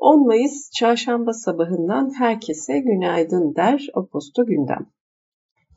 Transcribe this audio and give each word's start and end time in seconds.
10 0.00 0.26
Mayıs 0.26 0.70
çarşamba 0.70 1.32
sabahından 1.32 2.10
herkese 2.18 2.78
günaydın 2.78 3.54
der 3.56 3.86
Aposto 3.94 4.46
Gündem. 4.46 4.86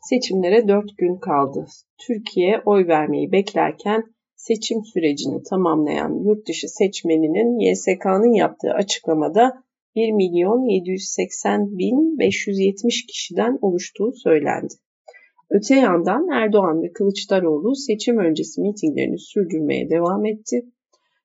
Seçimlere 0.09 0.67
4 0.67 0.97
gün 0.97 1.15
kaldı. 1.15 1.65
Türkiye 2.07 2.61
oy 2.65 2.87
vermeyi 2.87 3.31
beklerken 3.31 4.03
seçim 4.35 4.83
sürecini 4.83 5.43
tamamlayan 5.49 6.23
yurt 6.25 6.47
dışı 6.47 6.67
seçmeninin 6.67 7.59
YSK'nın 7.59 8.33
yaptığı 8.33 8.71
açıklamada 8.71 9.63
1 9.95 10.11
milyon 10.11 10.69
780 10.69 11.77
bin 11.77 12.19
570 12.19 13.05
kişiden 13.05 13.57
oluştuğu 13.61 14.11
söylendi. 14.13 14.73
Öte 15.49 15.75
yandan 15.75 16.27
Erdoğan 16.29 16.83
ve 16.83 16.91
Kılıçdaroğlu 16.91 17.75
seçim 17.75 18.17
öncesi 18.17 18.61
mitinglerini 18.61 19.19
sürdürmeye 19.19 19.89
devam 19.89 20.25
etti. 20.25 20.65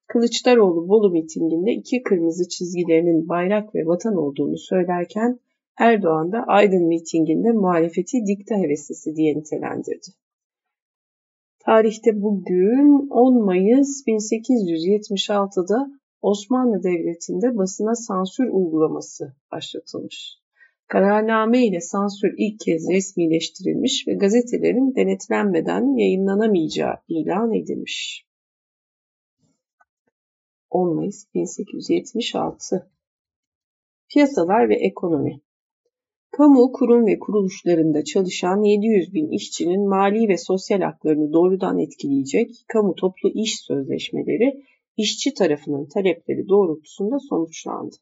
Kılıçdaroğlu 0.08 0.88
Bolu 0.88 1.10
mitinginde 1.10 1.72
iki 1.72 2.02
kırmızı 2.02 2.48
çizgilerinin 2.48 3.28
bayrak 3.28 3.74
ve 3.74 3.86
vatan 3.86 4.16
olduğunu 4.16 4.58
söylerken 4.58 5.40
Erdoğan 5.78 6.32
da 6.32 6.44
Aydın 6.46 6.86
mitinginde 6.88 7.52
muhalefeti 7.52 8.26
dikta 8.26 8.54
heveslisi 8.54 9.16
diye 9.16 9.38
nitelendirdi. 9.38 10.06
Tarihte 11.58 12.22
bugün 12.22 13.08
10 13.10 13.44
Mayıs 13.44 14.06
1876'da 14.06 15.90
Osmanlı 16.22 16.82
Devleti'nde 16.82 17.56
basına 17.56 17.94
sansür 17.94 18.44
uygulaması 18.44 19.36
başlatılmış. 19.52 20.38
Kararname 20.88 21.66
ile 21.66 21.80
sansür 21.80 22.34
ilk 22.38 22.60
kez 22.60 22.88
resmileştirilmiş 22.90 24.04
ve 24.08 24.14
gazetelerin 24.14 24.94
denetlenmeden 24.94 25.96
yayınlanamayacağı 25.96 26.94
ilan 27.08 27.54
edilmiş. 27.54 28.25
10 30.76 30.94
Mayıs 30.94 31.34
1876 31.34 32.90
Piyasalar 34.12 34.68
ve 34.68 34.74
ekonomi 34.74 35.40
Kamu 36.30 36.72
kurum 36.72 37.06
ve 37.06 37.18
kuruluşlarında 37.18 38.04
çalışan 38.04 38.62
700 38.62 39.14
bin 39.14 39.30
işçinin 39.30 39.88
mali 39.88 40.28
ve 40.28 40.36
sosyal 40.38 40.80
haklarını 40.80 41.32
doğrudan 41.32 41.78
etkileyecek 41.78 42.50
kamu 42.68 42.94
toplu 42.94 43.28
iş 43.34 43.60
sözleşmeleri 43.60 44.62
işçi 44.96 45.34
tarafının 45.34 45.86
talepleri 45.94 46.48
doğrultusunda 46.48 47.18
sonuçlandı. 47.18 47.96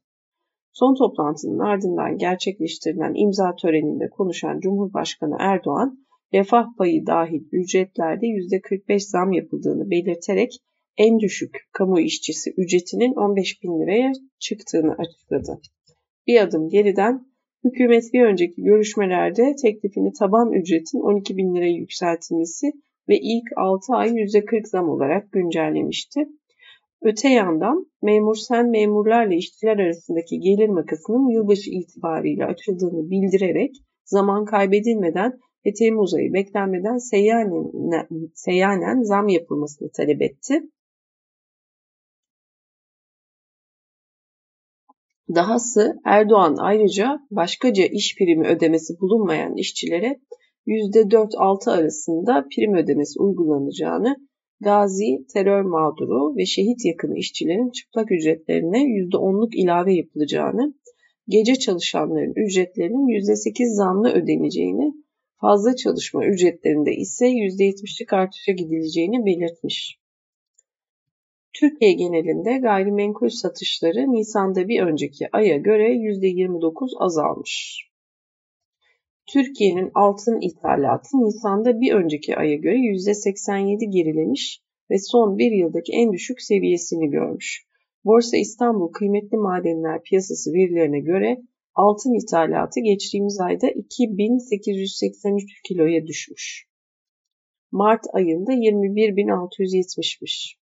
Son 0.72 0.94
toplantının 0.94 1.58
ardından 1.58 2.18
gerçekleştirilen 2.18 3.14
imza 3.14 3.56
töreninde 3.56 4.08
konuşan 4.10 4.60
Cumhurbaşkanı 4.60 5.36
Erdoğan, 5.38 5.98
refah 6.32 6.66
payı 6.78 7.06
dahil 7.06 7.42
ücretlerde 7.52 8.26
%45 8.26 8.98
zam 8.98 9.32
yapıldığını 9.32 9.90
belirterek 9.90 10.50
en 10.96 11.20
düşük 11.20 11.56
kamu 11.72 12.00
işçisi 12.00 12.50
ücretinin 12.56 13.14
15 13.14 13.62
bin 13.62 13.80
liraya 13.80 14.12
çıktığını 14.38 14.92
açıkladı. 14.98 15.60
Bir 16.26 16.40
adım 16.40 16.68
geriden 16.68 17.26
hükümet 17.64 18.04
bir 18.12 18.22
önceki 18.22 18.62
görüşmelerde 18.62 19.54
teklifini 19.62 20.12
taban 20.12 20.52
ücretin 20.52 21.00
12 21.00 21.36
bin 21.36 21.54
liraya 21.54 21.72
yükseltilmesi 21.72 22.66
ve 23.08 23.18
ilk 23.18 23.44
6 23.56 23.94
ay 23.94 24.08
%40 24.08 24.68
zam 24.68 24.88
olarak 24.88 25.32
güncellemişti. 25.32 26.28
Öte 27.02 27.28
yandan 27.28 27.86
memur 28.02 28.36
sen 28.36 28.70
memurlarla 28.70 29.34
işçiler 29.34 29.78
arasındaki 29.78 30.40
gelir 30.40 30.68
makasının 30.68 31.28
yılbaşı 31.28 31.70
itibariyle 31.70 32.44
açıldığını 32.44 33.10
bildirerek 33.10 33.74
zaman 34.04 34.44
kaybedilmeden 34.44 35.32
ve 35.66 35.72
Temmuz 35.72 36.14
ayı 36.14 36.32
beklenmeden 36.32 36.96
seyyanen, 36.96 38.30
seyyanen 38.34 39.02
zam 39.02 39.28
yapılmasını 39.28 39.90
talep 39.96 40.22
etti. 40.22 40.62
Dahası 45.28 45.94
Erdoğan 46.04 46.56
ayrıca 46.58 47.18
başkaca 47.30 47.84
iş 47.84 48.16
primi 48.18 48.46
ödemesi 48.46 49.00
bulunmayan 49.00 49.56
işçilere 49.56 50.20
%4-6 50.66 51.70
arasında 51.70 52.46
prim 52.56 52.74
ödemesi 52.74 53.20
uygulanacağını 53.20 54.16
gazi, 54.60 55.26
terör 55.34 55.62
mağduru 55.62 56.36
ve 56.36 56.46
şehit 56.46 56.84
yakını 56.84 57.18
işçilerin 57.18 57.70
çıplak 57.70 58.12
ücretlerine 58.12 58.78
%10'luk 58.78 59.54
ilave 59.54 59.94
yapılacağını, 59.94 60.74
gece 61.28 61.54
çalışanların 61.54 62.32
ücretlerinin 62.46 63.06
%8 63.06 63.76
zamlı 63.76 64.08
ödeneceğini, 64.08 64.92
fazla 65.40 65.76
çalışma 65.76 66.26
ücretlerinde 66.26 66.92
ise 66.92 67.26
%70'lik 67.26 68.12
artışa 68.12 68.52
gidileceğini 68.52 69.26
belirtmiş. 69.26 70.03
Türkiye 71.54 71.92
genelinde 71.92 72.58
gayrimenkul 72.58 73.28
satışları 73.28 74.12
Nisan'da 74.12 74.68
bir 74.68 74.82
önceki 74.82 75.28
aya 75.32 75.56
göre 75.56 75.94
%29 75.94 76.90
azalmış. 76.98 77.84
Türkiye'nin 79.32 79.90
altın 79.94 80.40
ithalatı 80.40 81.16
Nisan'da 81.16 81.80
bir 81.80 81.94
önceki 81.94 82.36
aya 82.36 82.54
göre 82.54 82.76
%87 82.76 83.90
gerilemiş 83.90 84.62
ve 84.90 84.98
son 84.98 85.38
bir 85.38 85.52
yıldaki 85.52 85.92
en 85.92 86.12
düşük 86.12 86.42
seviyesini 86.42 87.10
görmüş. 87.10 87.66
Borsa 88.04 88.36
İstanbul 88.36 88.92
Kıymetli 88.92 89.36
Madenler 89.36 90.02
Piyasası 90.02 90.52
verilerine 90.52 91.00
göre 91.00 91.42
altın 91.74 92.14
ithalatı 92.14 92.80
geçtiğimiz 92.80 93.40
ayda 93.40 93.70
2883 93.70 95.62
kiloya 95.62 96.06
düşmüş. 96.06 96.66
Mart 97.72 98.04
ayında 98.12 98.52
21.670'miş. 98.52 100.63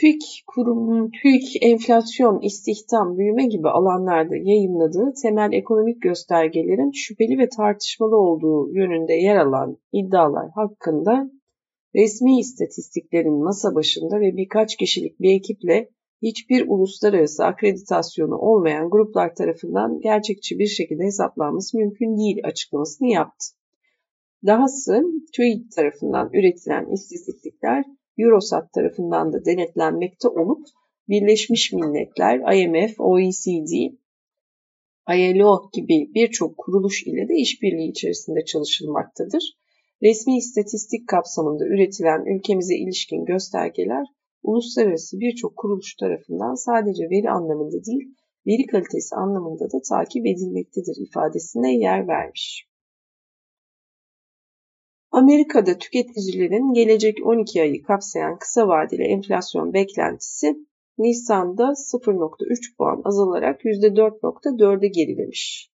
TÜİK 0.00 0.22
kurumunun 0.46 1.10
TÜİK 1.10 1.62
enflasyon, 1.62 2.40
istihdam, 2.40 3.18
büyüme 3.18 3.46
gibi 3.46 3.68
alanlarda 3.68 4.36
yayınladığı 4.36 5.12
temel 5.22 5.52
ekonomik 5.52 6.02
göstergelerin 6.02 6.90
şüpheli 6.94 7.38
ve 7.38 7.48
tartışmalı 7.48 8.16
olduğu 8.16 8.74
yönünde 8.74 9.12
yer 9.12 9.36
alan 9.36 9.78
iddialar 9.92 10.50
hakkında 10.54 11.30
resmi 11.94 12.38
istatistiklerin 12.38 13.44
masa 13.44 13.74
başında 13.74 14.20
ve 14.20 14.36
birkaç 14.36 14.76
kişilik 14.76 15.20
bir 15.20 15.32
ekiple 15.32 15.88
hiçbir 16.22 16.64
uluslararası 16.68 17.44
akreditasyonu 17.44 18.36
olmayan 18.36 18.90
gruplar 18.90 19.34
tarafından 19.34 20.00
gerçekçi 20.00 20.58
bir 20.58 20.66
şekilde 20.66 21.04
hesaplanması 21.04 21.76
mümkün 21.76 22.16
değil 22.18 22.40
açıklamasını 22.44 23.08
yaptı. 23.08 23.46
Dahası 24.46 25.02
TÜİK 25.36 25.72
tarafından 25.72 26.30
üretilen 26.32 26.92
istatistikler 26.92 27.84
Eurostat 28.18 28.72
tarafından 28.72 29.32
da 29.32 29.44
denetlenmekte 29.44 30.28
olup 30.28 30.66
Birleşmiş 31.08 31.72
Milletler, 31.72 32.54
IMF, 32.54 33.00
OECD, 33.00 33.72
ILO 35.14 35.70
gibi 35.72 36.14
birçok 36.14 36.58
kuruluş 36.58 37.02
ile 37.06 37.28
de 37.28 37.34
işbirliği 37.34 37.90
içerisinde 37.90 38.44
çalışılmaktadır. 38.44 39.58
Resmi 40.02 40.36
istatistik 40.36 41.08
kapsamında 41.08 41.64
üretilen 41.66 42.36
ülkemize 42.36 42.76
ilişkin 42.76 43.24
göstergeler 43.24 44.06
uluslararası 44.42 45.20
birçok 45.20 45.56
kuruluş 45.56 45.94
tarafından 45.96 46.54
sadece 46.54 47.02
veri 47.02 47.30
anlamında 47.30 47.84
değil, 47.84 48.14
veri 48.46 48.66
kalitesi 48.66 49.14
anlamında 49.16 49.64
da 49.72 49.80
takip 49.88 50.26
edilmektedir 50.26 50.96
ifadesine 51.06 51.74
yer 51.74 52.08
vermiş. 52.08 52.67
Amerika'da 55.18 55.78
tüketicilerin 55.78 56.74
gelecek 56.74 57.26
12 57.26 57.62
ayı 57.62 57.82
kapsayan 57.82 58.38
kısa 58.38 58.68
vadeli 58.68 59.02
enflasyon 59.02 59.72
beklentisi 59.72 60.56
Nisan'da 60.98 61.62
0.3 61.62 62.76
puan 62.76 63.00
azalarak 63.04 63.64
%4.4'e 63.64 64.88
gerilemiş. 64.88 65.70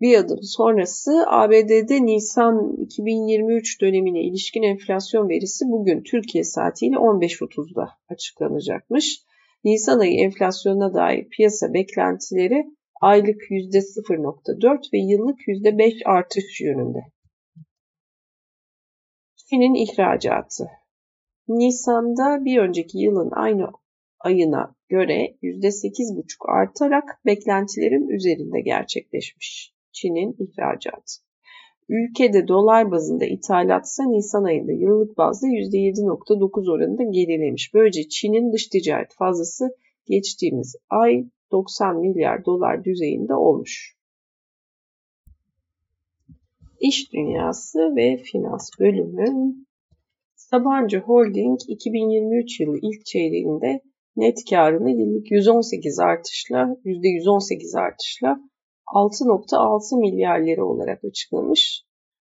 Bir 0.00 0.18
adım 0.18 0.42
sonrası 0.42 1.24
ABD'de 1.26 2.06
Nisan 2.06 2.76
2023 2.78 3.80
dönemine 3.80 4.22
ilişkin 4.22 4.62
enflasyon 4.62 5.28
verisi 5.28 5.64
bugün 5.68 6.02
Türkiye 6.02 6.44
saatiyle 6.44 6.96
15.30'da 6.96 7.88
açıklanacakmış. 8.08 9.20
Nisan 9.64 9.98
ayı 9.98 10.20
enflasyonuna 10.20 10.94
dair 10.94 11.28
piyasa 11.28 11.74
beklentileri 11.74 12.64
aylık 13.00 13.42
%0.4 13.50 14.92
ve 14.92 14.98
yıllık 14.98 15.38
%5 15.48 16.04
artış 16.04 16.60
yönünde. 16.60 16.98
Çin'in 19.36 19.74
ihracatı. 19.74 20.68
Nisan'da 21.48 22.44
bir 22.44 22.58
önceki 22.58 22.98
yılın 22.98 23.30
aynı 23.30 23.70
ayına 24.20 24.74
göre 24.88 25.36
%8,5 25.42 26.24
artarak 26.48 27.20
beklentilerin 27.26 28.08
üzerinde 28.08 28.60
gerçekleşmiş. 28.60 29.74
Çin'in 29.92 30.36
ihracatı. 30.38 31.24
Ülkede 31.88 32.48
dolar 32.48 32.90
bazında 32.90 33.24
ithalat 33.24 33.86
ise 33.86 34.02
Nisan 34.02 34.44
ayında 34.44 34.72
yıllık 34.72 35.18
bazda 35.18 35.46
%7,9 35.46 36.72
oranında 36.72 37.02
gerilemiş. 37.02 37.74
Böylece 37.74 38.08
Çin'in 38.08 38.52
dış 38.52 38.66
ticaret 38.66 39.14
fazlası 39.14 39.76
geçtiğimiz 40.06 40.76
ay 40.90 41.24
90 41.54 42.00
milyar 42.00 42.44
dolar 42.44 42.84
düzeyinde 42.84 43.34
olmuş. 43.34 43.96
İş 46.80 47.12
Dünyası 47.12 47.78
ve 47.96 48.16
Finans 48.16 48.70
bölümü 48.80 49.54
Sabancı 50.34 50.98
Holding 50.98 51.58
2023 51.68 52.60
yılı 52.60 52.78
ilk 52.82 53.06
çeyreğinde 53.06 53.80
net 54.16 54.38
karını 54.50 54.90
yıllık 54.90 55.30
118 55.30 55.98
artışla 55.98 56.76
%118 56.84 57.78
artışla 57.80 58.40
6.6 58.94 60.00
milyar 60.00 60.40
lira 60.40 60.64
olarak 60.64 61.04
açıklamış. 61.04 61.84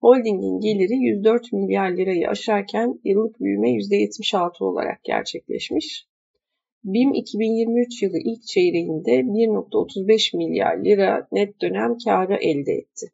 Holdingin 0.02 0.60
geliri 0.60 0.98
104 0.98 1.54
milyar 1.54 1.92
lirayı 1.92 2.30
aşarken 2.30 3.00
yıllık 3.04 3.40
büyüme 3.40 3.70
%76 3.70 4.64
olarak 4.64 5.04
gerçekleşmiş. 5.04 6.08
BİM 6.86 7.14
2023 7.14 8.04
yılı 8.04 8.18
ilk 8.18 8.44
çeyreğinde 8.48 9.12
1.35 9.12 10.38
milyar 10.38 10.86
lira 10.86 11.28
net 11.32 11.62
dönem 11.62 11.98
karı 12.06 12.36
elde 12.36 12.72
etti. 12.72 13.06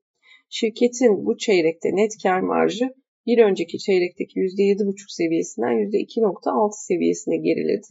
Şirketin 0.49 1.25
bu 1.25 1.37
çeyrekte 1.37 1.89
net 1.95 2.11
kar 2.23 2.39
marjı 2.39 2.89
bir 3.25 3.37
önceki 3.37 3.77
çeyrekteki 3.77 4.39
%7,5 4.39 4.93
seviyesinden 5.07 5.71
%2,6 5.71 6.69
seviyesine 6.87 7.37
geriledi. 7.37 7.87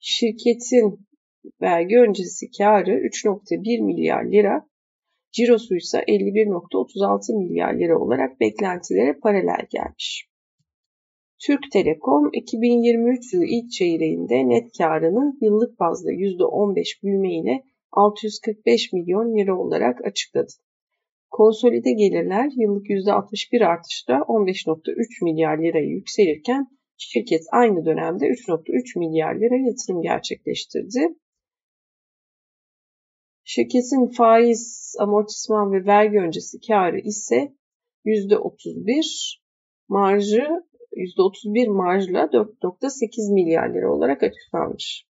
Şirketin 0.00 1.06
vergi 1.60 1.98
öncesi 1.98 2.50
karı 2.58 2.90
3,1 2.90 3.82
milyar 3.84 4.24
lira, 4.24 4.68
cirosu 5.32 5.76
ise 5.76 5.98
51,36 5.98 7.38
milyar 7.38 7.74
lira 7.74 7.98
olarak 7.98 8.40
beklentilere 8.40 9.18
paralel 9.22 9.66
gelmiş. 9.70 10.33
Türk 11.38 11.70
Telekom 11.72 12.30
2023 12.32 13.34
yılı 13.34 13.44
ilk 13.44 13.70
çeyreğinde 13.70 14.48
net 14.48 14.78
karını 14.78 15.36
yıllık 15.40 15.80
bazda 15.80 16.12
%15 16.12 17.02
büyüme 17.02 17.34
ile 17.34 17.64
645 17.92 18.92
milyon 18.92 19.38
lira 19.38 19.58
olarak 19.58 20.04
açıkladı. 20.04 20.52
Konsolide 21.30 21.92
gelirler 21.92 22.50
yıllık 22.56 22.86
%61 22.86 23.64
artışla 23.64 24.14
15.3 24.14 25.24
milyar 25.24 25.58
liraya 25.58 25.88
yükselirken 25.88 26.66
şirket 26.96 27.42
aynı 27.52 27.84
dönemde 27.84 28.24
3.3 28.24 28.98
milyar 28.98 29.34
lira 29.34 29.56
yatırım 29.56 30.02
gerçekleştirdi. 30.02 31.14
Şirketin 33.44 34.06
faiz, 34.06 34.94
amortisman 34.98 35.72
ve 35.72 35.86
vergi 35.86 36.18
öncesi 36.18 36.58
karı 36.68 36.98
ise 36.98 37.54
%31, 38.04 39.38
marjı 39.88 40.48
%31 40.96 41.68
marjla 41.68 42.24
4.8 42.24 43.32
milyar 43.32 43.74
lira 43.74 43.92
olarak 43.92 44.22
açıklanmış. 44.22 45.06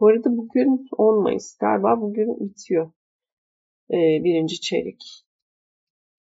Bu 0.00 0.06
arada 0.06 0.36
bugün 0.36 0.88
10 0.96 1.22
Mayıs 1.22 1.56
galiba 1.58 2.00
bugün 2.00 2.48
bitiyor 2.48 2.92
ee, 3.90 4.24
birinci 4.24 4.60
çeyrek 4.60 5.02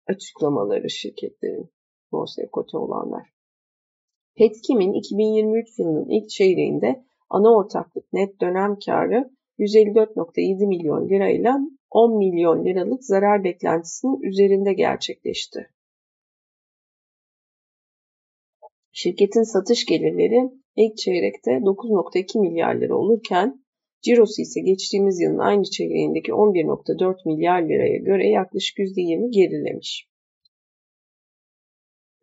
açıklamaları 0.07 0.91
şirketlerin 0.91 1.71
borsaya 2.13 2.51
kote 2.51 2.77
olanlar. 2.77 3.29
Petkim'in 4.37 4.93
2023 4.93 5.79
yılının 5.79 6.09
ilk 6.09 6.31
çeyreğinde 6.31 7.05
ana 7.31 7.57
ortaklık 7.57 8.13
net 8.13 8.41
dönem 8.41 8.79
karı 8.87 9.31
154.7 9.59 10.67
milyon 10.67 11.09
lirayla 11.09 11.59
10 11.91 12.19
milyon 12.19 12.65
liralık 12.65 13.05
zarar 13.05 13.45
beklentisinin 13.45 14.21
üzerinde 14.21 14.73
gerçekleşti. 14.73 15.71
Şirketin 18.93 19.43
satış 19.43 19.87
gelirleri 19.87 20.51
ilk 20.77 20.97
çeyrekte 20.97 21.51
9.2 21.51 22.41
milyar 22.41 22.75
lira 22.75 22.95
olurken 22.97 23.65
cirosu 24.03 24.43
ise 24.43 24.61
geçtiğimiz 24.61 25.21
yılın 25.21 25.39
aynı 25.39 25.65
çeyreğindeki 25.65 26.33
11.4 26.33 27.17
milyar 27.27 27.63
liraya 27.63 27.99
göre 27.99 28.29
yaklaşık 28.29 28.79
%20 28.79 29.31
gerilemiş. 29.31 30.07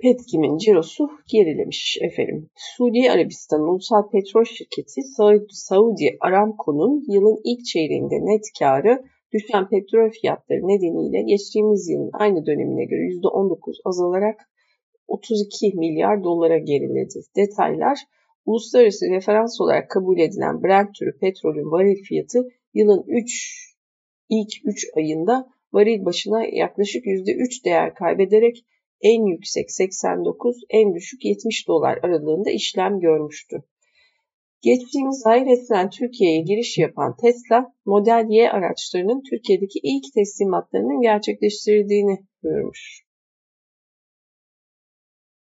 Petkim'in 0.01 0.57
cirosu 0.57 1.10
gerilemiş 1.31 1.98
efendim. 2.01 2.50
Suudi 2.56 3.12
Arabistan 3.12 3.62
Ulusal 3.62 4.10
Petrol 4.12 4.44
Şirketi 4.44 5.01
Saudi 5.50 6.18
Aramco'nun 6.19 7.13
yılın 7.13 7.42
ilk 7.44 7.66
çeyreğinde 7.66 8.16
net 8.16 8.45
karı 8.60 9.04
düşen 9.33 9.69
petrol 9.69 10.10
fiyatları 10.10 10.68
nedeniyle 10.68 11.21
geçtiğimiz 11.21 11.89
yılın 11.89 12.10
aynı 12.13 12.45
dönemine 12.45 12.86
göre 12.86 13.01
%19 13.01 13.57
azalarak 13.86 14.50
32 15.09 15.73
milyar 15.75 16.23
dolara 16.23 16.57
geriledi. 16.57 17.19
Detaylar 17.35 18.00
uluslararası 18.45 19.06
referans 19.09 19.61
olarak 19.61 19.89
kabul 19.89 20.19
edilen 20.19 20.63
Brent 20.63 20.95
türü 20.95 21.17
petrolün 21.17 21.71
varil 21.71 22.03
fiyatı 22.03 22.47
yılın 22.73 23.03
3 23.07 23.59
ilk 24.29 24.51
3 24.63 24.85
ayında 24.95 25.50
varil 25.73 26.06
başına 26.06 26.45
yaklaşık 26.45 27.06
%3 27.06 27.65
değer 27.65 27.94
kaybederek 27.94 28.65
en 29.01 29.25
yüksek 29.25 29.71
89, 29.71 30.56
en 30.69 30.95
düşük 30.95 31.25
70 31.25 31.67
dolar 31.67 32.00
aralığında 32.03 32.51
işlem 32.51 33.00
görmüştü. 33.00 33.63
Geçtiğimiz 34.61 35.23
ay 35.25 35.45
resmen 35.45 35.89
Türkiye'ye 35.89 36.41
giriş 36.41 36.77
yapan 36.77 37.15
Tesla, 37.21 37.73
Model 37.85 38.25
Y 38.29 38.51
araçlarının 38.51 39.21
Türkiye'deki 39.29 39.79
ilk 39.83 40.13
teslimatlarının 40.13 41.01
gerçekleştirildiğini 41.01 42.17
duyurmuş. 42.44 43.08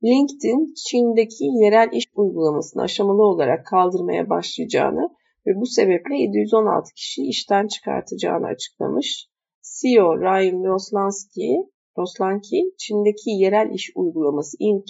LinkedIn, 0.04 0.74
Çin'deki 0.74 1.44
yerel 1.44 1.88
iş 1.92 2.04
uygulamasını 2.16 2.82
aşamalı 2.82 3.22
olarak 3.22 3.66
kaldırmaya 3.66 4.28
başlayacağını 4.30 5.08
ve 5.46 5.50
bu 5.60 5.66
sebeple 5.66 6.16
716 6.16 6.94
kişiyi 6.94 7.28
işten 7.28 7.66
çıkartacağını 7.66 8.46
açıklamış. 8.46 9.28
CEO 9.62 10.20
Ryan 10.20 10.64
Roslansky, 10.64 11.56
Roslanki, 11.98 12.62
Çin'deki 12.78 13.30
yerel 13.30 13.70
iş 13.74 13.92
uygulaması 13.96 14.56
In 14.60 14.84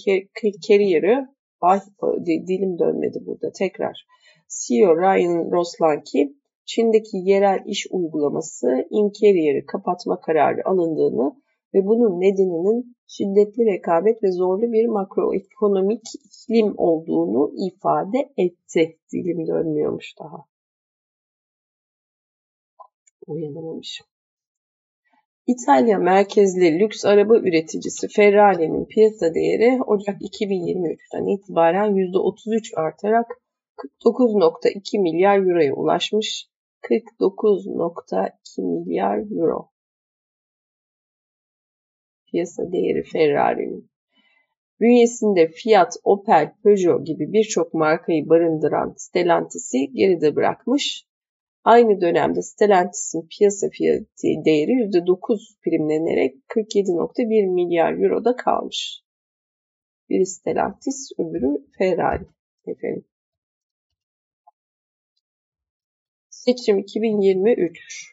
Career'ı, 0.69 1.29
ay 1.61 1.81
dilim 2.27 2.79
dönmedi 2.79 3.19
burada 3.27 3.53
tekrar. 3.59 4.07
CEO 4.49 4.97
Ryan 4.97 5.51
Roslanki, 5.51 6.37
Çin'deki 6.65 7.17
yerel 7.17 7.61
iş 7.67 7.87
uygulaması 7.91 8.67
In 8.91 9.11
Career'ı 9.21 9.67
kapatma 9.67 10.21
kararı 10.21 10.61
alındığını 10.65 11.42
ve 11.75 11.87
bunun 11.87 12.21
nedeninin 12.21 12.97
şiddetli 13.07 13.65
rekabet 13.67 14.23
ve 14.23 14.33
zorlu 14.33 14.73
bir 14.73 14.87
makroekonomik 14.87 16.03
iklim 16.25 16.75
olduğunu 16.77 17.53
ifade 17.69 18.19
etti. 18.37 18.99
Dilim 19.13 19.47
dönmüyormuş 19.47 20.19
daha. 20.19 20.45
Uyanamamışım. 23.27 24.07
İtalya 25.47 25.99
merkezli 25.99 26.79
lüks 26.79 27.05
araba 27.05 27.37
üreticisi 27.37 28.09
Ferrari'nin 28.09 28.85
piyasa 28.85 29.35
değeri 29.35 29.83
Ocak 29.83 30.21
2023'ten 30.21 31.27
itibaren 31.27 31.91
%33 31.91 32.77
artarak 32.77 33.27
49.2 34.05 35.01
milyar 35.01 35.39
euroya 35.39 35.75
ulaşmış. 35.75 36.49
49.2 36.83 38.63
milyar 38.63 39.19
euro 39.19 39.72
piyasa 42.33 42.73
değeri 42.73 43.03
Ferrari'nin. 43.03 43.91
Bünyesinde 44.81 45.49
Fiat, 45.49 45.93
Opel, 46.05 46.53
Peugeot 46.65 47.07
gibi 47.07 47.33
birçok 47.33 47.75
markayı 47.75 48.29
barındıran 48.29 48.95
Stellantis'i 48.97 49.93
geride 49.93 50.37
bırakmış. 50.37 51.07
Aynı 51.65 52.01
dönemde 52.01 52.43
Stellantis'in 52.43 53.29
piyasa 53.39 53.69
fiyatı 53.69 54.45
değeri 54.45 54.71
%9 54.71 55.39
primlenerek 55.65 56.35
47.1 56.49 57.55
milyar 57.55 57.93
euroda 57.93 58.37
kalmış. 58.37 59.03
Biri 60.09 60.27
Stellantis, 60.27 61.11
öbürü 61.19 61.67
Ferrari. 61.79 62.25
Efendim. 62.67 63.05
Seçim 66.31 66.79
2023 66.79 68.13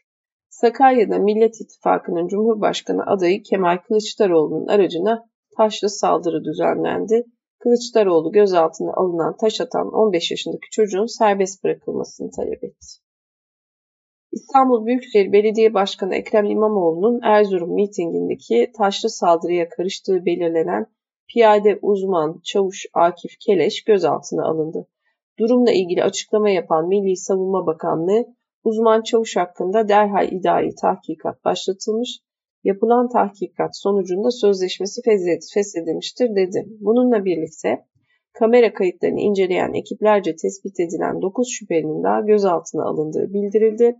Sakarya'da 0.61 1.19
Millet 1.19 1.61
İttifakı'nın 1.61 2.27
Cumhurbaşkanı 2.27 3.05
adayı 3.05 3.43
Kemal 3.43 3.77
Kılıçdaroğlu'nun 3.77 4.67
aracına 4.67 5.29
taşlı 5.57 5.89
saldırı 5.89 6.43
düzenlendi. 6.43 7.23
Kılıçdaroğlu 7.59 8.31
gözaltına 8.31 8.93
alınan 8.93 9.37
taş 9.37 9.61
atan 9.61 9.93
15 9.93 10.31
yaşındaki 10.31 10.69
çocuğun 10.71 11.17
serbest 11.17 11.63
bırakılmasını 11.63 12.29
talep 12.31 12.63
etti. 12.63 12.87
İstanbul 14.31 14.85
Büyükşehir 14.85 15.31
Belediye 15.31 15.73
Başkanı 15.73 16.15
Ekrem 16.15 16.45
İmamoğlu'nun 16.45 17.19
Erzurum 17.23 17.73
mitingindeki 17.73 18.71
taşlı 18.77 19.09
saldırıya 19.09 19.69
karıştığı 19.69 20.25
belirlenen 20.25 20.85
piyade 21.33 21.79
uzman 21.81 22.41
çavuş 22.43 22.85
Akif 22.93 23.31
Keleş 23.45 23.83
gözaltına 23.83 24.45
alındı. 24.45 24.87
Durumla 25.39 25.71
ilgili 25.71 26.03
açıklama 26.03 26.49
yapan 26.49 26.87
Milli 26.87 27.17
Savunma 27.17 27.65
Bakanlığı 27.65 28.38
Uzman 28.63 29.01
çavuş 29.01 29.35
hakkında 29.37 29.87
derhal 29.87 30.31
idari 30.31 30.75
tahkikat 30.81 31.45
başlatılmış, 31.45 32.19
yapılan 32.63 33.09
tahkikat 33.09 33.77
sonucunda 33.77 34.31
sözleşmesi 34.31 35.01
feshedilmiştir 35.53 36.35
dedi. 36.35 36.65
Bununla 36.79 37.25
birlikte 37.25 37.85
kamera 38.33 38.73
kayıtlarını 38.73 39.19
inceleyen 39.19 39.73
ekiplerce 39.73 40.35
tespit 40.35 40.79
edilen 40.79 41.21
9 41.21 41.47
şüphelinin 41.51 42.03
daha 42.03 42.21
gözaltına 42.21 42.83
alındığı 42.83 43.33
bildirildi. 43.33 43.95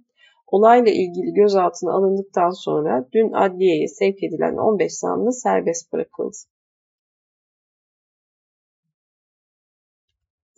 Olayla 0.48 0.92
ilgili 0.92 1.34
gözaltına 1.34 1.94
alındıktan 1.94 2.50
sonra 2.50 3.08
dün 3.14 3.32
adliyeye 3.32 3.88
sevk 3.88 4.24
edilen 4.24 4.56
15 4.58 4.94
zanlı 4.94 5.34
serbest 5.34 5.94
bırakıldı. 5.94 6.38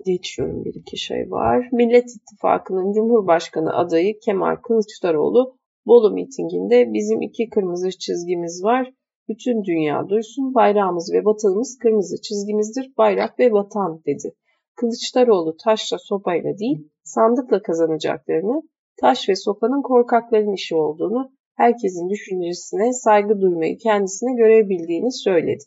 Geçiyorum 0.05 0.65
bir 0.65 0.73
iki 0.73 0.97
şey 0.97 1.31
var. 1.31 1.69
Millet 1.71 2.09
İttifakı'nın 2.15 2.93
Cumhurbaşkanı 2.93 3.77
adayı 3.77 4.19
Kemal 4.19 4.55
Kılıçdaroğlu 4.55 5.55
Bolu 5.85 6.13
mitinginde 6.13 6.93
bizim 6.93 7.21
iki 7.21 7.49
kırmızı 7.49 7.89
çizgimiz 7.89 8.63
var. 8.63 8.93
Bütün 9.27 9.63
dünya 9.63 10.09
duysun 10.09 10.53
bayrağımız 10.53 11.13
ve 11.13 11.25
vatanımız 11.25 11.77
kırmızı 11.77 12.21
çizgimizdir 12.21 12.93
bayrak 12.97 13.39
ve 13.39 13.51
vatan 13.51 14.01
dedi. 14.05 14.35
Kılıçdaroğlu 14.75 15.57
taşla 15.57 15.97
sopayla 15.97 16.57
değil 16.57 16.89
sandıkla 17.03 17.61
kazanacaklarını, 17.61 18.61
taş 19.01 19.29
ve 19.29 19.35
sopanın 19.35 19.81
korkakların 19.81 20.53
işi 20.53 20.75
olduğunu, 20.75 21.31
herkesin 21.55 22.09
düşüncesine 22.09 22.93
saygı 22.93 23.41
duymayı 23.41 23.77
kendisine 23.77 24.35
görebildiğini 24.35 25.11
söyledi. 25.11 25.63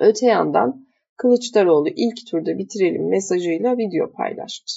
Öte 0.00 0.26
yandan 0.26 0.86
Kılıçdaroğlu 1.16 1.88
ilk 1.88 2.26
turda 2.30 2.58
bitirelim 2.58 3.08
mesajıyla 3.08 3.78
video 3.78 4.12
paylaştı. 4.12 4.72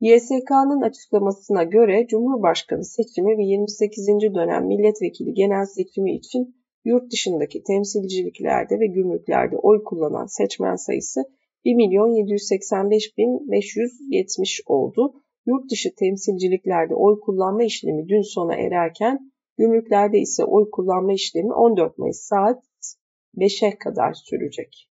YSK'nın 0.00 0.82
açıklamasına 0.82 1.62
göre 1.62 2.06
Cumhurbaşkanı 2.06 2.84
seçimi 2.84 3.38
ve 3.38 3.42
28. 3.42 4.08
dönem 4.34 4.66
milletvekili 4.66 5.34
genel 5.34 5.64
seçimi 5.64 6.16
için 6.16 6.54
yurt 6.84 7.12
dışındaki 7.12 7.62
temsilciliklerde 7.62 8.80
ve 8.80 8.86
gümrüklerde 8.86 9.56
oy 9.56 9.84
kullanan 9.84 10.26
seçmen 10.26 10.76
sayısı 10.76 11.24
1 11.64 11.74
milyon 11.74 12.08
785 12.08 13.18
bin 13.18 13.50
570 13.50 14.60
oldu. 14.66 15.14
Yurt 15.46 15.70
dışı 15.70 15.94
temsilciliklerde 15.94 16.94
oy 16.94 17.20
kullanma 17.20 17.64
işlemi 17.64 18.08
dün 18.08 18.22
sona 18.22 18.54
ererken 18.54 19.32
gümrüklerde 19.58 20.18
ise 20.18 20.44
oy 20.44 20.70
kullanma 20.70 21.12
işlemi 21.12 21.52
14 21.52 21.98
Mayıs 21.98 22.20
saat 22.20 22.62
5'e 23.36 23.78
kadar 23.78 24.14
sürecek. 24.14 24.89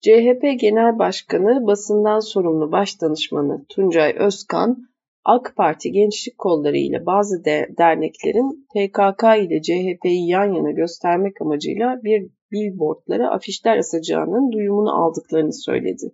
CHP 0.00 0.60
Genel 0.60 0.98
Başkanı 0.98 1.66
basından 1.66 2.20
sorumlu 2.20 2.72
başdanışmanı 2.72 3.64
Tuncay 3.68 4.14
Özkan, 4.18 4.78
AK 5.24 5.56
Parti 5.56 5.92
gençlik 5.92 6.38
kolları 6.38 6.76
ile 6.76 7.06
bazı 7.06 7.44
de 7.44 7.68
derneklerin 7.78 8.66
PKK 8.74 9.22
ile 9.22 9.62
CHP'yi 9.62 10.28
yan 10.28 10.54
yana 10.54 10.70
göstermek 10.70 11.40
amacıyla 11.40 12.00
bir 12.04 12.30
billboardlara 12.52 13.30
afişler 13.30 13.76
asacağının 13.76 14.52
duyumunu 14.52 15.04
aldıklarını 15.04 15.52
söyledi. 15.52 16.12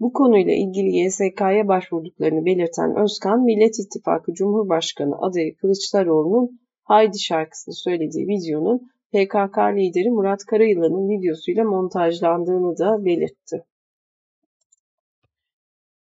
Bu 0.00 0.12
konuyla 0.12 0.52
ilgili 0.52 0.96
YSK'ya 0.96 1.68
başvurduklarını 1.68 2.44
belirten 2.44 2.96
Özkan, 2.96 3.44
Millet 3.44 3.78
İttifakı 3.78 4.34
Cumhurbaşkanı 4.34 5.18
adayı 5.20 5.56
Kılıçdaroğlu'nun 5.56 6.60
Haydi 6.88 7.18
şarkısını 7.18 7.74
söylediği 7.74 8.28
videonun 8.28 8.90
PKK 9.12 9.58
lideri 9.58 10.10
Murat 10.10 10.44
Karayılan'ın 10.44 11.08
videosuyla 11.08 11.64
montajlandığını 11.64 12.78
da 12.78 13.04
belirtti. 13.04 13.64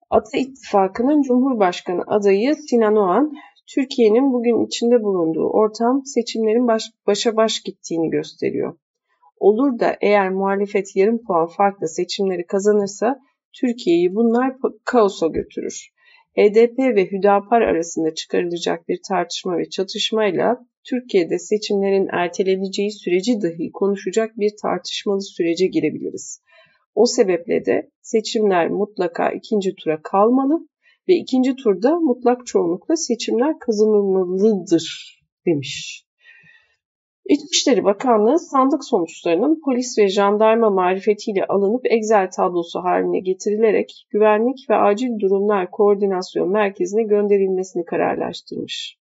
Ata 0.09 0.37
İttifakı'nın 0.37 1.21
Cumhurbaşkanı 1.21 2.03
adayı 2.07 2.55
Sinan 2.55 2.95
Oğan, 2.95 3.33
Türkiye'nin 3.67 4.33
bugün 4.33 4.65
içinde 4.65 5.03
bulunduğu 5.03 5.49
ortam 5.49 6.05
seçimlerin 6.05 6.67
baş, 6.67 6.83
başa 7.07 7.35
baş 7.35 7.59
gittiğini 7.59 8.09
gösteriyor. 8.09 8.77
Olur 9.39 9.79
da 9.79 9.97
eğer 10.01 10.29
muhalefet 10.29 10.95
yarım 10.95 11.25
puan 11.27 11.47
farkla 11.47 11.87
seçimleri 11.87 12.45
kazanırsa 12.45 13.19
Türkiye'yi 13.53 14.15
bunlar 14.15 14.55
kaosa 14.85 15.27
götürür. 15.27 15.89
HDP 16.37 16.79
ve 16.79 17.05
Hüdapar 17.11 17.61
arasında 17.61 18.13
çıkarılacak 18.13 18.87
bir 18.87 18.99
tartışma 19.09 19.57
ve 19.57 19.69
çatışmayla 19.69 20.65
Türkiye'de 20.89 21.39
seçimlerin 21.39 22.07
erteleneceği 22.11 22.91
süreci 22.91 23.41
dahi 23.41 23.71
konuşacak 23.71 24.37
bir 24.37 24.51
tartışmalı 24.61 25.21
sürece 25.21 25.67
girebiliriz. 25.67 26.41
O 26.95 27.05
sebeple 27.05 27.65
de 27.65 27.89
seçimler 28.01 28.69
mutlaka 28.69 29.31
ikinci 29.31 29.75
tura 29.75 30.01
kalmalı 30.01 30.67
ve 31.09 31.13
ikinci 31.13 31.55
turda 31.55 31.99
mutlak 31.99 32.45
çoğunlukla 32.45 32.95
seçimler 32.95 33.59
kazanılmalıdır 33.59 35.17
demiş. 35.45 36.03
İçişleri 37.29 37.83
Bakanlığı 37.83 38.39
sandık 38.39 38.83
sonuçlarının 38.83 39.61
polis 39.65 39.97
ve 39.97 40.07
jandarma 40.07 40.69
marifetiyle 40.69 41.45
alınıp 41.45 41.85
Excel 41.85 42.29
tablosu 42.31 42.79
haline 42.79 43.19
getirilerek 43.19 44.07
Güvenlik 44.09 44.69
ve 44.69 44.75
Acil 44.75 45.19
Durumlar 45.19 45.71
Koordinasyon 45.71 46.51
Merkezi'ne 46.51 47.03
gönderilmesini 47.03 47.85
kararlaştırmış. 47.85 48.97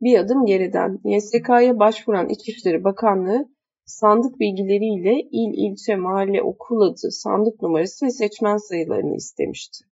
Bir 0.00 0.18
adım 0.18 0.46
geriden 0.46 0.98
YSK'ya 1.04 1.78
başvuran 1.78 2.28
İçişleri 2.28 2.84
Bakanlığı 2.84 3.48
sandık 3.84 4.40
bilgileriyle 4.40 5.20
il, 5.32 5.70
ilçe, 5.70 5.96
mahalle, 5.96 6.42
okul 6.42 6.80
adı, 6.80 7.10
sandık 7.10 7.62
numarası 7.62 8.06
ve 8.06 8.10
seçmen 8.10 8.56
sayılarını 8.56 9.16
istemişti. 9.16 9.84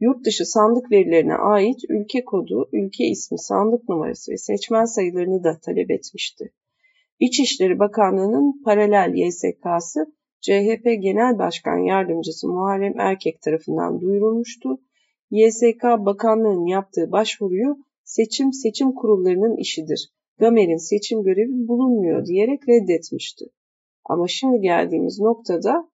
Yurt 0.00 0.24
dışı 0.24 0.46
sandık 0.46 0.90
verilerine 0.92 1.34
ait 1.34 1.80
ülke 1.88 2.24
kodu, 2.24 2.68
ülke 2.72 3.04
ismi, 3.04 3.38
sandık 3.38 3.88
numarası 3.88 4.32
ve 4.32 4.36
seçmen 4.36 4.84
sayılarını 4.84 5.44
da 5.44 5.58
talep 5.60 5.90
etmişti. 5.90 6.52
İçişleri 7.20 7.78
Bakanlığı'nın 7.78 8.62
paralel 8.64 9.14
YSK'sı 9.14 10.06
CHP 10.40 10.84
Genel 10.84 11.38
Başkan 11.38 11.78
Yardımcısı 11.78 12.48
Muharrem 12.48 13.00
Erkek 13.00 13.42
tarafından 13.42 14.00
duyurulmuştu. 14.00 14.80
YSK 15.30 15.82
Bakanlığı'nın 15.82 16.66
yaptığı 16.66 17.12
başvuruyu 17.12 17.76
seçim 18.16 18.52
seçim 18.52 18.92
kurullarının 18.92 19.56
işidir. 19.56 20.10
Gamer'in 20.38 20.88
seçim 20.90 21.22
görevi 21.22 21.68
bulunmuyor 21.68 22.26
diyerek 22.26 22.68
reddetmişti. 22.68 23.44
Ama 24.04 24.26
şimdi 24.28 24.60
geldiğimiz 24.60 25.20
noktada 25.20 25.90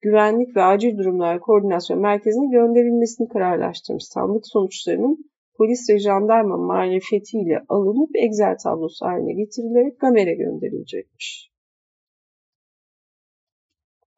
Güvenlik 0.00 0.56
ve 0.56 0.62
Acil 0.62 0.98
Durumlar 0.98 1.40
Koordinasyon 1.40 2.00
Merkezi'ne 2.00 2.50
gönderilmesini 2.50 3.28
kararlaştırmış. 3.28 4.04
Sandık 4.04 4.46
sonuçlarının 4.46 5.30
polis 5.56 5.90
ve 5.90 5.98
jandarma 5.98 6.56
marifetiyle 6.56 7.64
alınıp 7.68 8.10
Excel 8.16 8.56
tablosu 8.64 9.06
haline 9.06 9.32
getirilerek 9.32 10.00
Gamer'e 10.00 10.34
gönderilecekmiş. 10.34 11.50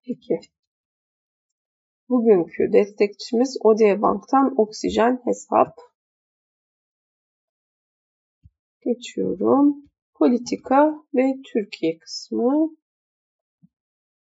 Peki. 0.06 0.40
Bugünkü 2.08 2.72
destekçimiz 2.72 3.58
Odea 3.64 4.02
Bank'tan 4.02 4.54
Oksijen 4.56 5.20
Hesap. 5.24 5.89
Geçiyorum. 8.84 9.84
Politika 10.18 11.04
ve 11.14 11.34
Türkiye 11.52 11.98
kısmı. 11.98 12.70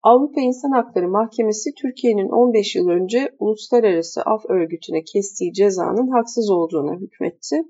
Avrupa 0.02 0.40
İnsan 0.40 0.70
Hakları 0.70 1.08
Mahkemesi 1.08 1.70
Türkiye'nin 1.74 2.28
15 2.28 2.76
yıl 2.76 2.88
önce 2.88 3.34
Uluslararası 3.38 4.22
Af 4.22 4.44
Örgütü'ne 4.48 5.02
kestiği 5.04 5.52
cezanın 5.52 6.08
haksız 6.08 6.50
olduğuna 6.50 6.94
hükmetti. 6.96 7.62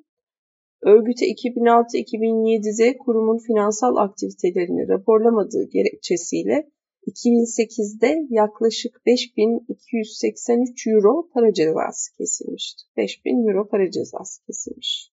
Örgüte 0.82 1.26
2006-2007'de 1.26 2.98
kurumun 2.98 3.38
finansal 3.38 3.96
aktivitelerini 3.96 4.88
raporlamadığı 4.88 5.64
gerekçesiyle 5.70 6.70
2008'de 7.06 8.26
yaklaşık 8.30 9.06
5283 9.06 10.86
euro 10.86 11.28
para 11.34 11.52
cezası 11.52 12.16
kesilmişti. 12.18 12.82
5000 12.96 13.48
euro 13.48 13.68
para 13.68 13.90
cezası 13.90 14.44
kesilmiş. 14.46 15.13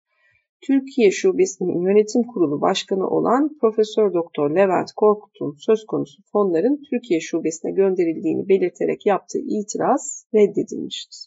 Türkiye 0.61 1.11
Şubesi'nin 1.11 1.81
yönetim 1.81 2.23
kurulu 2.23 2.61
başkanı 2.61 3.07
olan 3.07 3.57
Profesör 3.61 4.13
Doktor 4.13 4.49
Levent 4.55 4.91
Korkut'un 4.95 5.55
söz 5.59 5.85
konusu 5.85 6.23
fonların 6.31 6.81
Türkiye 6.89 7.19
Şubesi'ne 7.19 7.71
gönderildiğini 7.71 8.49
belirterek 8.49 9.05
yaptığı 9.05 9.39
itiraz 9.39 10.25
reddedilmişti. 10.33 11.17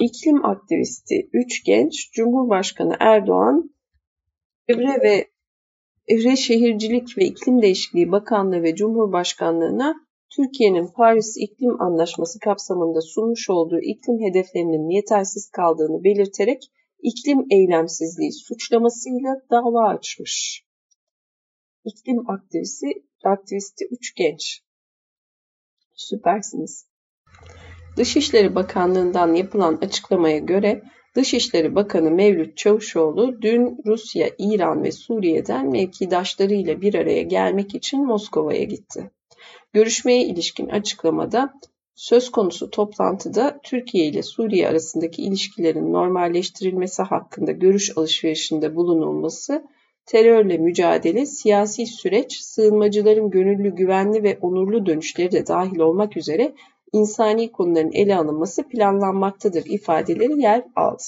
İklim 0.00 0.44
aktivisti 0.44 1.28
3 1.32 1.64
genç 1.64 2.12
Cumhurbaşkanı 2.12 2.96
Erdoğan 3.00 3.74
Çevre 4.68 5.02
ve 5.02 5.30
Çevre 6.08 6.36
Şehircilik 6.36 7.18
ve 7.18 7.24
İklim 7.24 7.62
Değişikliği 7.62 8.12
Bakanlığı 8.12 8.62
ve 8.62 8.74
Cumhurbaşkanlığına 8.74 10.03
Türkiye'nin 10.36 10.86
Paris 10.86 11.36
İklim 11.36 11.82
Anlaşması 11.82 12.38
kapsamında 12.38 13.00
sunmuş 13.00 13.50
olduğu 13.50 13.80
iklim 13.80 14.20
hedeflerinin 14.20 14.90
yetersiz 14.90 15.50
kaldığını 15.50 16.04
belirterek 16.04 16.62
iklim 17.02 17.46
eylemsizliği 17.50 18.32
suçlamasıyla 18.32 19.36
dava 19.50 19.88
açmış. 19.88 20.64
İklim 21.84 22.30
aktivisti, 22.30 22.86
aktivisti 23.24 23.84
3 23.90 24.14
genç. 24.16 24.62
Süpersiniz. 25.94 26.86
Dışişleri 27.96 28.54
Bakanlığı'ndan 28.54 29.34
yapılan 29.34 29.74
açıklamaya 29.82 30.38
göre 30.38 30.82
Dışişleri 31.16 31.74
Bakanı 31.74 32.10
Mevlüt 32.10 32.56
Çavuşoğlu 32.56 33.42
dün 33.42 33.78
Rusya, 33.86 34.30
İran 34.38 34.82
ve 34.82 34.92
Suriye'den 34.92 35.70
mevkidaşlarıyla 35.70 36.80
bir 36.80 36.94
araya 36.94 37.22
gelmek 37.22 37.74
için 37.74 38.06
Moskova'ya 38.06 38.64
gitti. 38.64 39.10
Görüşmeye 39.74 40.24
ilişkin 40.24 40.68
açıklamada 40.68 41.54
Söz 41.94 42.30
konusu 42.30 42.70
toplantıda 42.70 43.60
Türkiye 43.62 44.06
ile 44.06 44.22
Suriye 44.22 44.68
arasındaki 44.68 45.22
ilişkilerin 45.22 45.92
normalleştirilmesi 45.92 47.02
hakkında 47.02 47.52
görüş 47.52 47.98
alışverişinde 47.98 48.76
bulunulması, 48.76 49.64
terörle 50.06 50.58
mücadele, 50.58 51.26
siyasi 51.26 51.86
süreç, 51.86 52.40
sığınmacıların 52.40 53.30
gönüllü, 53.30 53.74
güvenli 53.74 54.22
ve 54.22 54.38
onurlu 54.40 54.86
dönüşleri 54.86 55.32
de 55.32 55.46
dahil 55.46 55.78
olmak 55.78 56.16
üzere 56.16 56.54
insani 56.92 57.52
konuların 57.52 57.92
ele 57.92 58.16
alınması 58.16 58.68
planlanmaktadır 58.68 59.64
ifadeleri 59.66 60.42
yer 60.42 60.64
aldı. 60.76 61.02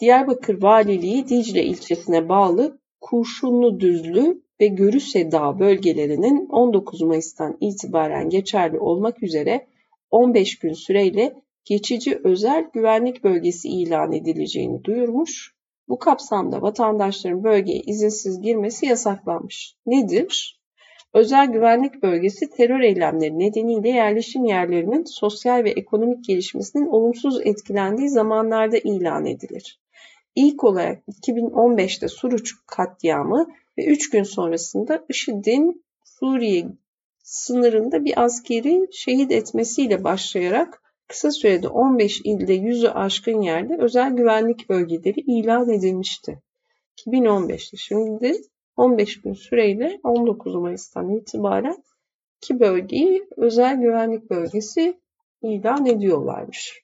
Diyarbakır 0.00 0.62
Valiliği 0.62 1.28
Dicle 1.28 1.64
ilçesine 1.64 2.28
bağlı 2.28 2.78
Kurşunlu 3.00 3.80
Düzlü 3.80 4.42
ve 4.62 4.66
Görüse 4.66 5.32
Dağı 5.32 5.58
bölgelerinin 5.58 6.48
19 6.48 7.02
Mayıs'tan 7.02 7.56
itibaren 7.60 8.28
geçerli 8.28 8.78
olmak 8.78 9.22
üzere 9.22 9.66
15 10.10 10.58
gün 10.58 10.72
süreyle 10.72 11.32
geçici 11.64 12.20
özel 12.24 12.70
güvenlik 12.72 13.24
bölgesi 13.24 13.68
ilan 13.68 14.12
edileceğini 14.12 14.84
duyurmuş. 14.84 15.54
Bu 15.88 15.98
kapsamda 15.98 16.62
vatandaşların 16.62 17.44
bölgeye 17.44 17.80
izinsiz 17.80 18.40
girmesi 18.40 18.86
yasaklanmış. 18.86 19.76
Nedir? 19.86 20.60
Özel 21.14 21.46
güvenlik 21.46 22.02
bölgesi 22.02 22.50
terör 22.50 22.80
eylemleri 22.80 23.38
nedeniyle 23.38 23.88
yerleşim 23.88 24.44
yerlerinin 24.44 25.04
sosyal 25.04 25.64
ve 25.64 25.70
ekonomik 25.70 26.24
gelişmesinin 26.24 26.86
olumsuz 26.86 27.40
etkilendiği 27.46 28.08
zamanlarda 28.08 28.78
ilan 28.78 29.26
edilir. 29.26 29.81
İlk 30.34 30.64
olarak 30.64 31.02
2015'te 31.08 32.08
Suruç 32.08 32.54
katliamı 32.66 33.46
ve 33.78 33.84
3 33.84 34.10
gün 34.10 34.22
sonrasında 34.22 35.04
IŞİD'in 35.08 35.84
Suriye 36.04 36.66
sınırında 37.22 38.04
bir 38.04 38.24
askeri 38.24 38.88
şehit 38.92 39.32
etmesiyle 39.32 40.04
başlayarak 40.04 40.82
kısa 41.08 41.30
sürede 41.30 41.68
15 41.68 42.20
ilde 42.24 42.52
yüzü 42.52 42.88
aşkın 42.88 43.40
yerde 43.40 43.76
özel 43.78 44.12
güvenlik 44.12 44.68
bölgeleri 44.68 45.20
ilan 45.20 45.70
edilmişti. 45.70 46.42
2015'te. 47.06 47.76
Şimdi 47.76 48.36
15 48.76 49.20
gün 49.20 49.32
süreyle 49.32 50.00
19 50.02 50.54
Mayıs'tan 50.54 51.10
itibaren 51.10 51.84
iki 52.36 52.60
bölgeyi 52.60 53.28
özel 53.36 53.80
güvenlik 53.80 54.30
bölgesi 54.30 55.00
ilan 55.42 55.86
ediyorlarmış. 55.86 56.81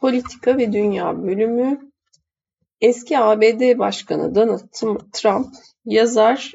Politika 0.00 0.58
ve 0.58 0.72
Dünya 0.72 1.22
bölümü 1.22 1.90
Eski 2.80 3.18
ABD 3.18 3.78
Başkanı 3.78 4.34
Donald 4.34 4.68
Trump, 5.12 5.48
yazar 5.84 6.52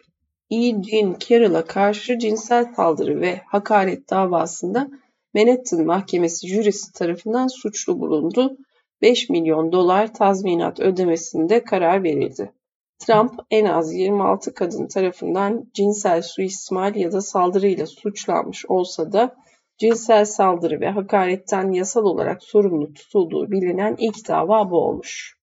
E. 0.51 0.83
Jean 0.83 1.15
Carroll'a 1.29 1.65
karşı 1.65 2.19
cinsel 2.19 2.73
saldırı 2.75 3.21
ve 3.21 3.41
hakaret 3.45 4.09
davasında 4.09 4.89
Manhattan 5.33 5.85
Mahkemesi 5.85 6.47
jürisi 6.47 6.93
tarafından 6.93 7.47
suçlu 7.47 7.99
bulundu 7.99 8.57
5 9.01 9.29
milyon 9.29 9.71
dolar 9.71 10.13
tazminat 10.13 10.79
ödemesinde 10.79 11.63
karar 11.63 12.03
verildi. 12.03 12.51
Trump 12.99 13.31
en 13.51 13.65
az 13.65 13.93
26 13.93 14.53
kadın 14.53 14.87
tarafından 14.87 15.69
cinsel 15.73 16.21
suistimal 16.21 16.95
ya 16.95 17.11
da 17.11 17.21
saldırıyla 17.21 17.85
suçlanmış 17.85 18.65
olsa 18.65 19.11
da 19.11 19.35
cinsel 19.77 20.25
saldırı 20.25 20.79
ve 20.81 20.89
hakaretten 20.89 21.71
yasal 21.71 22.03
olarak 22.03 22.43
sorumlu 22.43 22.93
tutulduğu 22.93 23.51
bilinen 23.51 23.95
ilk 23.99 24.27
dava 24.27 24.71
bu 24.71 24.77
olmuş. 24.77 25.35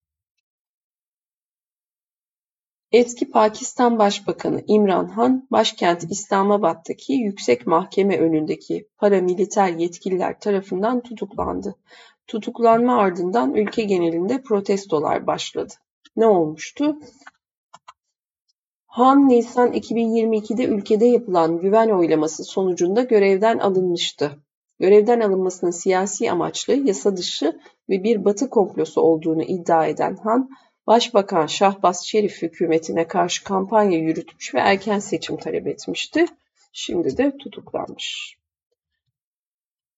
Eski 2.92 3.30
Pakistan 3.30 3.98
Başbakanı 3.98 4.62
İmran 4.66 5.06
Han, 5.06 5.46
başkent 5.50 6.04
İslamabad'daki 6.10 7.12
yüksek 7.12 7.66
mahkeme 7.66 8.18
önündeki 8.18 8.88
paramiliter 8.98 9.68
yetkililer 9.68 10.40
tarafından 10.40 11.00
tutuklandı. 11.00 11.76
Tutuklanma 12.26 12.96
ardından 12.96 13.54
ülke 13.54 13.82
genelinde 13.82 14.42
protestolar 14.42 15.26
başladı. 15.26 15.74
Ne 16.16 16.26
olmuştu? 16.26 16.96
Han 18.94 19.28
Nisan 19.28 19.72
2022'de 19.72 20.64
ülkede 20.64 21.06
yapılan 21.06 21.58
güven 21.58 21.88
oylaması 21.88 22.44
sonucunda 22.44 23.02
görevden 23.02 23.58
alınmıştı. 23.58 24.30
Görevden 24.80 25.20
alınmasının 25.20 25.70
siyasi 25.70 26.30
amaçlı, 26.30 26.74
yasa 26.74 27.16
dışı 27.16 27.60
ve 27.88 28.04
bir 28.04 28.24
batı 28.24 28.50
komplosu 28.50 29.00
olduğunu 29.00 29.42
iddia 29.42 29.86
eden 29.86 30.16
Han, 30.16 30.50
Başbakan 30.86 31.46
Şahbaz 31.46 32.04
Şerif 32.04 32.42
hükümetine 32.42 33.08
karşı 33.08 33.44
kampanya 33.44 33.98
yürütmüş 33.98 34.54
ve 34.54 34.58
erken 34.58 34.98
seçim 34.98 35.36
talep 35.36 35.66
etmişti. 35.66 36.26
Şimdi 36.72 37.16
de 37.16 37.36
tutuklanmış. 37.36 38.36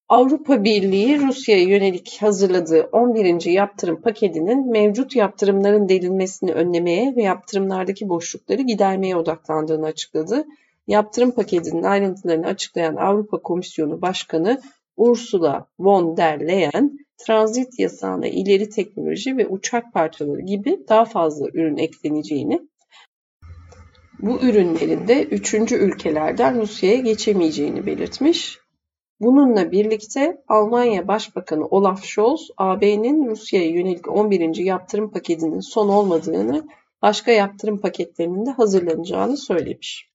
Avrupa 0.09 0.63
Birliği 0.63 1.19
Rusya'ya 1.19 1.63
yönelik 1.63 2.17
hazırladığı 2.21 2.89
11. 2.91 3.45
yaptırım 3.45 4.01
paketinin 4.01 4.71
mevcut 4.71 5.15
yaptırımların 5.15 5.89
delinmesini 5.89 6.51
önlemeye 6.51 7.15
ve 7.15 7.23
yaptırımlardaki 7.23 8.09
boşlukları 8.09 8.61
gidermeye 8.61 9.15
odaklandığını 9.15 9.85
açıkladı. 9.85 10.45
Yaptırım 10.87 11.31
paketinin 11.31 11.83
ayrıntılarını 11.83 12.47
açıklayan 12.47 12.95
Avrupa 12.95 13.41
Komisyonu 13.41 14.01
Başkanı 14.01 14.61
Ursula 14.97 15.67
von 15.79 16.17
der 16.17 16.47
Leyen, 16.47 16.99
transit 17.17 17.79
yasağına 17.79 18.27
ileri 18.27 18.69
teknoloji 18.69 19.37
ve 19.37 19.47
uçak 19.47 19.93
parçaları 19.93 20.41
gibi 20.41 20.79
daha 20.89 21.05
fazla 21.05 21.47
ürün 21.53 21.77
ekleneceğini, 21.77 22.61
bu 24.19 24.39
ürünlerin 24.41 25.07
de 25.07 25.23
üçüncü 25.23 25.75
ülkelerden 25.75 26.61
Rusya'ya 26.61 26.99
geçemeyeceğini 26.99 27.85
belirtmiş. 27.85 28.64
Bununla 29.19 29.71
birlikte 29.71 30.43
Almanya 30.47 31.07
Başbakanı 31.07 31.65
Olaf 31.65 32.03
Scholz, 32.03 32.49
AB'nin 32.57 33.25
Rusya'ya 33.25 33.69
yönelik 33.69 34.07
11. 34.07 34.55
yaptırım 34.55 35.11
paketinin 35.11 35.59
son 35.59 35.89
olmadığını, 35.89 36.67
başka 37.01 37.31
yaptırım 37.31 37.81
paketlerinin 37.81 38.45
de 38.45 38.51
hazırlanacağını 38.51 39.37
söylemiş. 39.37 40.09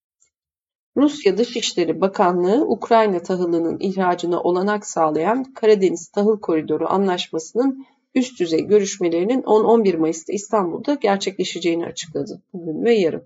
Rusya 0.97 1.39
Dışişleri 1.39 2.01
Bakanlığı, 2.01 2.67
Ukrayna 2.69 3.23
tahılının 3.23 3.79
ihracına 3.81 4.41
olanak 4.43 4.87
sağlayan 4.87 5.45
Karadeniz 5.45 6.09
Tahıl 6.09 6.41
Koridoru 6.41 6.89
Anlaşması'nın 6.89 7.87
üst 8.15 8.41
düzey 8.41 8.67
görüşmelerinin 8.67 9.43
10-11 9.43 9.97
Mayıs'ta 9.97 10.33
İstanbul'da 10.33 10.95
gerçekleşeceğini 10.95 11.87
açıkladı 11.87 12.43
bugün 12.53 12.85
ve 12.85 12.95
yarın. 12.95 13.25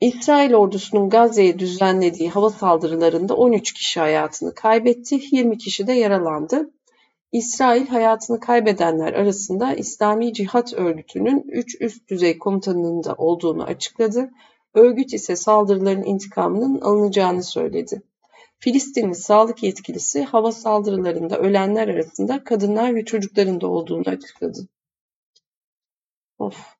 İsrail 0.00 0.54
ordusunun 0.54 1.10
Gazze'ye 1.10 1.58
düzenlediği 1.58 2.30
hava 2.30 2.50
saldırılarında 2.50 3.36
13 3.36 3.72
kişi 3.72 4.00
hayatını 4.00 4.54
kaybetti, 4.54 5.20
20 5.30 5.58
kişi 5.58 5.86
de 5.86 5.92
yaralandı. 5.92 6.70
İsrail 7.32 7.86
hayatını 7.86 8.40
kaybedenler 8.40 9.12
arasında 9.12 9.74
İslami 9.74 10.32
Cihat 10.32 10.74
Örgütü'nün 10.74 11.44
3 11.48 11.80
üst 11.80 12.08
düzey 12.08 12.38
komutanının 12.38 13.04
da 13.04 13.14
olduğunu 13.14 13.62
açıkladı. 13.62 14.30
Örgüt 14.74 15.14
ise 15.14 15.36
saldırıların 15.36 16.02
intikamının 16.02 16.80
alınacağını 16.80 17.42
söyledi. 17.42 18.02
Filistinli 18.58 19.14
sağlık 19.14 19.62
yetkilisi 19.62 20.22
hava 20.22 20.52
saldırılarında 20.52 21.38
ölenler 21.38 21.88
arasında 21.88 22.44
kadınlar 22.44 22.94
ve 22.94 23.04
çocukların 23.04 23.60
da 23.60 23.66
olduğunu 23.66 24.08
açıkladı. 24.08 24.68
Of. 26.38 26.79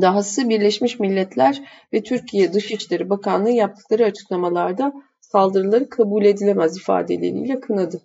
Dahası 0.00 0.48
Birleşmiş 0.48 1.00
Milletler 1.00 1.62
ve 1.92 2.02
Türkiye 2.02 2.52
Dışişleri 2.52 3.10
Bakanlığı 3.10 3.50
yaptıkları 3.50 4.04
açıklamalarda 4.04 4.92
saldırıları 5.20 5.88
kabul 5.88 6.24
edilemez 6.24 6.76
ifadeleriyle 6.76 7.60
kınadı. 7.60 8.00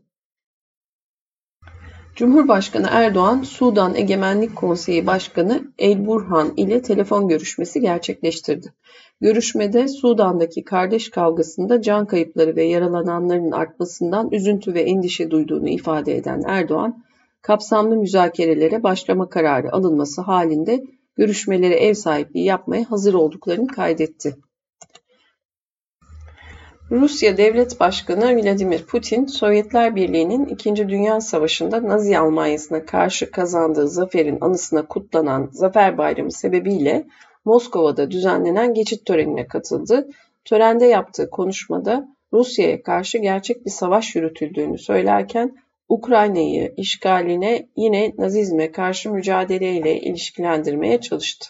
Cumhurbaşkanı 2.16 2.88
Erdoğan, 2.92 3.42
Sudan 3.42 3.96
Egemenlik 3.96 4.56
Konseyi 4.56 5.08
Başkanı 5.08 5.64
El 5.78 6.06
Burhan 6.06 6.54
ile 6.58 6.82
telefon 6.82 7.28
görüşmesi 7.28 7.82
gerçekleştirdi. 7.82 8.74
Görüşmede 9.22 9.88
Sudan'daki 9.88 10.64
kardeş 10.64 11.10
kavgasında 11.10 11.82
can 11.82 12.06
kayıpları 12.06 12.56
ve 12.56 12.64
yaralananların 12.64 13.52
artmasından 13.52 14.32
üzüntü 14.32 14.74
ve 14.74 14.82
endişe 14.82 15.32
duyduğunu 15.32 15.70
ifade 15.70 16.16
eden 16.16 16.44
Erdoğan, 16.48 17.04
kapsamlı 17.42 17.96
müzakerelere 17.96 18.84
başlama 18.84 19.30
kararı 19.30 19.74
alınması 19.74 20.22
halinde 20.22 20.84
görüşmelere 21.20 21.76
ev 21.76 21.94
sahipliği 21.94 22.46
yapmaya 22.46 22.92
hazır 22.92 23.14
olduklarını 23.14 23.68
kaydetti. 23.68 24.36
Rusya 26.92 27.38
Devlet 27.38 27.80
Başkanı 27.80 28.36
Vladimir 28.36 28.86
Putin, 28.86 29.26
Sovyetler 29.26 29.96
Birliği'nin 29.96 30.46
İkinci 30.46 30.90
Dünya 30.90 31.22
Savaşı'nda 31.22 31.84
Nazi 31.84 32.18
Almanyası'na 32.18 32.86
karşı 32.86 33.32
kazandığı 33.32 33.88
zaferin 33.88 34.38
anısına 34.42 34.88
kutlanan 34.88 35.50
Zafer 35.52 35.98
Bayramı 35.98 36.32
sebebiyle 36.32 37.08
Moskova'da 37.46 38.12
düzenlenen 38.12 38.74
geçit 38.74 39.06
törenine 39.06 39.48
katıldı. 39.48 40.10
Törende 40.46 40.86
yaptığı 40.86 41.30
konuşmada 41.30 42.08
Rusya'ya 42.34 42.84
karşı 42.84 43.18
gerçek 43.18 43.66
bir 43.66 43.72
savaş 43.72 44.16
yürütüldüğünü 44.16 44.78
söylerken 44.78 45.58
Ukrayna'yı 45.90 46.74
işgaline 46.78 47.68
yine 47.76 48.14
Nazizme 48.18 48.72
karşı 48.72 49.12
mücadeleyle 49.12 50.02
ilişkilendirmeye 50.02 51.02
çalıştı. 51.02 51.50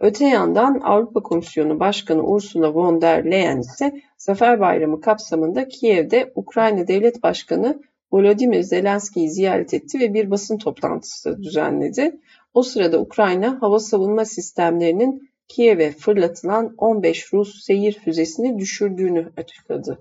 Öte 0.00 0.24
yandan 0.24 0.80
Avrupa 0.84 1.22
Komisyonu 1.22 1.80
Başkanı 1.80 2.22
Ursula 2.22 2.74
von 2.74 3.00
der 3.00 3.30
Leyen 3.30 3.58
ise 3.58 3.92
Zafer 4.18 4.60
Bayramı 4.60 5.00
kapsamında 5.00 5.68
Kiev'de 5.68 6.32
Ukrayna 6.34 6.88
Devlet 6.88 7.22
Başkanı 7.22 7.82
Volodymyr 8.12 8.62
Zelenski'yi 8.62 9.30
ziyaret 9.30 9.74
etti 9.74 10.00
ve 10.00 10.14
bir 10.14 10.30
basın 10.30 10.58
toplantısı 10.58 11.42
düzenledi. 11.42 12.20
O 12.54 12.62
sırada 12.62 13.00
Ukrayna 13.00 13.62
hava 13.62 13.78
savunma 13.78 14.24
sistemlerinin 14.24 15.30
Kiev'e 15.48 15.90
fırlatılan 15.90 16.74
15 16.78 17.32
Rus 17.32 17.64
seyir 17.64 17.92
füzesini 18.04 18.58
düşürdüğünü 18.58 19.32
açıkladı. 19.36 19.98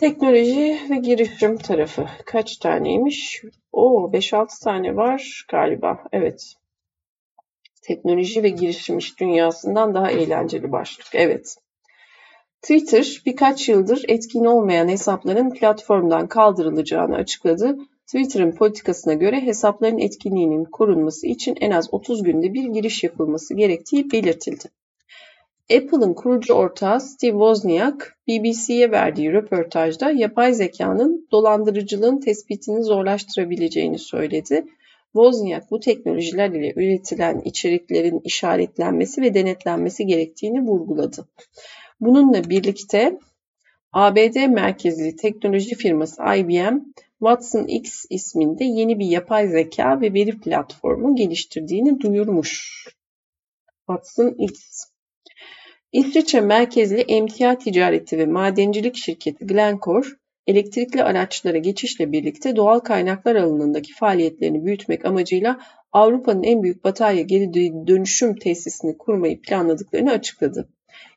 Teknoloji 0.00 0.78
ve 0.90 0.96
girişim 0.96 1.56
tarafı 1.56 2.06
kaç 2.24 2.56
taneymiş? 2.56 3.42
O 3.72 4.10
5-6 4.12 4.64
tane 4.64 4.96
var 4.96 5.46
galiba. 5.50 6.04
Evet. 6.12 6.54
Teknoloji 7.82 8.42
ve 8.42 8.48
girişim 8.48 8.98
iş 8.98 9.20
dünyasından 9.20 9.94
daha 9.94 10.10
eğlenceli 10.10 10.72
başlık. 10.72 11.06
Evet. 11.12 11.56
Twitter 12.62 13.22
birkaç 13.26 13.68
yıldır 13.68 14.04
etkin 14.08 14.44
olmayan 14.44 14.88
hesapların 14.88 15.50
platformdan 15.50 16.26
kaldırılacağını 16.26 17.16
açıkladı. 17.16 17.76
Twitter'ın 18.06 18.52
politikasına 18.52 19.14
göre 19.14 19.40
hesapların 19.40 19.98
etkinliğinin 19.98 20.64
korunması 20.64 21.26
için 21.26 21.56
en 21.60 21.70
az 21.70 21.88
30 21.94 22.22
günde 22.22 22.54
bir 22.54 22.64
giriş 22.64 23.04
yapılması 23.04 23.54
gerektiği 23.54 24.10
belirtildi. 24.10 24.64
Apple'ın 25.74 26.14
kurucu 26.14 26.54
ortağı 26.54 27.00
Steve 27.00 27.30
Wozniak, 27.30 28.18
BBC'ye 28.28 28.90
verdiği 28.90 29.32
röportajda 29.32 30.10
yapay 30.10 30.54
zekanın 30.54 31.28
dolandırıcılığın 31.32 32.20
tespitini 32.20 32.82
zorlaştırabileceğini 32.82 33.98
söyledi. 33.98 34.66
Wozniak 35.12 35.70
bu 35.70 35.80
teknolojiler 35.80 36.50
ile 36.50 36.72
üretilen 36.76 37.40
içeriklerin 37.40 38.20
işaretlenmesi 38.24 39.22
ve 39.22 39.34
denetlenmesi 39.34 40.06
gerektiğini 40.06 40.60
vurguladı. 40.60 41.28
Bununla 42.00 42.50
birlikte 42.50 43.18
ABD 43.92 44.46
merkezli 44.46 45.16
teknoloji 45.16 45.74
firması 45.74 46.22
IBM, 46.22 46.78
Watson 47.18 47.64
X 47.64 48.04
isminde 48.10 48.64
yeni 48.64 48.98
bir 48.98 49.06
yapay 49.06 49.48
zeka 49.48 50.00
ve 50.00 50.14
veri 50.14 50.40
platformu 50.40 51.16
geliştirdiğini 51.16 52.00
duyurmuş. 52.00 52.84
Watson 53.86 54.34
X. 54.38 54.86
İsviçre 55.92 56.40
merkezli 56.40 57.00
emtia 57.00 57.58
ticareti 57.58 58.18
ve 58.18 58.26
madencilik 58.26 58.96
şirketi 58.96 59.46
Glencore, 59.46 60.08
elektrikli 60.46 61.02
araçlara 61.02 61.58
geçişle 61.58 62.12
birlikte 62.12 62.56
doğal 62.56 62.78
kaynaklar 62.78 63.36
alanındaki 63.36 63.94
faaliyetlerini 63.94 64.64
büyütmek 64.66 65.04
amacıyla 65.04 65.60
Avrupa'nın 65.92 66.42
en 66.42 66.62
büyük 66.62 66.84
batarya 66.84 67.22
geri 67.22 67.54
dönüşüm 67.86 68.34
tesisini 68.34 68.98
kurmayı 68.98 69.40
planladıklarını 69.42 70.10
açıkladı. 70.10 70.68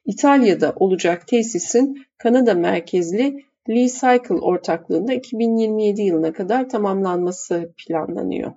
İtalya'da 0.06 0.74
olacak 0.76 1.28
tesisin 1.28 2.06
Kanada 2.18 2.54
merkezli 2.54 3.46
Lee 3.70 3.88
Cycle 3.88 4.42
ortaklığında 4.42 5.14
2027 5.14 6.02
yılına 6.02 6.34
kadar 6.34 6.70
tamamlanması 6.70 7.74
planlanıyor. 7.78 8.52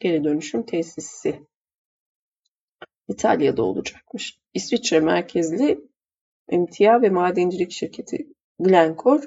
Geri 0.00 0.24
dönüşüm 0.24 0.62
tesisi. 0.62 1.40
İtalya'da 3.08 3.62
olacakmış. 3.62 4.38
İsviçre 4.54 5.00
merkezli 5.00 5.80
emtia 6.48 7.02
ve 7.02 7.10
madencilik 7.10 7.72
şirketi 7.72 8.26
Glencore 8.58 9.26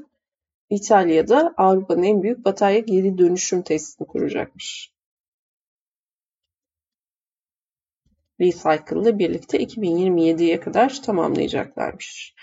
İtalya'da 0.69 1.53
Avrupa'nın 1.57 2.03
en 2.03 2.23
büyük 2.23 2.45
batarya 2.45 2.79
geri 2.79 3.17
dönüşüm 3.17 3.61
tesisini 3.61 4.07
kuracakmış. 4.07 4.91
Recycle 8.39 9.01
ile 9.01 9.19
birlikte 9.19 9.57
2027'ye 9.57 10.59
kadar 10.59 11.01
tamamlayacaklarmış. 11.01 12.35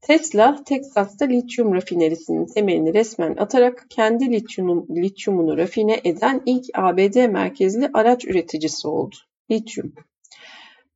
Tesla, 0.00 0.64
Teksas'ta 0.64 1.24
lityum 1.24 1.74
rafinerisinin 1.74 2.46
temelini 2.46 2.94
resmen 2.94 3.36
atarak 3.36 3.86
kendi 3.90 4.30
lityum, 4.30 4.86
lityumunu 4.96 5.56
rafine 5.56 6.00
eden 6.04 6.42
ilk 6.46 6.64
ABD 6.74 7.26
merkezli 7.26 7.90
araç 7.94 8.24
üreticisi 8.24 8.88
oldu. 8.88 9.16
Lityum. 9.50 9.92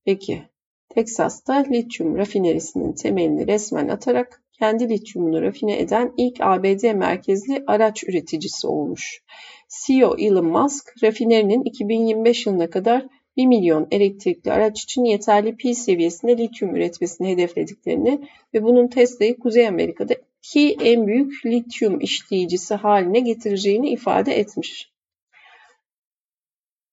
Peki, 0.05 0.43
Teksas'ta 0.89 1.55
lityum 1.55 2.19
rafinerisinin 2.19 2.93
temelini 2.93 3.47
resmen 3.47 3.89
atarak 3.89 4.43
kendi 4.53 4.89
lityumunu 4.89 5.43
rafine 5.43 5.79
eden 5.79 6.13
ilk 6.17 6.41
ABD 6.41 6.93
merkezli 6.93 7.65
araç 7.67 8.05
üreticisi 8.05 8.67
olmuş. 8.67 9.23
CEO 9.69 10.17
Elon 10.19 10.47
Musk, 10.47 11.03
rafinerinin 11.03 11.63
2025 11.63 12.47
yılına 12.47 12.71
kadar 12.71 13.07
1 13.37 13.47
milyon 13.47 13.89
elektrikli 13.91 14.53
araç 14.53 14.83
için 14.83 15.05
yeterli 15.05 15.57
pil 15.57 15.75
seviyesinde 15.75 16.39
lityum 16.39 16.77
üretmesini 16.77 17.29
hedeflediklerini 17.29 18.29
ve 18.55 18.63
bunun 18.63 18.89
Tesla'yı 18.89 19.39
Kuzey 19.39 19.69
Amerika'da 19.69 20.15
iki 20.39 20.77
en 20.85 21.07
büyük 21.07 21.47
lityum 21.47 22.01
işleyicisi 22.01 22.75
haline 22.75 23.21
getireceğini 23.21 23.91
ifade 23.91 24.39
etmiş. 24.39 24.93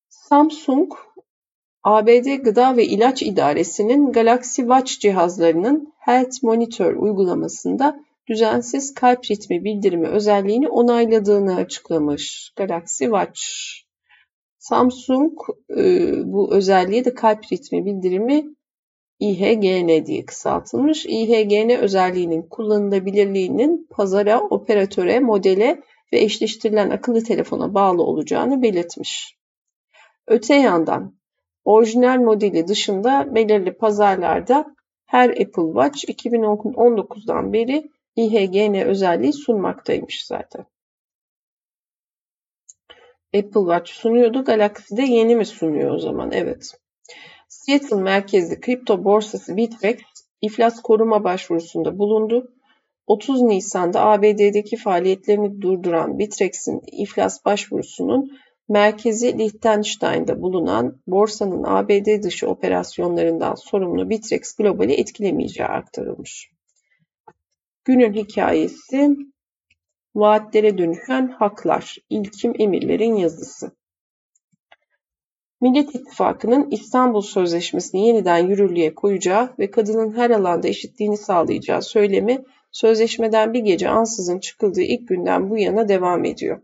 Samsung, 0.10 0.94
ABD 1.84 2.36
Gıda 2.36 2.78
ve 2.78 2.86
İlaç 2.86 3.22
İdaresi'nin 3.22 4.12
Galaxy 4.12 4.62
Watch 4.62 5.00
cihazlarının 5.00 5.94
Health 6.00 6.44
Monitor 6.44 6.94
uygulamasında 6.94 8.00
düzensiz 8.30 8.94
kalp 8.94 9.32
ritmi 9.32 9.64
bildirimi 9.64 10.08
özelliğini 10.08 10.70
onayladığını 10.70 11.56
açıklamış. 11.56 12.54
Galaxy 12.56 13.04
Watch 13.04 13.42
Samsung 14.58 15.34
e, 15.78 16.12
bu 16.26 16.56
özelliği 16.56 17.06
de 17.06 17.14
kalp 17.14 17.52
ritmi 17.52 17.86
bildirimi 17.86 18.46
IHGN 19.20 20.06
diye 20.06 20.26
kısaltılmış. 20.26 21.06
IHGN 21.06 21.70
özelliğinin 21.70 22.42
kullanılabilirliğinin 22.42 23.88
pazara, 23.90 24.42
operatöre, 24.42 25.20
modele 25.20 25.82
ve 26.14 26.20
eşleştirilen 26.20 26.90
akıllı 26.90 27.24
telefona 27.24 27.74
bağlı 27.74 28.04
olacağını 28.04 28.62
belirtmiş. 28.62 29.38
Öte 30.28 30.56
yandan 30.56 31.18
orijinal 31.68 32.18
modeli 32.18 32.68
dışında 32.68 33.36
belirli 33.36 33.74
pazarlarda 33.74 34.76
her 35.06 35.30
Apple 35.30 35.68
Watch 35.74 36.04
2019'dan 36.06 37.54
beri 37.54 37.92
IHGN 38.16 38.74
özelliği 38.74 39.34
sunmaktaymış 39.34 40.26
zaten. 40.26 40.66
Apple 43.36 43.62
Watch 43.62 43.92
sunuyordu. 43.92 44.44
Galaxy 44.44 44.98
de 44.98 45.02
yeni 45.02 45.36
mi 45.36 45.46
sunuyor 45.46 45.92
o 45.92 46.00
zaman? 46.00 46.32
Evet. 46.32 46.72
Seattle 47.48 48.02
merkezli 48.02 48.60
kripto 48.60 49.04
borsası 49.04 49.58
Bitrex 49.58 49.98
iflas 50.42 50.82
koruma 50.82 51.24
başvurusunda 51.24 52.00
bulundu. 52.00 52.52
30 53.08 53.42
Nisan'da 53.42 54.02
ABD'deki 54.02 54.78
faaliyetlerini 54.78 55.62
durduran 55.62 56.20
Bitrex'in 56.20 56.82
iflas 56.92 57.46
başvurusunun 57.46 58.38
merkezi 58.70 59.38
Liechtenstein'da 59.38 60.42
bulunan 60.42 61.02
borsanın 61.08 61.64
ABD 61.64 62.24
dışı 62.24 62.48
operasyonlarından 62.50 63.56
sorumlu 63.56 64.10
Bitrex 64.10 64.56
Global'i 64.56 64.94
etkilemeyeceği 64.94 65.68
aktarılmış. 65.68 66.52
Günün 67.86 68.14
hikayesi 68.14 69.18
Vaatlere 70.16 70.78
dönüşen 70.78 71.28
haklar. 71.28 71.98
İlkim 72.10 72.54
Emirler'in 72.60 73.16
yazısı. 73.16 73.72
Millet 75.62 75.96
İttifakı'nın 75.96 76.72
İstanbul 76.72 77.22
Sözleşmesi'ni 77.22 78.08
yeniden 78.08 78.38
yürürlüğe 78.38 78.96
koyacağı 78.96 79.54
ve 79.60 79.72
kadının 79.72 80.18
her 80.18 80.30
alanda 80.30 80.68
eşitliğini 80.68 81.18
sağlayacağı 81.18 81.82
söylemi 81.82 82.44
sözleşmeden 82.72 83.54
bir 83.54 83.60
gece 83.60 83.90
ansızın 83.90 84.40
çıkıldığı 84.40 84.82
ilk 84.82 85.08
günden 85.08 85.50
bu 85.50 85.58
yana 85.58 85.90
devam 85.90 86.26
ediyor. 86.26 86.62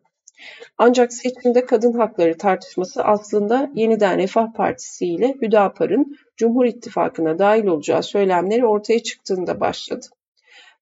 Ancak 0.77 1.13
seçimde 1.13 1.65
kadın 1.65 1.93
hakları 1.93 2.37
tartışması 2.37 3.03
aslında 3.03 3.71
yeniden 3.75 4.17
Refah 4.17 4.53
Partisi 4.53 5.05
ile 5.05 5.35
Hüdapar'ın 5.41 6.15
Cumhur 6.37 6.65
İttifakı'na 6.65 7.39
dahil 7.39 7.65
olacağı 7.65 8.03
söylemleri 8.03 8.65
ortaya 8.65 9.03
çıktığında 9.03 9.59
başladı. 9.59 10.05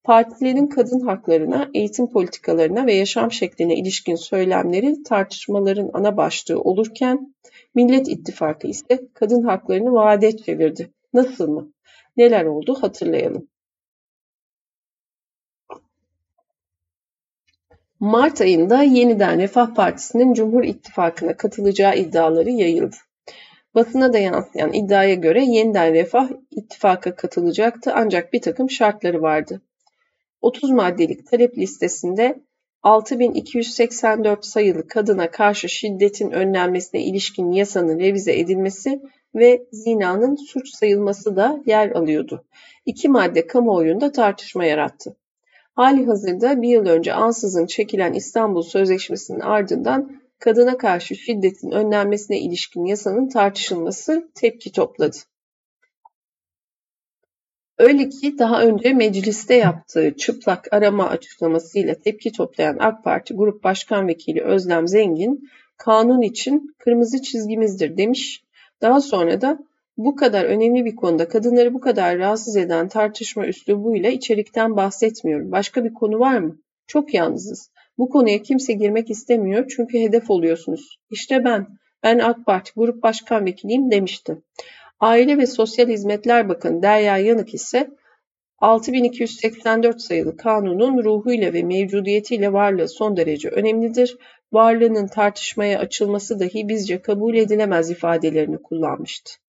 Partilerin 0.03 0.67
kadın 0.67 0.99
haklarına, 0.99 1.69
eğitim 1.73 2.07
politikalarına 2.07 2.85
ve 2.85 2.93
yaşam 2.93 3.31
şekline 3.31 3.75
ilişkin 3.75 4.15
söylemleri 4.15 5.03
tartışmaların 5.03 5.89
ana 5.93 6.17
başlığı 6.17 6.61
olurken 6.61 7.35
Millet 7.75 8.07
İttifakı 8.07 8.67
ise 8.67 8.99
kadın 9.13 9.43
haklarını 9.43 9.91
vaade 9.93 10.37
çevirdi. 10.37 10.91
Nasıl 11.13 11.49
mı? 11.49 11.71
Neler 12.17 12.45
oldu 12.45 12.77
hatırlayalım. 12.81 13.50
Mart 18.01 18.41
ayında 18.41 18.83
yeniden 18.83 19.39
Refah 19.39 19.73
Partisi'nin 19.73 20.33
Cumhur 20.33 20.63
İttifakı'na 20.63 21.37
katılacağı 21.37 21.97
iddiaları 21.97 22.49
yayıldı. 22.49 22.95
Basına 23.75 24.13
da 24.13 24.17
yansıyan 24.17 24.73
iddiaya 24.73 25.13
göre 25.13 25.45
yeniden 25.45 25.93
Refah 25.93 26.29
ittifaka 26.51 27.15
katılacaktı 27.15 27.91
ancak 27.95 28.33
bir 28.33 28.41
takım 28.41 28.69
şartları 28.69 29.21
vardı. 29.21 29.61
30 30.41 30.71
maddelik 30.71 31.27
talep 31.27 31.57
listesinde 31.57 32.39
6284 32.83 34.45
sayılı 34.45 34.87
kadına 34.87 35.31
karşı 35.31 35.69
şiddetin 35.69 36.31
önlenmesine 36.31 37.03
ilişkin 37.03 37.51
yasanın 37.51 37.99
revize 37.99 38.39
edilmesi 38.39 39.01
ve 39.35 39.61
zinanın 39.71 40.35
suç 40.35 40.69
sayılması 40.69 41.35
da 41.35 41.61
yer 41.65 41.91
alıyordu. 41.91 42.45
İki 42.85 43.09
madde 43.09 43.47
kamuoyunda 43.47 44.11
tartışma 44.11 44.65
yarattı. 44.65 45.15
Hali 45.75 46.05
hazırda 46.05 46.61
bir 46.61 46.69
yıl 46.69 46.85
önce 46.85 47.13
ansızın 47.13 47.65
çekilen 47.65 48.13
İstanbul 48.13 48.61
Sözleşmesi'nin 48.61 49.39
ardından 49.39 50.21
kadına 50.39 50.77
karşı 50.77 51.15
şiddetin 51.15 51.71
önlenmesine 51.71 52.39
ilişkin 52.39 52.85
yasanın 52.85 53.29
tartışılması 53.29 54.31
tepki 54.35 54.71
topladı. 54.71 55.17
Öyle 57.77 58.09
ki 58.09 58.39
daha 58.39 58.61
önce 58.61 58.93
mecliste 58.93 59.55
yaptığı 59.55 60.17
çıplak 60.17 60.73
arama 60.73 61.09
açıklamasıyla 61.09 61.95
tepki 61.95 62.31
toplayan 62.31 62.77
AK 62.79 63.03
Parti 63.03 63.33
Grup 63.33 63.63
Başkan 63.63 64.07
Vekili 64.07 64.41
Özlem 64.43 64.87
Zengin, 64.87 65.49
kanun 65.77 66.21
için 66.21 66.75
kırmızı 66.79 67.21
çizgimizdir 67.21 67.97
demiş. 67.97 68.43
Daha 68.81 69.01
sonra 69.01 69.41
da 69.41 69.59
bu 69.97 70.15
kadar 70.15 70.45
önemli 70.45 70.85
bir 70.85 70.95
konuda 70.95 71.27
kadınları 71.27 71.73
bu 71.73 71.79
kadar 71.79 72.17
rahatsız 72.17 72.57
eden 72.57 72.87
tartışma 72.87 73.47
üslubuyla 73.47 74.09
içerikten 74.09 74.75
bahsetmiyorum. 74.75 75.51
Başka 75.51 75.83
bir 75.83 75.93
konu 75.93 76.19
var 76.19 76.37
mı? 76.37 76.57
Çok 76.87 77.13
yalnızız. 77.13 77.71
Bu 77.97 78.09
konuya 78.09 78.41
kimse 78.41 78.73
girmek 78.73 79.09
istemiyor 79.09 79.65
çünkü 79.75 79.99
hedef 79.99 80.29
oluyorsunuz. 80.29 80.99
İşte 81.09 81.43
ben, 81.43 81.67
ben 82.03 82.19
AK 82.19 82.45
Parti 82.45 82.71
Grup 82.75 83.03
Başkan 83.03 83.45
Vekiliyim 83.45 83.91
demişti. 83.91 84.37
Aile 84.99 85.37
ve 85.37 85.45
Sosyal 85.45 85.87
Hizmetler 85.87 86.49
Bakanı 86.49 86.81
Derya 86.81 87.17
Yanık 87.17 87.53
ise 87.53 87.89
6284 88.61 90.01
sayılı 90.01 90.37
kanunun 90.37 91.03
ruhuyla 91.03 91.53
ve 91.53 91.63
mevcudiyetiyle 91.63 92.53
varlığı 92.53 92.87
son 92.87 93.17
derece 93.17 93.49
önemlidir. 93.49 94.17
Varlığının 94.51 95.07
tartışmaya 95.07 95.79
açılması 95.79 96.39
dahi 96.39 96.67
bizce 96.69 97.01
kabul 97.01 97.35
edilemez 97.35 97.89
ifadelerini 97.89 98.57
kullanmıştı. 98.61 99.40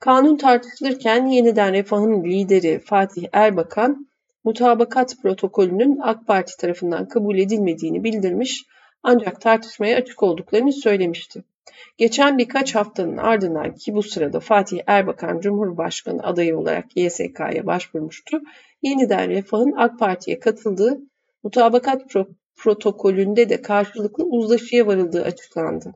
Kanun 0.00 0.36
tartışılırken 0.36 1.26
yeniden 1.26 1.72
Refah'ın 1.72 2.24
lideri 2.24 2.78
Fatih 2.78 3.26
Erbakan, 3.32 4.06
mutabakat 4.44 5.16
protokolünün 5.22 5.98
AK 6.02 6.26
Parti 6.26 6.56
tarafından 6.56 7.08
kabul 7.08 7.38
edilmediğini 7.38 8.04
bildirmiş 8.04 8.64
ancak 9.02 9.40
tartışmaya 9.40 9.96
açık 9.96 10.22
olduklarını 10.22 10.72
söylemişti. 10.72 11.44
Geçen 11.98 12.38
birkaç 12.38 12.74
haftanın 12.74 13.16
ardından 13.16 13.74
ki 13.74 13.94
bu 13.94 14.02
sırada 14.02 14.40
Fatih 14.40 14.80
Erbakan 14.86 15.40
Cumhurbaşkanı 15.40 16.22
adayı 16.22 16.58
olarak 16.58 16.96
YSK'ya 16.96 17.66
başvurmuştu. 17.66 18.40
Yeniden 18.82 19.30
Refah'ın 19.30 19.72
AK 19.76 19.98
Parti'ye 19.98 20.38
katıldığı 20.40 20.98
mutabakat 21.42 22.08
pro 22.08 22.26
protokolünde 22.56 23.48
de 23.48 23.62
karşılıklı 23.62 24.24
uzlaşıya 24.24 24.86
varıldığı 24.86 25.24
açıklandı. 25.24 25.94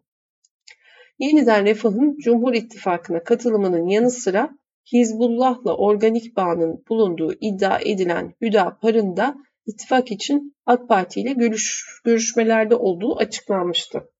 Yeniden 1.18 1.64
Refah'ın 1.64 2.16
Cumhur 2.18 2.54
İttifakı'na 2.54 3.24
katılımının 3.24 3.86
yanı 3.86 4.10
sıra 4.10 4.58
Hizbullah'la 4.92 5.76
organik 5.76 6.36
bağının 6.36 6.84
bulunduğu 6.88 7.32
iddia 7.40 7.78
edilen 7.80 8.34
Hüdapar'ın 8.42 9.16
da 9.16 9.36
ittifak 9.66 10.10
için 10.10 10.56
AK 10.66 10.88
Parti 10.88 11.20
ile 11.20 11.32
görüş, 11.32 11.86
görüşmelerde 12.04 12.74
olduğu 12.74 13.16
açıklanmıştı. 13.16 14.10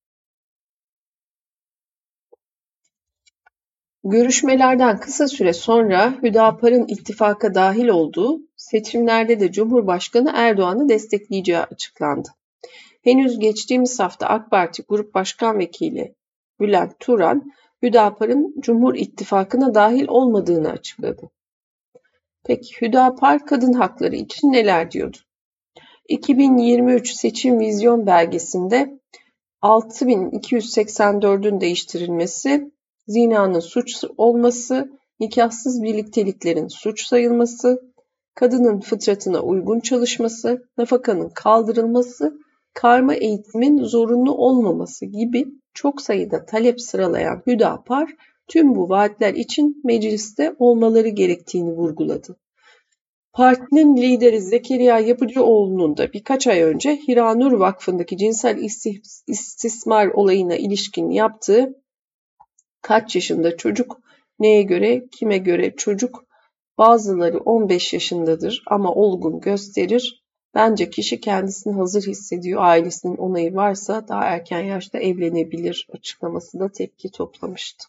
Görüşmelerden 4.04 5.00
kısa 5.00 5.28
süre 5.28 5.52
sonra 5.52 6.22
Hüdapar'ın 6.22 6.87
ittifaka 6.88 7.54
dahil 7.54 7.88
olduğu, 7.88 8.40
seçimlerde 8.57 9.40
de 9.40 9.52
Cumhurbaşkanı 9.52 10.33
Erdoğan'ı 10.35 10.88
destekleyeceği 10.88 11.59
açıklandı. 11.59 12.28
Henüz 13.04 13.38
geçtiğimiz 13.38 14.00
hafta 14.00 14.26
AK 14.26 14.50
Parti 14.50 14.83
Grup 14.83 15.14
Başkan 15.14 15.59
Vekili 15.59 16.14
Bülent 16.64 17.00
Turan, 17.00 17.53
Hüdapar'ın 17.83 18.55
Cumhur 18.61 18.94
İttifakı'na 18.94 19.74
dahil 19.74 20.09
olmadığını 20.09 20.68
açıkladı. 20.68 21.31
Peki 22.44 22.81
Hüdapar 22.81 23.46
kadın 23.46 23.72
hakları 23.72 24.16
için 24.16 24.53
neler 24.53 24.90
diyordu? 24.90 25.16
2023 26.09 27.12
seçim 27.12 27.61
vizyon 27.61 28.07
belgesinde 28.07 29.00
6284'ün 29.62 31.61
değiştirilmesi, 31.61 32.72
zinanın 33.09 33.61
suç 33.61 34.05
olması, 34.16 34.90
nikahsız 35.20 35.83
birlikteliklerin 35.83 36.68
suç 36.68 37.07
sayılması, 37.07 37.81
kadının 38.35 38.81
fıtratına 38.81 39.40
uygun 39.40 39.81
çalışması, 39.81 40.68
nafakanın 40.79 41.29
kaldırılması, 41.29 42.38
karma 42.74 43.14
eğitimin 43.14 43.85
zorunlu 43.85 44.35
olmaması 44.35 45.07
gibi 45.07 45.46
çok 45.74 46.00
sayıda 46.00 46.46
talep 46.46 46.80
sıralayan 46.80 47.42
Hüdapar 47.46 48.10
tüm 48.48 48.74
bu 48.74 48.88
vaatler 48.88 49.34
için 49.34 49.80
mecliste 49.84 50.54
olmaları 50.58 51.08
gerektiğini 51.08 51.70
vurguladı. 51.70 52.37
Partinin 53.32 53.96
lideri 53.96 54.40
Zekeriya 54.40 54.98
Yapıcıoğlu'nun 54.98 55.96
da 55.96 56.12
birkaç 56.12 56.46
ay 56.46 56.62
önce 56.62 56.96
Hiranur 56.96 57.52
Vakfı'ndaki 57.52 58.16
cinsel 58.16 58.58
istismar 59.26 60.06
olayına 60.06 60.56
ilişkin 60.56 61.10
yaptığı 61.10 61.74
kaç 62.82 63.14
yaşında 63.14 63.56
çocuk, 63.56 64.00
neye 64.38 64.62
göre, 64.62 65.02
kime 65.18 65.38
göre 65.38 65.76
çocuk, 65.76 66.24
bazıları 66.78 67.38
15 67.38 67.92
yaşındadır 67.92 68.62
ama 68.66 68.94
olgun 68.94 69.40
gösterir. 69.40 70.23
Bence 70.55 70.90
kişi 70.90 71.21
kendisini 71.21 71.75
hazır 71.75 72.03
hissediyor, 72.03 72.62
ailesinin 72.62 73.17
onayı 73.17 73.55
varsa 73.55 74.09
daha 74.09 74.25
erken 74.25 74.61
yaşta 74.61 74.99
evlenebilir 74.99 75.88
açıklaması 75.93 76.61
da 76.61 76.73
tepki 76.73 77.11
toplamıştı. 77.11 77.85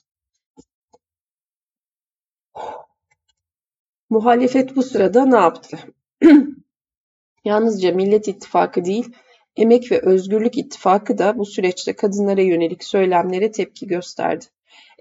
Muhalefet 4.10 4.76
bu 4.76 4.84
sırada 4.84 5.26
ne 5.26 5.36
yaptı? 5.36 5.80
Yalnızca 7.46 7.92
Millet 7.92 8.28
İttifakı 8.28 8.86
değil, 8.86 9.16
Emek 9.56 9.92
ve 9.92 10.02
Özgürlük 10.02 10.58
İttifakı 10.58 11.18
da 11.18 11.38
bu 11.38 11.46
süreçte 11.46 11.96
kadınlara 11.96 12.42
yönelik 12.42 12.84
söylemlere 12.84 13.52
tepki 13.52 13.88
gösterdi. 13.88 14.46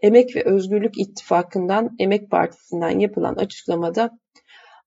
Emek 0.03 0.37
ve 0.37 0.45
Özgürlük 0.45 0.99
İttifakı'ndan 0.99 1.97
Emek 1.99 2.31
Partisi'nden 2.31 2.99
yapılan 2.99 3.35
açıklamada 3.35 4.19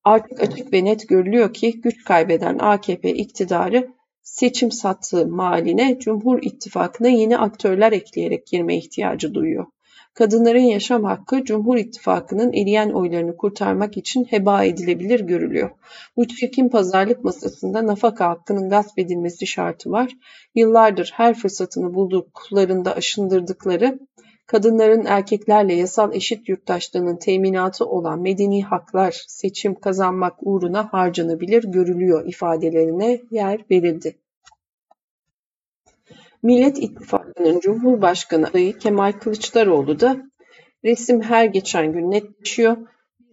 artık 0.08 0.42
açık 0.42 0.74
ve 0.74 0.86
net 0.86 1.10
görülüyor 1.10 1.54
ki 1.54 1.82
güç 1.82 2.04
kaybeden 2.04 2.60
AKP 2.60 3.14
iktidarı 3.14 3.88
seçim 4.24 4.72
sattığı 4.72 5.28
maline 5.28 6.00
Cumhur 6.00 6.40
İttifakı'na 6.42 7.08
yeni 7.08 7.38
aktörler 7.38 7.92
ekleyerek 7.92 8.48
girme 8.48 8.78
ihtiyacı 8.78 9.34
duyuyor. 9.34 9.66
Kadınların 10.14 10.60
yaşam 10.60 11.04
hakkı 11.04 11.44
Cumhur 11.44 11.78
İttifakı'nın 11.78 12.54
eriyen 12.54 12.90
oylarını 12.90 13.38
kurtarmak 13.38 13.98
için 13.98 14.24
heba 14.24 14.64
edilebilir 14.64 15.20
görülüyor. 15.20 15.70
Bu 16.18 16.28
çirkin 16.28 16.70
pazarlık 16.70 17.24
masasında 17.24 17.88
nafaka 17.88 18.30
hakkının 18.30 18.70
gasp 18.70 19.00
edilmesi 19.00 19.48
şartı 19.48 19.92
var. 19.92 20.12
Yıllardır 20.56 21.12
her 21.16 21.34
fırsatını 21.34 21.94
bulduklarında 21.94 22.96
aşındırdıkları 22.96 24.00
kadınların 24.48 25.06
erkeklerle 25.06 25.74
yasal 25.74 26.16
eşit 26.16 26.50
yurttaşlığının 26.50 27.16
teminatı 27.16 27.86
olan 27.86 28.22
medeni 28.22 28.64
haklar 28.64 29.24
seçim 29.28 29.76
kazanmak 29.76 30.34
uğruna 30.42 30.94
harcanabilir 30.94 31.64
görülüyor 31.64 32.26
ifadelerine 32.26 33.22
yer 33.32 33.66
verildi. 33.72 34.16
Millet 36.44 36.78
İttifakı'nın 36.78 37.60
Cumhurbaşkanı 37.60 38.48
adayı 38.48 38.78
Kemal 38.78 39.12
Kılıçdaroğlu 39.12 40.00
da 40.00 40.18
resim 40.86 41.22
her 41.22 41.46
geçen 41.46 41.94
gün 41.94 42.12
netleşiyor. 42.12 42.78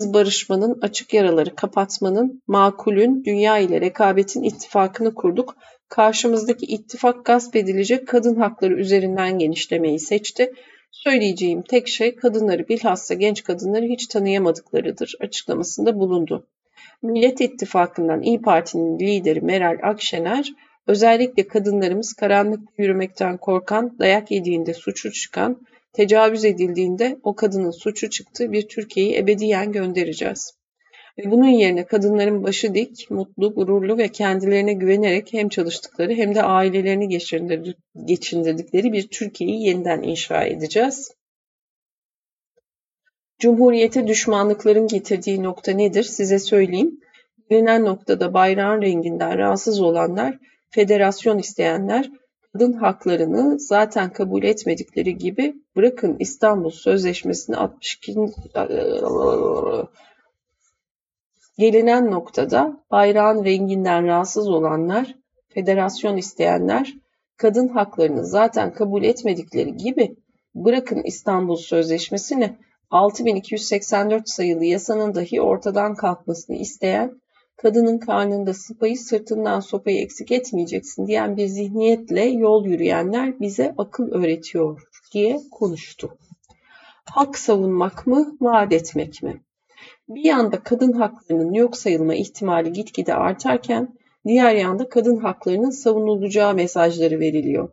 Biz 0.00 0.14
barışmanın, 0.14 0.78
açık 0.82 1.14
yaraları 1.14 1.54
kapatmanın, 1.54 2.42
makulün, 2.46 3.24
dünya 3.24 3.58
ile 3.58 3.80
rekabetin 3.80 4.42
ittifakını 4.42 5.14
kurduk. 5.14 5.56
Karşımızdaki 5.88 6.66
ittifak 6.66 7.24
gasp 7.24 7.56
edilecek 7.56 8.08
kadın 8.08 8.36
hakları 8.36 8.74
üzerinden 8.74 9.38
genişlemeyi 9.38 9.98
seçti. 9.98 10.52
Söyleyeceğim 10.94 11.62
tek 11.62 11.88
şey 11.88 12.16
kadınları 12.16 12.68
bilhassa 12.68 13.14
genç 13.14 13.44
kadınları 13.44 13.84
hiç 13.84 14.06
tanıyamadıklarıdır 14.06 15.14
açıklamasında 15.20 15.98
bulundu. 15.98 16.46
Millet 17.02 17.40
İttifakı'ndan 17.40 18.22
İyi 18.22 18.40
Parti'nin 18.40 18.98
lideri 18.98 19.40
Meral 19.40 19.78
Akşener, 19.82 20.52
özellikle 20.86 21.48
kadınlarımız 21.48 22.12
karanlıkta 22.12 22.72
yürümekten 22.78 23.36
korkan, 23.36 23.98
dayak 23.98 24.30
yediğinde 24.30 24.74
suçu 24.74 25.12
çıkan, 25.12 25.66
tecavüz 25.92 26.44
edildiğinde 26.44 27.18
o 27.22 27.34
kadının 27.34 27.70
suçu 27.70 28.10
çıktığı 28.10 28.52
bir 28.52 28.68
Türkiye'yi 28.68 29.16
ebediyen 29.16 29.72
göndereceğiz. 29.72 30.54
Ve 31.18 31.30
bunun 31.30 31.48
yerine 31.48 31.86
kadınların 31.86 32.42
başı 32.42 32.74
dik, 32.74 33.10
mutlu, 33.10 33.54
gururlu 33.54 33.98
ve 33.98 34.08
kendilerine 34.08 34.72
güvenerek 34.72 35.32
hem 35.32 35.48
çalıştıkları 35.48 36.12
hem 36.12 36.34
de 36.34 36.42
ailelerini 36.42 37.08
geçindirdikleri 38.04 38.92
bir 38.92 39.08
Türkiye'yi 39.08 39.66
yeniden 39.66 40.02
inşa 40.02 40.44
edeceğiz. 40.44 41.14
Cumhuriyete 43.38 44.06
düşmanlıkların 44.06 44.86
getirdiği 44.86 45.42
nokta 45.42 45.72
nedir 45.72 46.02
size 46.02 46.38
söyleyeyim. 46.38 47.00
Bilinen 47.50 47.84
noktada 47.84 48.34
bayrağın 48.34 48.82
renginden 48.82 49.38
rahatsız 49.38 49.80
olanlar 49.80 50.38
federasyon 50.70 51.38
isteyenler 51.38 52.10
kadın 52.52 52.72
haklarını 52.72 53.60
zaten 53.60 54.12
kabul 54.12 54.42
etmedikleri 54.42 55.18
gibi 55.18 55.54
bırakın 55.76 56.16
İstanbul 56.18 56.70
Sözleşmesi'ni 56.70 57.56
62 57.56 58.14
gelinen 61.58 62.10
noktada 62.10 62.84
bayrağın 62.90 63.44
renginden 63.44 64.06
rahatsız 64.06 64.48
olanlar, 64.48 65.14
federasyon 65.48 66.16
isteyenler 66.16 66.94
kadın 67.36 67.68
haklarını 67.68 68.26
zaten 68.26 68.72
kabul 68.72 69.02
etmedikleri 69.02 69.76
gibi 69.76 70.16
bırakın 70.54 71.02
İstanbul 71.04 71.56
Sözleşmesi'ni 71.56 72.58
6284 72.90 74.28
sayılı 74.28 74.64
yasanın 74.64 75.14
dahi 75.14 75.40
ortadan 75.40 75.94
kalkmasını 75.94 76.56
isteyen, 76.56 77.20
kadının 77.56 77.98
karnında 77.98 78.54
sıpayı 78.54 78.98
sırtından 78.98 79.60
sopayı 79.60 80.00
eksik 80.00 80.32
etmeyeceksin 80.32 81.06
diyen 81.06 81.36
bir 81.36 81.46
zihniyetle 81.46 82.24
yol 82.24 82.66
yürüyenler 82.66 83.40
bize 83.40 83.74
akıl 83.78 84.12
öğretiyor 84.12 84.82
diye 85.12 85.40
konuştu. 85.50 86.18
Hak 87.04 87.38
savunmak 87.38 88.06
mı, 88.06 88.36
vaat 88.40 88.72
etmek 88.72 89.22
mi? 89.22 89.40
Bir 90.08 90.24
yanda 90.24 90.62
kadın 90.62 90.92
haklarının 90.92 91.52
yok 91.52 91.76
sayılma 91.76 92.14
ihtimali 92.14 92.72
gitgide 92.72 93.14
artarken 93.14 93.88
diğer 94.26 94.54
yanda 94.54 94.88
kadın 94.88 95.16
haklarının 95.16 95.70
savunulacağı 95.70 96.54
mesajları 96.54 97.20
veriliyor. 97.20 97.70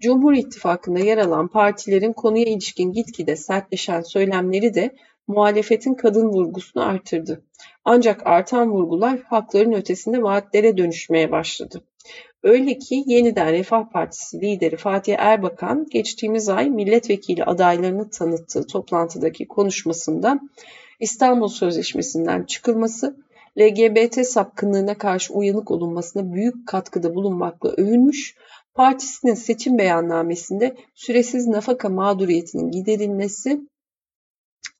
Cumhur 0.00 0.32
İttifakı'nda 0.32 0.98
yer 0.98 1.18
alan 1.18 1.48
partilerin 1.48 2.12
konuya 2.12 2.44
ilişkin 2.44 2.92
gitgide 2.92 3.36
sertleşen 3.36 4.02
söylemleri 4.02 4.74
de 4.74 4.96
muhalefetin 5.26 5.94
kadın 5.94 6.26
vurgusunu 6.28 6.84
artırdı. 6.86 7.42
Ancak 7.84 8.26
artan 8.26 8.70
vurgular 8.70 9.18
hakların 9.22 9.72
ötesinde 9.72 10.22
vaatlere 10.22 10.76
dönüşmeye 10.76 11.30
başladı. 11.30 11.82
Öyle 12.42 12.78
ki 12.78 13.04
yeniden 13.06 13.52
Refah 13.52 13.90
Partisi 13.92 14.40
lideri 14.40 14.76
Fatih 14.76 15.14
Erbakan 15.18 15.86
geçtiğimiz 15.90 16.48
ay 16.48 16.70
milletvekili 16.70 17.44
adaylarını 17.44 18.10
tanıttığı 18.10 18.66
toplantıdaki 18.66 19.48
konuşmasında 19.48 20.40
İstanbul 21.00 21.48
Sözleşmesi'nden 21.48 22.42
çıkılması, 22.42 23.16
LGBT 23.58 24.26
sapkınlığına 24.26 24.98
karşı 24.98 25.34
uyanık 25.34 25.70
olunmasına 25.70 26.32
büyük 26.32 26.68
katkıda 26.68 27.14
bulunmakla 27.14 27.70
övünmüş, 27.70 28.36
partisinin 28.74 29.34
seçim 29.34 29.78
beyannamesinde 29.78 30.76
süresiz 30.94 31.46
nafaka 31.46 31.88
mağduriyetinin 31.88 32.70
giderilmesi, 32.70 33.60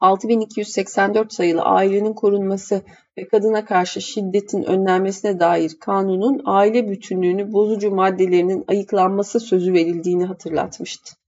6284 0.00 1.33
sayılı 1.33 1.62
ailenin 1.62 2.12
korunması 2.12 2.83
ve 3.18 3.28
kadına 3.28 3.64
karşı 3.64 4.00
şiddetin 4.00 4.62
önlenmesine 4.62 5.40
dair 5.40 5.76
kanunun 5.80 6.42
aile 6.44 6.88
bütünlüğünü 6.88 7.52
bozucu 7.52 7.90
maddelerinin 7.90 8.64
ayıklanması 8.68 9.40
sözü 9.40 9.72
verildiğini 9.72 10.24
hatırlatmıştı. 10.24 11.19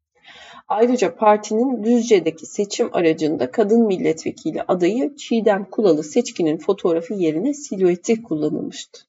Ayrıca 0.72 1.14
partinin 1.14 1.84
Düzce'deki 1.84 2.46
seçim 2.46 2.88
aracında 2.92 3.50
kadın 3.50 3.86
milletvekili 3.86 4.62
adayı 4.62 5.16
Çiğdem 5.16 5.64
Kulalı 5.64 6.04
seçkinin 6.04 6.58
fotoğrafı 6.58 7.14
yerine 7.14 7.54
silüeti 7.54 8.22
kullanılmıştı. 8.22 9.00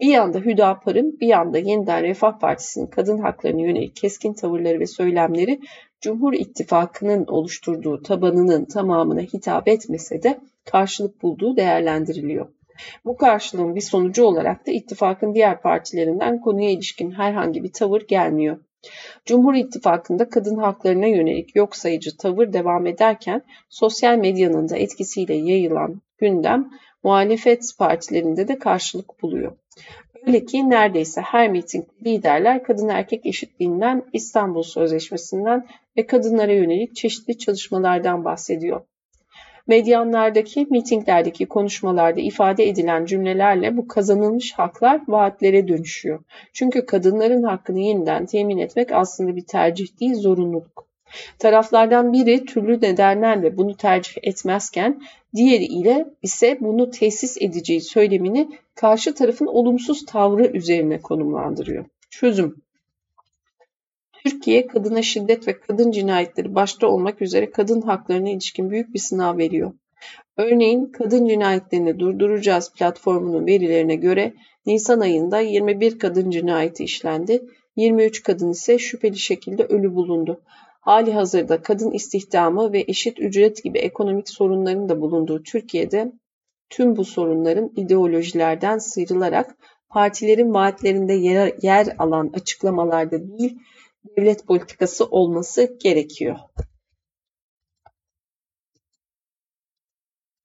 Bir 0.00 0.06
yanda 0.06 0.38
Hüdapar'ın, 0.38 1.20
bir 1.20 1.26
yanda 1.26 1.58
Yeniden 1.58 2.02
Refah 2.02 2.38
Partisi'nin 2.38 2.86
kadın 2.86 3.18
haklarına 3.18 3.60
yönelik 3.60 3.96
keskin 3.96 4.32
tavırları 4.32 4.80
ve 4.80 4.86
söylemleri 4.86 5.60
Cumhur 6.00 6.32
İttifakı'nın 6.32 7.26
oluşturduğu 7.26 8.02
tabanının 8.02 8.64
tamamına 8.64 9.20
hitap 9.20 9.68
etmese 9.68 10.22
de 10.22 10.40
karşılık 10.64 11.22
bulduğu 11.22 11.56
değerlendiriliyor. 11.56 12.48
Bu 13.04 13.16
karşılığın 13.16 13.74
bir 13.74 13.80
sonucu 13.80 14.24
olarak 14.24 14.66
da 14.66 14.70
ittifakın 14.70 15.34
diğer 15.34 15.62
partilerinden 15.62 16.40
konuya 16.40 16.70
ilişkin 16.70 17.10
herhangi 17.10 17.64
bir 17.64 17.72
tavır 17.72 18.00
gelmiyor. 18.00 18.58
Cumhur 19.24 19.54
İttifakı'nda 19.54 20.28
kadın 20.28 20.56
haklarına 20.56 21.06
yönelik 21.06 21.56
yok 21.56 21.76
sayıcı 21.76 22.16
tavır 22.16 22.52
devam 22.52 22.86
ederken 22.86 23.42
sosyal 23.68 24.16
medyanın 24.16 24.68
da 24.68 24.76
etkisiyle 24.76 25.34
yayılan 25.34 26.00
gündem 26.18 26.70
muhalefet 27.02 27.70
partilerinde 27.78 28.48
de 28.48 28.58
karşılık 28.58 29.22
buluyor. 29.22 29.56
Öyle 30.26 30.44
ki 30.44 30.70
neredeyse 30.70 31.20
her 31.20 31.50
miting 31.50 31.84
liderler 32.06 32.62
kadın 32.62 32.88
erkek 32.88 33.26
eşitliğinden, 33.26 34.04
İstanbul 34.12 34.62
Sözleşmesi'nden 34.62 35.66
ve 35.96 36.06
kadınlara 36.06 36.52
yönelik 36.52 36.96
çeşitli 36.96 37.38
çalışmalardan 37.38 38.24
bahsediyor. 38.24 38.80
Medyanlardaki, 39.66 40.66
mitinglerdeki 40.70 41.46
konuşmalarda 41.46 42.20
ifade 42.20 42.68
edilen 42.68 43.06
cümlelerle 43.06 43.76
bu 43.76 43.88
kazanılmış 43.88 44.52
haklar 44.52 45.00
vaatlere 45.08 45.68
dönüşüyor. 45.68 46.20
Çünkü 46.52 46.86
kadınların 46.86 47.42
hakkını 47.42 47.80
yeniden 47.80 48.26
temin 48.26 48.58
etmek 48.58 48.92
aslında 48.92 49.36
bir 49.36 49.46
tercih 49.46 50.00
değil, 50.00 50.14
zorunluluk. 50.14 50.86
Taraflardan 51.38 52.12
biri 52.12 52.44
türlü 52.44 52.80
nedenlerle 52.80 53.56
bunu 53.56 53.76
tercih 53.76 54.16
etmezken 54.22 55.02
diğeri 55.34 55.64
ile 55.64 56.06
ise 56.22 56.58
bunu 56.60 56.90
tesis 56.90 57.36
edeceği 57.40 57.80
söylemini 57.80 58.48
karşı 58.74 59.14
tarafın 59.14 59.46
olumsuz 59.46 60.06
tavrı 60.06 60.46
üzerine 60.46 61.00
konumlandırıyor. 61.00 61.84
Çözüm 62.10 62.62
Türkiye 64.24 64.66
kadına 64.66 65.02
şiddet 65.02 65.48
ve 65.48 65.60
kadın 65.60 65.90
cinayetleri 65.90 66.54
başta 66.54 66.86
olmak 66.86 67.22
üzere 67.22 67.50
kadın 67.50 67.80
haklarına 67.80 68.30
ilişkin 68.30 68.70
büyük 68.70 68.94
bir 68.94 68.98
sınav 68.98 69.38
veriyor. 69.38 69.72
Örneğin 70.36 70.86
kadın 70.86 71.26
cinayetlerini 71.28 71.98
durduracağız 71.98 72.72
platformunun 72.72 73.46
verilerine 73.46 73.94
göre 73.94 74.34
Nisan 74.66 75.00
ayında 75.00 75.40
21 75.40 75.98
kadın 75.98 76.30
cinayeti 76.30 76.84
işlendi, 76.84 77.42
23 77.76 78.22
kadın 78.22 78.50
ise 78.50 78.78
şüpheli 78.78 79.18
şekilde 79.18 79.64
ölü 79.64 79.94
bulundu. 79.94 80.40
Hali 80.80 81.12
hazırda 81.12 81.62
kadın 81.62 81.90
istihdamı 81.90 82.72
ve 82.72 82.84
eşit 82.88 83.20
ücret 83.20 83.64
gibi 83.64 83.78
ekonomik 83.78 84.28
sorunların 84.28 84.88
da 84.88 85.00
bulunduğu 85.00 85.42
Türkiye'de 85.42 86.12
tüm 86.70 86.96
bu 86.96 87.04
sorunların 87.04 87.70
ideolojilerden 87.76 88.78
sıyrılarak 88.78 89.56
partilerin 89.88 90.54
vaatlerinde 90.54 91.12
yer, 91.12 91.52
yer 91.62 91.86
alan 91.98 92.30
açıklamalarda 92.34 93.38
değil, 93.38 93.58
devlet 94.04 94.46
politikası 94.46 95.06
olması 95.06 95.78
gerekiyor. 95.78 96.36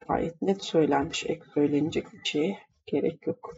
Gayet 0.07 0.41
net 0.41 0.63
söylenmiş, 0.63 1.25
ek 1.25 1.41
söylenecek 1.53 2.13
bir 2.13 2.23
şeye 2.23 2.59
gerek 2.85 3.27
yok. 3.27 3.53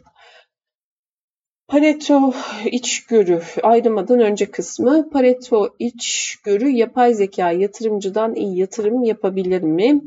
Pareto 1.68 2.34
içgörü 2.64 3.42
ayrımadan 3.62 4.20
önce 4.20 4.50
kısmı 4.50 5.10
Pareto 5.10 5.68
içgörü 5.78 6.68
yapay 6.68 7.14
zeka 7.14 7.52
yatırımcıdan 7.52 8.34
iyi 8.34 8.58
yatırım 8.58 9.04
yapabilir 9.04 9.62
mi? 9.62 10.00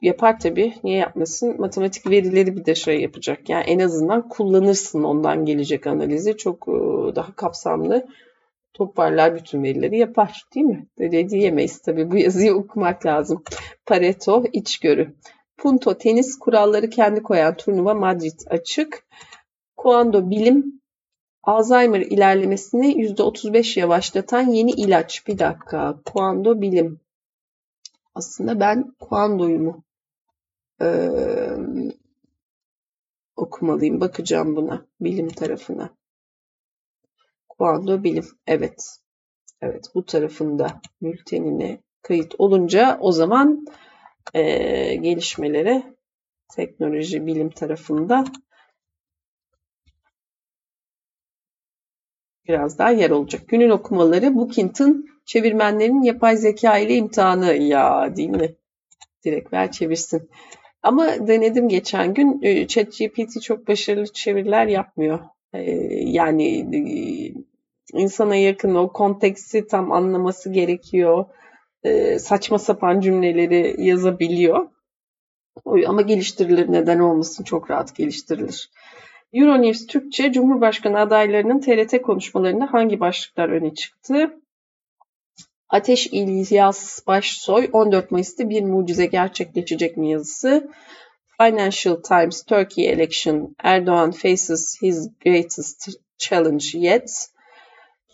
Yapar 0.00 0.40
tabii. 0.40 0.74
Niye 0.84 0.98
yapmasın? 0.98 1.60
Matematik 1.60 2.10
verileri 2.10 2.56
bir 2.56 2.64
de 2.64 2.74
şey 2.74 3.00
yapacak. 3.00 3.48
Yani 3.48 3.64
en 3.64 3.78
azından 3.78 4.28
kullanırsın 4.28 5.02
ondan 5.02 5.44
gelecek 5.44 5.86
analizi. 5.86 6.36
Çok 6.36 6.66
daha 7.16 7.34
kapsamlı 7.34 8.06
toparlar 8.78 9.34
bütün 9.34 9.62
verileri 9.62 9.98
yapar 9.98 10.42
değil 10.54 10.66
mi? 10.66 10.86
Öyle 10.98 11.28
diyemeyiz 11.28 11.78
tabii 11.78 12.10
bu 12.10 12.16
yazıyı 12.16 12.54
okumak 12.54 13.06
lazım. 13.06 13.42
Pareto 13.86 14.44
içgörü. 14.52 15.14
Punto 15.56 15.98
tenis 15.98 16.38
kuralları 16.38 16.90
kendi 16.90 17.22
koyan 17.22 17.56
turnuva 17.56 17.94
Madrid 17.94 18.40
açık. 18.46 19.06
Kuando 19.76 20.30
bilim 20.30 20.80
Alzheimer 21.42 22.00
ilerlemesini 22.00 22.94
%35 22.94 23.80
yavaşlatan 23.80 24.48
yeni 24.48 24.70
ilaç. 24.70 25.26
Bir 25.26 25.38
dakika. 25.38 26.00
Kuando 26.04 26.60
bilim. 26.60 27.00
Aslında 28.14 28.60
ben 28.60 28.94
Kuando'yu 29.00 29.58
mu 29.58 29.84
e, 30.82 31.08
okumalıyım. 33.36 34.00
Bakacağım 34.00 34.56
buna. 34.56 34.86
Bilim 35.00 35.28
tarafına. 35.28 35.97
Kuando 37.58 38.04
bilim. 38.04 38.24
Evet. 38.46 38.98
Evet 39.62 39.84
bu 39.94 40.06
tarafında 40.06 40.80
mültenine 41.00 41.78
kayıt 42.02 42.34
olunca 42.38 42.98
o 43.00 43.12
zaman 43.12 43.66
e, 44.34 44.42
gelişmelere 44.94 45.82
teknoloji 46.54 47.26
bilim 47.26 47.50
tarafında 47.50 48.24
biraz 52.48 52.78
daha 52.78 52.90
yer 52.90 53.10
olacak. 53.10 53.48
Günün 53.48 53.70
okumaları 53.70 54.34
Bookington 54.34 55.06
çevirmenlerin 55.24 56.02
yapay 56.02 56.36
zeka 56.36 56.78
ile 56.78 56.94
imtihanı 56.94 57.54
ya 57.54 58.16
değil 58.16 58.30
mi? 58.30 58.54
Direkt 59.24 59.52
ver 59.52 59.72
çevirsin. 59.72 60.30
Ama 60.82 61.28
denedim 61.28 61.68
geçen 61.68 62.14
gün 62.14 62.40
ChatGPT 62.66 63.42
çok 63.42 63.68
başarılı 63.68 64.06
çeviriler 64.12 64.66
yapmıyor. 64.66 65.20
Yani 65.92 66.72
insana 67.92 68.36
yakın 68.36 68.74
o 68.74 68.92
konteksti 68.92 69.66
tam 69.66 69.92
anlaması 69.92 70.52
gerekiyor. 70.52 71.24
E, 71.82 72.18
saçma 72.18 72.58
sapan 72.58 73.00
cümleleri 73.00 73.74
yazabiliyor. 73.78 74.68
Ama 75.86 76.02
geliştirilir 76.02 76.72
neden 76.72 76.98
olmasın 76.98 77.44
çok 77.44 77.70
rahat 77.70 77.96
geliştirilir. 77.96 78.70
Euronews 79.32 79.86
Türkçe 79.86 80.32
Cumhurbaşkanı 80.32 81.00
adaylarının 81.00 81.60
TRT 81.60 82.02
konuşmalarında 82.02 82.68
hangi 82.72 83.00
başlıklar 83.00 83.48
öne 83.48 83.74
çıktı? 83.74 84.40
Ateş 85.68 86.06
İlyas 86.06 87.06
Başsoy 87.06 87.70
14 87.72 88.10
Mayıs'ta 88.10 88.50
bir 88.50 88.62
mucize 88.62 89.06
gerçekleşecek 89.06 89.96
mi 89.96 90.10
yazısı. 90.10 90.70
Financial 91.40 91.96
Times 91.96 92.42
Turkey 92.42 92.90
Election 92.90 93.54
Erdoğan 93.62 94.10
faces 94.10 94.82
his 94.82 95.10
greatest 95.24 95.88
challenge 96.18 96.64
yet. 96.74 97.30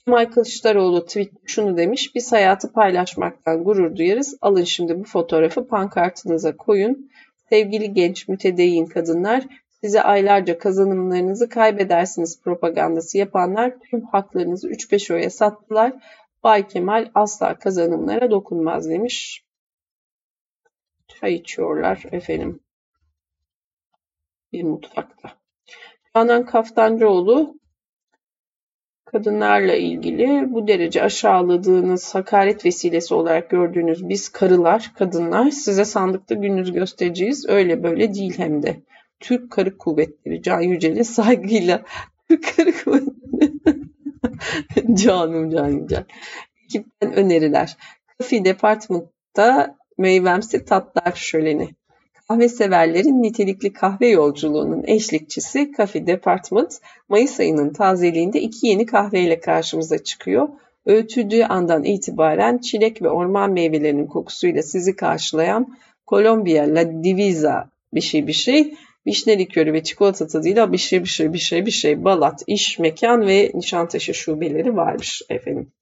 Kemal 0.06 0.24
Kılıçdaroğlu 0.24 1.06
tweet 1.06 1.32
şunu 1.46 1.76
demiş. 1.76 2.14
Biz 2.14 2.32
hayatı 2.32 2.72
paylaşmaktan 2.72 3.64
gurur 3.64 3.96
duyarız. 3.96 4.38
Alın 4.40 4.64
şimdi 4.64 4.98
bu 4.98 5.04
fotoğrafı 5.04 5.68
pankartınıza 5.68 6.56
koyun. 6.56 7.10
Sevgili 7.48 7.92
genç 7.92 8.28
mütedeyyin 8.28 8.86
kadınlar 8.86 9.44
size 9.80 10.02
aylarca 10.02 10.58
kazanımlarınızı 10.58 11.48
kaybedersiniz 11.48 12.42
propagandası 12.42 13.18
yapanlar 13.18 13.74
tüm 13.90 14.02
haklarınızı 14.02 14.68
3-5 14.68 15.14
oya 15.14 15.30
sattılar. 15.30 15.92
Bay 16.42 16.68
Kemal 16.68 17.10
asla 17.14 17.58
kazanımlara 17.58 18.30
dokunmaz 18.30 18.90
demiş. 18.90 19.44
Çay 21.08 21.34
içiyorlar 21.34 22.04
efendim. 22.12 22.60
Bir 24.52 24.62
mutfakta. 24.62 25.32
Canan 26.14 26.46
Kaftancıoğlu 26.46 27.54
kadınlarla 29.14 29.74
ilgili 29.74 30.52
bu 30.52 30.68
derece 30.68 31.02
aşağıladığınız 31.02 32.14
hakaret 32.14 32.64
vesilesi 32.64 33.14
olarak 33.14 33.50
gördüğünüz 33.50 34.08
biz 34.08 34.28
karılar, 34.28 34.92
kadınlar 34.98 35.50
size 35.50 35.84
sandıkta 35.84 36.34
gününüzü 36.34 36.72
göstereceğiz. 36.72 37.48
Öyle 37.48 37.82
böyle 37.82 38.14
değil 38.14 38.34
hem 38.38 38.62
de. 38.62 38.82
Türk 39.20 39.50
Karı 39.50 39.78
Kuvvetleri 39.78 40.42
Can 40.42 40.60
Yücel'in 40.60 41.02
saygıyla 41.02 41.82
Türk 42.28 42.56
Karı 42.56 42.72
Kuvvetleri 42.84 43.60
Canım 44.94 45.50
Can 45.50 45.68
Yücel. 45.68 46.04
Ekipten 46.64 47.12
öneriler. 47.12 47.76
Kafi 48.18 48.44
Department'ta 48.44 49.76
meyvemsi 49.98 50.64
tatlar 50.64 51.12
şöleni. 51.14 51.70
Kahve 52.28 52.48
severlerin 52.48 53.22
nitelikli 53.22 53.72
kahve 53.72 54.08
yolculuğunun 54.08 54.84
eşlikçisi 54.86 55.72
Coffee 55.76 56.06
Department, 56.06 56.80
Mayıs 57.08 57.40
ayının 57.40 57.72
tazeliğinde 57.72 58.40
iki 58.40 58.66
yeni 58.66 58.86
kahveyle 58.86 59.40
karşımıza 59.40 59.98
çıkıyor. 59.98 60.48
Öğütüldüğü 60.86 61.44
andan 61.44 61.84
itibaren 61.84 62.58
çilek 62.58 63.02
ve 63.02 63.10
orman 63.10 63.52
meyvelerinin 63.52 64.06
kokusuyla 64.06 64.62
sizi 64.62 64.96
karşılayan 64.96 65.78
Colombia 66.08 66.74
La 66.74 67.04
Divisa 67.04 67.70
bir 67.94 68.00
şey 68.00 68.26
bir 68.26 68.32
şey, 68.32 68.74
vişne 69.06 69.38
likörü 69.38 69.72
ve 69.72 69.82
çikolata 69.82 70.26
tadıyla 70.26 70.72
bir 70.72 70.78
şey 70.78 71.02
bir 71.02 71.08
şey 71.08 71.32
bir 71.32 71.38
şey 71.38 71.66
bir 71.66 71.70
şey 71.70 72.04
Balat, 72.04 72.42
iş, 72.46 72.78
mekan 72.78 73.26
ve 73.26 73.50
Nişantaşı 73.54 74.14
şubeleri 74.14 74.76
varmış 74.76 75.22
efendim. 75.28 75.72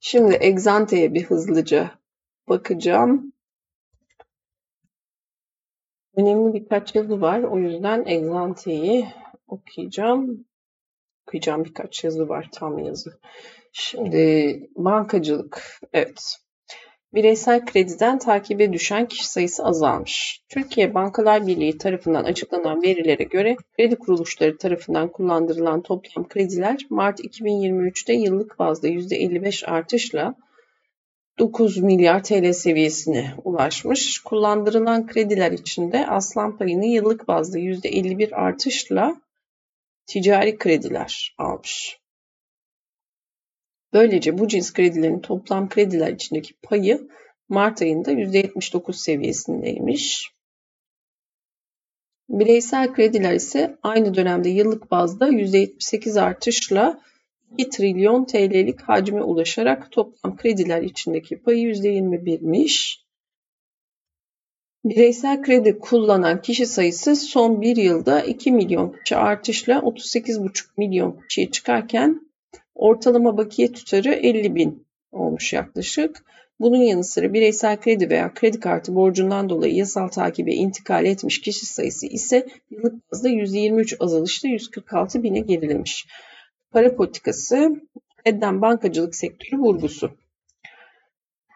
Şimdi 0.00 0.34
Exante'ye 0.34 1.14
bir 1.14 1.24
hızlıca 1.24 1.90
bakacağım. 2.48 3.32
Önemli 6.16 6.54
birkaç 6.54 6.94
yazı 6.94 7.20
var. 7.20 7.42
O 7.42 7.58
yüzden 7.58 8.04
Exante'yi 8.06 9.06
okuyacağım. 9.48 10.44
Okuyacağım 11.26 11.64
birkaç 11.64 12.04
yazı 12.04 12.28
var. 12.28 12.48
Tam 12.52 12.78
yazı. 12.78 13.20
Şimdi 13.72 14.60
bankacılık. 14.76 15.80
Evet. 15.92 16.36
Bireysel 17.14 17.66
krediden 17.66 18.18
takibe 18.18 18.72
düşen 18.72 19.06
kişi 19.06 19.30
sayısı 19.30 19.64
azalmış. 19.64 20.42
Türkiye 20.48 20.94
Bankalar 20.94 21.46
Birliği 21.46 21.78
tarafından 21.78 22.24
açıklanan 22.24 22.82
verilere 22.82 23.24
göre 23.24 23.56
kredi 23.76 23.96
kuruluşları 23.96 24.58
tarafından 24.58 25.08
kullandırılan 25.08 25.82
toplam 25.82 26.28
krediler 26.28 26.86
Mart 26.90 27.20
2023'te 27.20 28.12
yıllık 28.12 28.58
bazda 28.58 28.88
%55 28.88 29.66
artışla 29.66 30.34
9 31.40 31.76
milyar 31.76 32.24
TL 32.24 32.52
seviyesine 32.52 33.34
ulaşmış. 33.44 34.18
Kullandırılan 34.18 35.06
krediler 35.06 35.52
içinde 35.52 36.06
aslan 36.06 36.58
payını 36.58 36.86
yıllık 36.86 37.28
bazda 37.28 37.58
%51 37.58 38.34
artışla 38.34 39.20
ticari 40.06 40.58
krediler 40.58 41.34
almış. 41.38 41.98
Böylece 43.92 44.38
bu 44.38 44.48
cins 44.48 44.72
kredilerin 44.72 45.20
toplam 45.20 45.68
krediler 45.68 46.12
içindeki 46.12 46.54
payı 46.62 47.08
Mart 47.48 47.82
ayında 47.82 48.12
%79 48.12 48.92
seviyesindeymiş. 48.92 50.30
Bireysel 52.28 52.92
krediler 52.92 53.32
ise 53.32 53.76
aynı 53.82 54.14
dönemde 54.14 54.48
yıllık 54.48 54.90
bazda 54.90 55.28
%78 55.28 56.20
artışla 56.20 57.00
2 57.58 57.70
trilyon 57.70 58.24
TL'lik 58.24 58.80
hacme 58.80 59.22
ulaşarak 59.22 59.90
toplam 59.90 60.36
krediler 60.36 60.82
içindeki 60.82 61.42
payı 61.42 61.68
%21'miş. 61.68 63.00
Bireysel 64.84 65.42
kredi 65.42 65.78
kullanan 65.78 66.42
kişi 66.42 66.66
sayısı 66.66 67.16
son 67.16 67.60
bir 67.60 67.76
yılda 67.76 68.22
2 68.22 68.52
milyon 68.52 68.96
kişi 69.04 69.16
artışla 69.16 69.74
38,5 69.74 70.64
milyon 70.76 71.20
kişiye 71.28 71.50
çıkarken 71.50 72.20
ortalama 72.74 73.36
bakiye 73.36 73.72
tutarı 73.72 74.12
50 74.12 74.54
bin 74.54 74.86
olmuş 75.12 75.52
yaklaşık. 75.52 76.24
Bunun 76.60 76.76
yanı 76.76 77.04
sıra 77.04 77.32
bireysel 77.32 77.80
kredi 77.80 78.10
veya 78.10 78.34
kredi 78.34 78.60
kartı 78.60 78.94
borcundan 78.94 79.48
dolayı 79.48 79.74
yasal 79.74 80.08
takibe 80.08 80.52
intikal 80.52 81.04
etmiş 81.04 81.40
kişi 81.40 81.66
sayısı 81.66 82.06
ise 82.06 82.46
yıllık 82.70 83.12
bazda 83.12 83.28
%23 83.28 83.96
azalışla 84.00 84.48
146 84.48 85.22
bine 85.22 85.40
gerilemiş. 85.40 86.06
Para 86.72 86.96
politikası, 86.96 87.80
Fed'den 88.24 88.62
bankacılık 88.62 89.14
sektörü 89.14 89.60
vurgusu. 89.60 90.10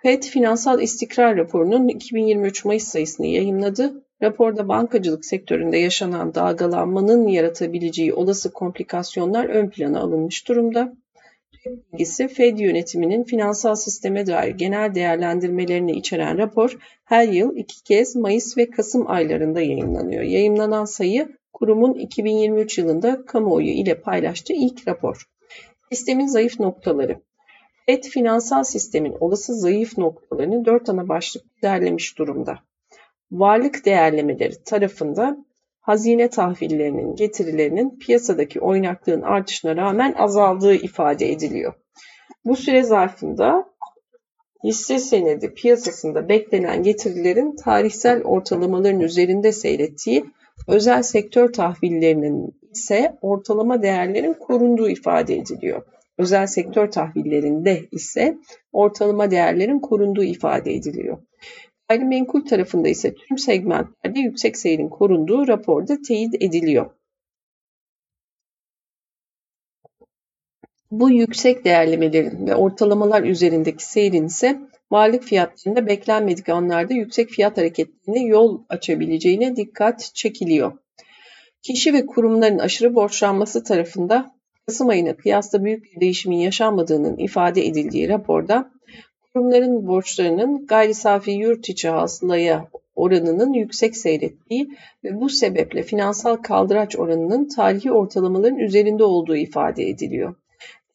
Fed 0.03 0.23
Finansal 0.23 0.83
İstikrar 0.83 1.37
Raporu'nun 1.37 1.89
2023 1.89 2.65
Mayıs 2.65 2.85
sayısını 2.85 3.27
yayınladı. 3.27 4.05
Raporda 4.23 4.69
bankacılık 4.69 5.25
sektöründe 5.25 5.77
yaşanan 5.77 6.35
dalgalanmanın 6.35 7.29
yaratabileceği 7.29 8.15
olası 8.15 8.53
komplikasyonlar 8.53 9.45
ön 9.45 9.71
plana 9.71 10.01
alınmış 10.01 10.49
durumda. 10.49 10.93
bilgisi 11.93 12.29
Fed 12.29 12.59
yönetiminin 12.59 13.25
finansal 13.25 13.75
sisteme 13.75 14.27
dair 14.27 14.55
genel 14.55 14.95
değerlendirmelerini 14.95 15.93
içeren 15.93 16.39
rapor 16.39 16.79
her 17.05 17.29
yıl 17.29 17.57
iki 17.57 17.83
kez 17.83 18.17
Mayıs 18.17 18.57
ve 18.57 18.71
Kasım 18.71 19.11
aylarında 19.11 19.61
yayınlanıyor. 19.61 20.23
Yayınlanan 20.23 20.85
sayı 20.85 21.29
kurumun 21.55 21.95
2023 21.95 22.79
yılında 22.79 23.27
kamuoyu 23.27 23.71
ile 23.71 24.01
paylaştığı 24.01 24.53
ilk 24.53 24.89
rapor. 24.89 25.29
Sistemin 25.93 26.27
zayıf 26.27 26.61
noktaları. 26.61 27.21
FED 27.87 28.05
finansal 28.05 28.65
sistemin 28.65 29.17
olası 29.21 29.55
zayıf 29.55 29.99
noktalarını 29.99 30.65
dört 30.65 30.89
ana 30.89 31.09
başlık 31.09 31.63
derlemiş 31.63 32.19
durumda. 32.19 32.59
Varlık 33.33 33.85
değerlemeleri 33.85 34.65
tarafında 34.65 35.37
hazine 35.81 36.29
tahvillerinin 36.29 37.17
getirilerinin 37.17 37.99
piyasadaki 37.99 38.61
oynaklığın 38.61 39.23
artışına 39.23 39.77
rağmen 39.77 40.13
azaldığı 40.13 40.75
ifade 40.75 41.33
ediliyor. 41.33 41.75
Bu 42.45 42.57
süre 42.57 42.83
zarfında 42.83 43.75
hisse 44.65 44.99
senedi 44.99 45.55
piyasasında 45.55 46.29
beklenen 46.29 46.83
getirilerin 46.83 47.57
tarihsel 47.57 48.23
ortalamaların 48.23 49.01
üzerinde 49.01 49.53
seyrettiği 49.53 50.25
Özel 50.69 51.03
sektör 51.03 51.53
tahvillerinin 51.53 52.61
ise 52.73 53.19
ortalama 53.21 53.83
değerlerin 53.83 54.35
korunduğu 54.35 54.89
ifade 54.89 55.37
ediliyor. 55.37 55.83
Özel 56.19 56.47
sektör 56.47 56.91
tahvillerinde 56.91 57.83
ise 57.93 58.39
ortalama 58.73 59.31
değerlerin 59.31 59.79
korunduğu 59.79 60.25
ifade 60.25 60.75
ediliyor. 60.75 61.19
Gayrimenkul 61.89 62.47
tarafında 62.47 62.89
ise 62.89 63.15
tüm 63.15 63.39
segmentlerde 63.39 64.21
yüksek 64.21 64.57
seyrin 64.57 64.89
korunduğu 64.89 65.49
raporda 65.49 66.03
teyit 66.09 66.35
ediliyor. 66.35 66.91
Bu 70.91 71.11
yüksek 71.11 71.65
değerlemelerin 71.65 72.47
ve 72.47 72.55
ortalamalar 72.55 73.23
üzerindeki 73.23 73.85
seyrin 73.85 74.27
ise 74.27 74.61
varlık 74.91 75.23
fiyatlarında 75.23 75.87
beklenmedik 75.87 76.49
anlarda 76.49 76.95
yüksek 76.95 77.31
fiyat 77.31 77.59
hareketlerine 77.59 78.25
yol 78.25 78.63
açabileceğine 78.69 79.57
dikkat 79.57 80.11
çekiliyor. 80.15 80.73
Kişi 81.63 81.93
ve 81.93 82.07
kurumların 82.07 82.59
aşırı 82.59 82.95
borçlanması 82.95 83.65
tarafında 83.65 84.35
Kasım 84.67 84.89
ayına 84.89 85.17
kıyasla 85.17 85.65
büyük 85.65 85.85
bir 85.85 86.01
değişimin 86.01 86.37
yaşanmadığının 86.37 87.19
ifade 87.19 87.67
edildiği 87.67 88.09
raporda 88.09 88.71
kurumların 89.33 89.87
borçlarının 89.87 90.67
gayri 90.67 90.95
safi 90.95 91.31
yurt 91.31 91.69
içi 91.69 91.89
hasılaya 91.89 92.69
oranının 92.95 93.53
yüksek 93.53 93.97
seyrettiği 93.97 94.69
ve 95.05 95.21
bu 95.21 95.29
sebeple 95.29 95.83
finansal 95.83 96.37
kaldıraç 96.37 96.97
oranının 96.97 97.49
tarihi 97.49 97.93
ortalamaların 97.93 98.59
üzerinde 98.59 99.05
olduğu 99.05 99.37
ifade 99.37 99.89
ediliyor 99.89 100.35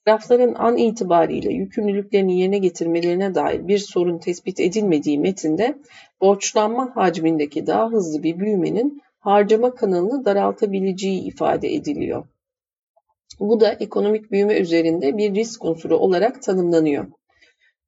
tarafların 0.06 0.54
an 0.54 0.78
itibariyle 0.78 1.54
yükümlülüklerini 1.54 2.40
yerine 2.40 2.58
getirmelerine 2.58 3.36
dair 3.36 3.68
bir 3.68 3.78
sorun 3.78 4.18
tespit 4.18 4.60
edilmediği 4.60 5.20
metinde 5.20 5.76
borçlanma 6.22 6.96
hacmindeki 6.96 7.68
daha 7.68 7.92
hızlı 7.92 8.24
bir 8.24 8.40
büyümenin 8.40 9.02
harcama 9.20 9.76
kanalını 9.76 10.26
daraltabileceği 10.26 11.22
ifade 11.24 11.74
ediliyor. 11.74 12.26
Bu 13.40 13.60
da 13.60 13.72
ekonomik 13.72 14.32
büyüme 14.32 14.60
üzerinde 14.60 15.18
bir 15.18 15.36
risk 15.36 15.66
unsuru 15.66 15.98
olarak 15.98 16.42
tanımlanıyor. 16.42 17.08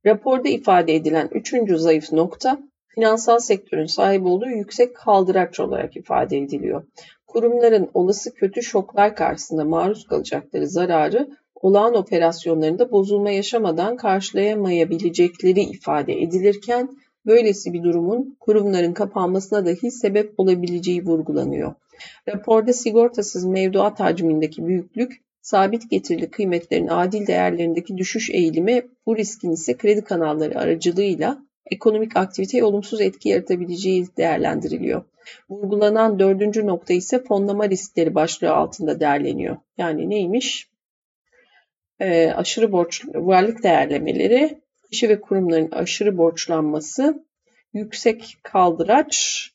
Raporda 0.06 0.50
ifade 0.50 0.96
edilen 0.96 1.30
üçüncü 1.32 1.78
zayıf 1.78 2.12
nokta, 2.12 2.60
finansal 2.88 3.40
sektörün 3.40 3.86
sahip 3.86 4.26
olduğu 4.26 4.50
yüksek 4.50 4.96
kaldıraç 4.96 5.60
olarak 5.60 5.98
ifade 5.98 6.38
ediliyor. 6.38 6.84
Kurumların 7.28 7.90
olası 7.94 8.34
kötü 8.34 8.64
şoklar 8.64 9.16
karşısında 9.16 9.66
maruz 9.66 10.08
kalacakları 10.08 10.68
zararı 10.68 11.30
olağan 11.62 11.96
operasyonlarında 11.96 12.92
bozulma 12.92 13.32
yaşamadan 13.32 13.98
karşılayamayabilecekleri 13.98 15.62
ifade 15.62 16.22
edilirken 16.22 16.90
böylesi 17.26 17.74
bir 17.74 17.84
durumun 17.84 18.38
kurumların 18.40 18.94
kapanmasına 18.94 19.66
dahi 19.66 19.92
sebep 19.92 20.34
olabileceği 20.38 21.06
vurgulanıyor. 21.06 21.74
Raporda 22.28 22.74
sigortasız 22.74 23.46
mevduat 23.46 24.00
hacmindeki 24.00 24.68
büyüklük, 24.68 25.22
sabit 25.42 25.90
getirili 25.90 26.30
kıymetlerin 26.30 26.88
adil 26.88 27.28
değerlerindeki 27.28 27.98
düşüş 27.98 28.30
eğilimi 28.30 28.82
bu 29.06 29.18
riskin 29.18 29.52
ise 29.52 29.78
kredi 29.78 30.02
kanalları 30.02 30.60
aracılığıyla 30.60 31.38
ekonomik 31.66 32.18
aktiviteye 32.18 32.64
olumsuz 32.64 33.02
etki 33.02 33.30
yaratabileceği 33.30 34.08
değerlendiriliyor. 34.18 35.04
Vurgulanan 35.50 36.20
dördüncü 36.20 36.68
nokta 36.68 36.94
ise 36.94 37.24
fonlama 37.24 37.70
riskleri 37.70 38.16
başlığı 38.16 38.52
altında 38.52 39.00
değerleniyor. 39.00 39.58
Yani 39.78 40.10
neymiş? 40.10 40.71
Ee, 42.02 42.32
aşırı 42.36 42.72
borç, 42.72 43.06
varlık 43.14 43.64
değerlemeleri, 43.64 44.62
kişi 44.92 45.10
ve 45.10 45.22
kurumların 45.22 45.72
aşırı 45.72 46.18
borçlanması, 46.18 47.26
yüksek 47.74 48.38
kaldıraç, 48.44 49.48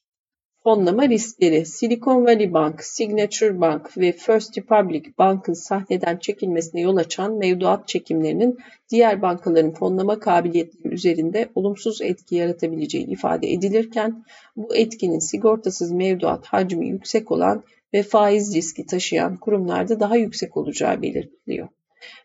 fonlama 0.62 1.08
riskleri, 1.08 1.66
Silicon 1.66 2.26
Valley 2.26 2.52
Bank, 2.52 2.84
Signature 2.84 3.60
Bank 3.60 3.98
ve 3.98 4.12
First 4.12 4.58
Republic 4.58 5.10
Bank'ın 5.18 5.52
sahneden 5.52 6.16
çekilmesine 6.16 6.80
yol 6.80 6.96
açan 6.96 7.38
mevduat 7.38 7.88
çekimlerinin 7.88 8.58
diğer 8.90 9.22
bankaların 9.22 9.74
fonlama 9.74 10.18
kabiliyetleri 10.18 10.94
üzerinde 10.94 11.48
olumsuz 11.54 12.02
etki 12.02 12.34
yaratabileceği 12.34 13.06
ifade 13.06 13.52
edilirken 13.52 14.24
bu 14.56 14.76
etkinin 14.76 15.18
sigortasız 15.18 15.92
mevduat 15.92 16.46
hacmi 16.46 16.88
yüksek 16.88 17.32
olan 17.32 17.64
ve 17.94 18.02
faiz 18.02 18.54
riski 18.54 18.86
taşıyan 18.86 19.36
kurumlarda 19.36 20.00
daha 20.00 20.16
yüksek 20.16 20.56
olacağı 20.56 21.02
belirtiliyor. 21.02 21.68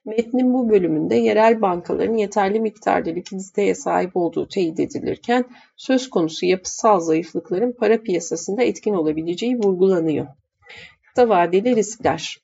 Metnin 0.06 0.54
bu 0.54 0.70
bölümünde 0.70 1.16
yerel 1.16 1.62
bankaların 1.62 2.18
yeterli 2.18 2.60
miktarda 2.60 3.10
likiditeye 3.10 3.76
sahip 3.76 4.18
olduğu 4.18 4.48
teyit 4.48 4.80
edilirken 4.80 5.46
söz 5.78 6.10
konusu 6.10 6.46
yapısal 6.46 7.00
zayıflıkların 7.00 7.72
para 7.72 8.02
piyasasında 8.02 8.64
etkin 8.64 8.94
olabileceği 8.94 9.58
vurgulanıyor. 9.58 10.28
Kısa 11.08 11.30
vadeli 11.30 11.76
riskler 11.76 12.38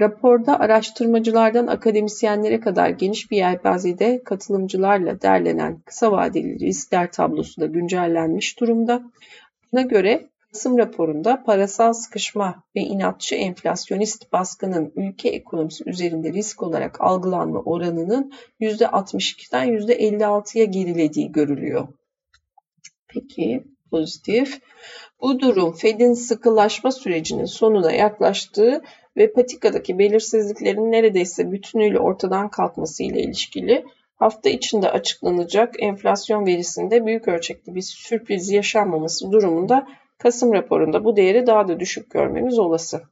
Raporda 0.00 0.60
araştırmacılardan 0.60 1.66
akademisyenlere 1.66 2.60
kadar 2.60 2.88
geniş 2.88 3.30
bir 3.30 3.36
yelpazede 3.36 4.22
katılımcılarla 4.24 5.22
derlenen 5.22 5.80
kısa 5.80 6.12
vadeli 6.12 6.58
riskler 6.58 7.12
tablosu 7.12 7.60
da 7.60 7.66
güncellenmiş 7.66 8.60
durumda. 8.60 9.02
Buna 9.72 9.82
göre 9.82 10.28
Kasım 10.54 10.78
raporunda 10.78 11.42
parasal 11.42 11.92
sıkışma 11.92 12.62
ve 12.76 12.80
inatçı 12.80 13.34
enflasyonist 13.34 14.32
baskının 14.32 14.92
ülke 14.96 15.28
ekonomisi 15.28 15.84
üzerinde 15.86 16.32
risk 16.32 16.62
olarak 16.62 17.00
algılanma 17.00 17.58
oranının 17.58 18.32
%62'den 18.60 19.68
%56'ya 19.68 20.64
gerilediği 20.64 21.32
görülüyor. 21.32 21.88
Peki 23.08 23.64
pozitif. 23.90 24.60
Bu 25.20 25.40
durum 25.40 25.72
Fed'in 25.72 26.12
sıkılaşma 26.12 26.92
sürecinin 26.92 27.44
sonuna 27.44 27.92
yaklaştığı 27.92 28.82
ve 29.16 29.32
patikadaki 29.32 29.98
belirsizliklerin 29.98 30.92
neredeyse 30.92 31.52
bütünüyle 31.52 31.98
ortadan 31.98 32.50
kalkması 32.50 33.02
ile 33.02 33.22
ilişkili 33.22 33.84
hafta 34.16 34.50
içinde 34.50 34.90
açıklanacak 34.90 35.74
enflasyon 35.78 36.46
verisinde 36.46 37.06
büyük 37.06 37.28
ölçekli 37.28 37.74
bir 37.74 37.82
sürpriz 37.82 38.50
yaşanmaması 38.50 39.32
durumunda 39.32 39.86
Kasım 40.24 40.52
raporunda 40.52 41.04
bu 41.04 41.16
değeri 41.16 41.46
daha 41.46 41.68
da 41.68 41.80
düşük 41.80 42.10
görmemiz 42.10 42.58
olası. 42.58 43.02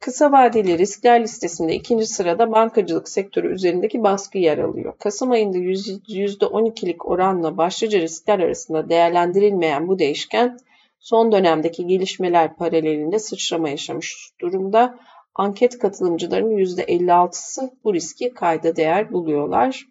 Kısa 0.00 0.32
vadeli 0.32 0.78
riskler 0.78 1.22
listesinde 1.22 1.74
ikinci 1.74 2.06
sırada 2.06 2.52
bankacılık 2.52 3.08
sektörü 3.08 3.54
üzerindeki 3.54 4.02
baskı 4.02 4.38
yer 4.38 4.58
alıyor. 4.58 4.94
Kasım 4.98 5.30
ayında 5.30 5.58
%12'lik 5.58 7.06
oranla 7.06 7.56
başlıca 7.56 8.00
riskler 8.00 8.38
arasında 8.38 8.88
değerlendirilmeyen 8.88 9.88
bu 9.88 9.98
değişken 9.98 10.58
son 10.98 11.32
dönemdeki 11.32 11.86
gelişmeler 11.86 12.56
paralelinde 12.56 13.18
sıçrama 13.18 13.68
yaşamış 13.68 14.30
durumda. 14.40 14.98
Anket 15.34 15.78
katılımcılarının 15.78 16.56
%56'sı 16.56 17.70
bu 17.84 17.94
riski 17.94 18.34
kayda 18.34 18.76
değer 18.76 19.12
buluyorlar. 19.12 19.86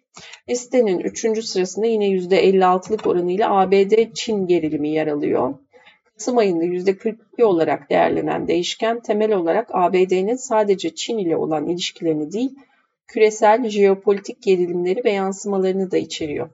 Listenin 0.48 0.98
3. 0.98 1.44
sırasında 1.44 1.86
yine 1.86 2.08
%56'lık 2.08 3.06
oranıyla 3.06 3.60
ABD-Çin 3.60 4.46
gerilimi 4.46 4.88
yer 4.88 5.06
alıyor. 5.06 5.54
Kasım 6.18 6.38
ayında 6.38 6.64
%42 6.64 7.44
olarak 7.44 7.90
değerlenen 7.90 8.48
değişken 8.48 9.00
temel 9.00 9.32
olarak 9.32 9.68
ABD'nin 9.72 10.36
sadece 10.36 10.94
Çin 10.94 11.18
ile 11.18 11.36
olan 11.36 11.66
ilişkilerini 11.66 12.32
değil, 12.32 12.50
küresel 13.06 13.68
jeopolitik 13.68 14.42
gerilimleri 14.42 15.04
ve 15.04 15.10
yansımalarını 15.12 15.90
da 15.90 15.96
içeriyor. 15.96 16.50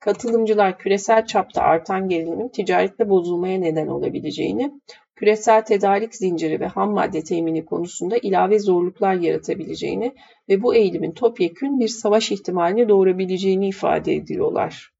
Katılımcılar 0.00 0.78
küresel 0.78 1.26
çapta 1.26 1.62
artan 1.62 2.08
gerilimin 2.08 2.48
ticarette 2.48 3.08
bozulmaya 3.08 3.58
neden 3.58 3.86
olabileceğini, 3.86 4.72
küresel 5.16 5.62
tedarik 5.64 6.14
zinciri 6.14 6.60
ve 6.60 6.66
ham 6.66 6.90
madde 6.90 7.24
temini 7.24 7.64
konusunda 7.64 8.16
ilave 8.16 8.58
zorluklar 8.58 9.14
yaratabileceğini 9.14 10.14
ve 10.48 10.62
bu 10.62 10.74
eğilimin 10.74 11.12
topyekün 11.12 11.80
bir 11.80 11.88
savaş 11.88 12.32
ihtimalini 12.32 12.88
doğurabileceğini 12.88 13.68
ifade 13.68 14.14
ediyorlar. 14.14 14.97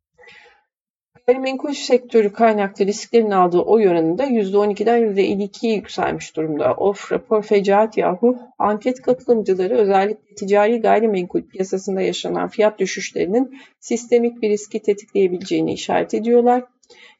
Gayrimenkul 1.28 1.72
sektörü 1.72 2.32
kaynaklı 2.32 2.86
risklerin 2.86 3.30
aldığı 3.30 3.58
oy 3.58 3.88
oranı 3.88 4.18
da 4.18 4.24
%12'den 4.24 5.00
%52'ye 5.02 5.74
yükselmiş 5.74 6.36
durumda. 6.36 6.74
Of 6.74 7.12
rapor 7.12 7.42
fecaat 7.42 7.96
yahu. 7.96 8.38
Anket 8.58 9.02
katılımcıları 9.02 9.74
özellikle 9.74 10.34
ticari 10.34 10.80
gayrimenkul 10.80 11.42
piyasasında 11.42 12.00
yaşanan 12.00 12.48
fiyat 12.48 12.78
düşüşlerinin 12.78 13.58
sistemik 13.80 14.42
bir 14.42 14.50
riski 14.50 14.82
tetikleyebileceğini 14.82 15.72
işaret 15.72 16.14
ediyorlar. 16.14 16.64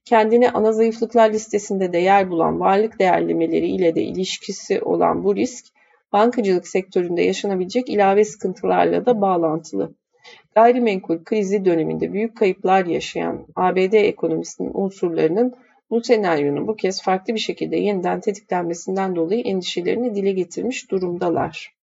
Kendine 0.04 0.50
ana 0.50 0.72
zayıflıklar 0.72 1.32
listesinde 1.32 1.92
de 1.92 1.98
yer 1.98 2.30
bulan 2.30 2.61
varlık 2.61 2.98
değerlemeleri 2.98 3.68
ile 3.68 3.94
de 3.94 4.02
ilişkisi 4.02 4.80
olan 4.80 5.24
bu 5.24 5.36
risk, 5.36 5.64
bankacılık 6.12 6.68
sektöründe 6.68 7.22
yaşanabilecek 7.22 7.88
ilave 7.88 8.24
sıkıntılarla 8.24 9.06
da 9.06 9.20
bağlantılı. 9.20 9.94
Gayrimenkul 10.59 11.24
krizi 11.24 11.64
döneminde 11.64 12.12
büyük 12.12 12.36
kayıplar 12.36 12.86
yaşayan 12.86 13.46
ABD 13.56 13.92
ekonomisinin 13.92 14.70
unsurlarının 14.74 15.54
bu 15.90 16.00
senaryonun 16.00 16.68
bu 16.68 16.76
kez 16.76 17.02
farklı 17.02 17.34
bir 17.34 17.38
şekilde 17.38 17.76
yeniden 17.76 18.20
tetiklenmesinden 18.20 19.16
dolayı 19.16 19.40
endişelerini 19.40 20.14
dile 20.14 20.32
getirmiş 20.32 20.90
durumdalar. 20.90 21.74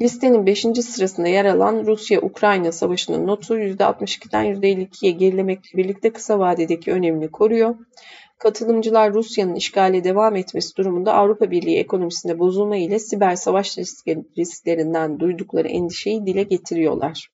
Listenin 0.00 0.46
5. 0.46 0.60
sırasında 0.60 1.28
yer 1.28 1.44
alan 1.44 1.86
Rusya-Ukrayna 1.86 2.72
savaşının 2.72 3.26
notu 3.26 3.58
%62'den 3.58 4.44
%52'ye 4.44 5.12
gerilemekle 5.12 5.78
birlikte 5.78 6.10
kısa 6.10 6.38
vadedeki 6.38 6.92
önemini 6.92 7.30
koruyor. 7.30 7.76
Katılımcılar 8.38 9.12
Rusya'nın 9.14 9.54
işgale 9.54 10.04
devam 10.04 10.36
etmesi 10.36 10.76
durumunda 10.76 11.14
Avrupa 11.14 11.50
Birliği 11.50 11.78
ekonomisinde 11.78 12.38
bozulma 12.38 12.76
ile 12.76 12.98
siber 12.98 13.36
savaş 13.36 13.78
risklerinden 14.38 15.20
duydukları 15.20 15.68
endişeyi 15.68 16.26
dile 16.26 16.42
getiriyorlar. 16.42 17.30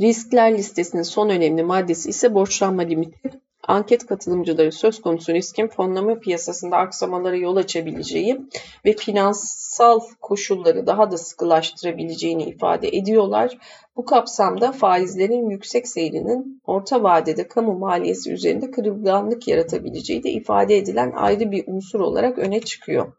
Riskler 0.00 0.58
listesinin 0.58 1.02
son 1.02 1.28
önemli 1.28 1.62
maddesi 1.62 2.08
ise 2.08 2.34
borçlanma 2.34 2.82
limiti. 2.82 3.42
Anket 3.68 4.06
katılımcıları 4.06 4.72
söz 4.72 5.00
konusu 5.00 5.34
riskin 5.34 5.68
fonlama 5.68 6.18
piyasasında 6.18 6.76
aksamalara 6.76 7.36
yol 7.36 7.56
açabileceği 7.56 8.40
ve 8.84 8.92
finansal 8.92 10.00
koşulları 10.20 10.86
daha 10.86 11.10
da 11.10 11.18
sıkılaştırabileceğini 11.18 12.44
ifade 12.44 12.88
ediyorlar. 12.88 13.58
Bu 13.96 14.04
kapsamda 14.04 14.72
faizlerin 14.72 15.50
yüksek 15.50 15.88
seyrinin 15.88 16.60
orta 16.66 17.02
vadede 17.02 17.48
kamu 17.48 17.78
maliyesi 17.78 18.32
üzerinde 18.32 18.70
kırılganlık 18.70 19.48
yaratabileceği 19.48 20.22
de 20.22 20.30
ifade 20.30 20.76
edilen 20.76 21.12
ayrı 21.16 21.50
bir 21.50 21.64
unsur 21.66 22.00
olarak 22.00 22.38
öne 22.38 22.60
çıkıyor. 22.60 23.12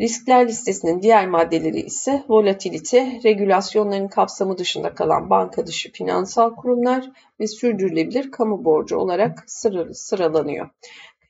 Riskler 0.00 0.48
listesinin 0.48 1.02
diğer 1.02 1.28
maddeleri 1.28 1.80
ise 1.80 2.24
volatilite, 2.28 3.20
regülasyonların 3.24 4.08
kapsamı 4.08 4.58
dışında 4.58 4.94
kalan 4.94 5.30
banka 5.30 5.66
dışı 5.66 5.92
finansal 5.92 6.54
kurumlar 6.54 7.10
ve 7.40 7.46
sürdürülebilir 7.46 8.30
kamu 8.30 8.64
borcu 8.64 8.96
olarak 8.96 9.44
sıralanıyor. 9.92 10.68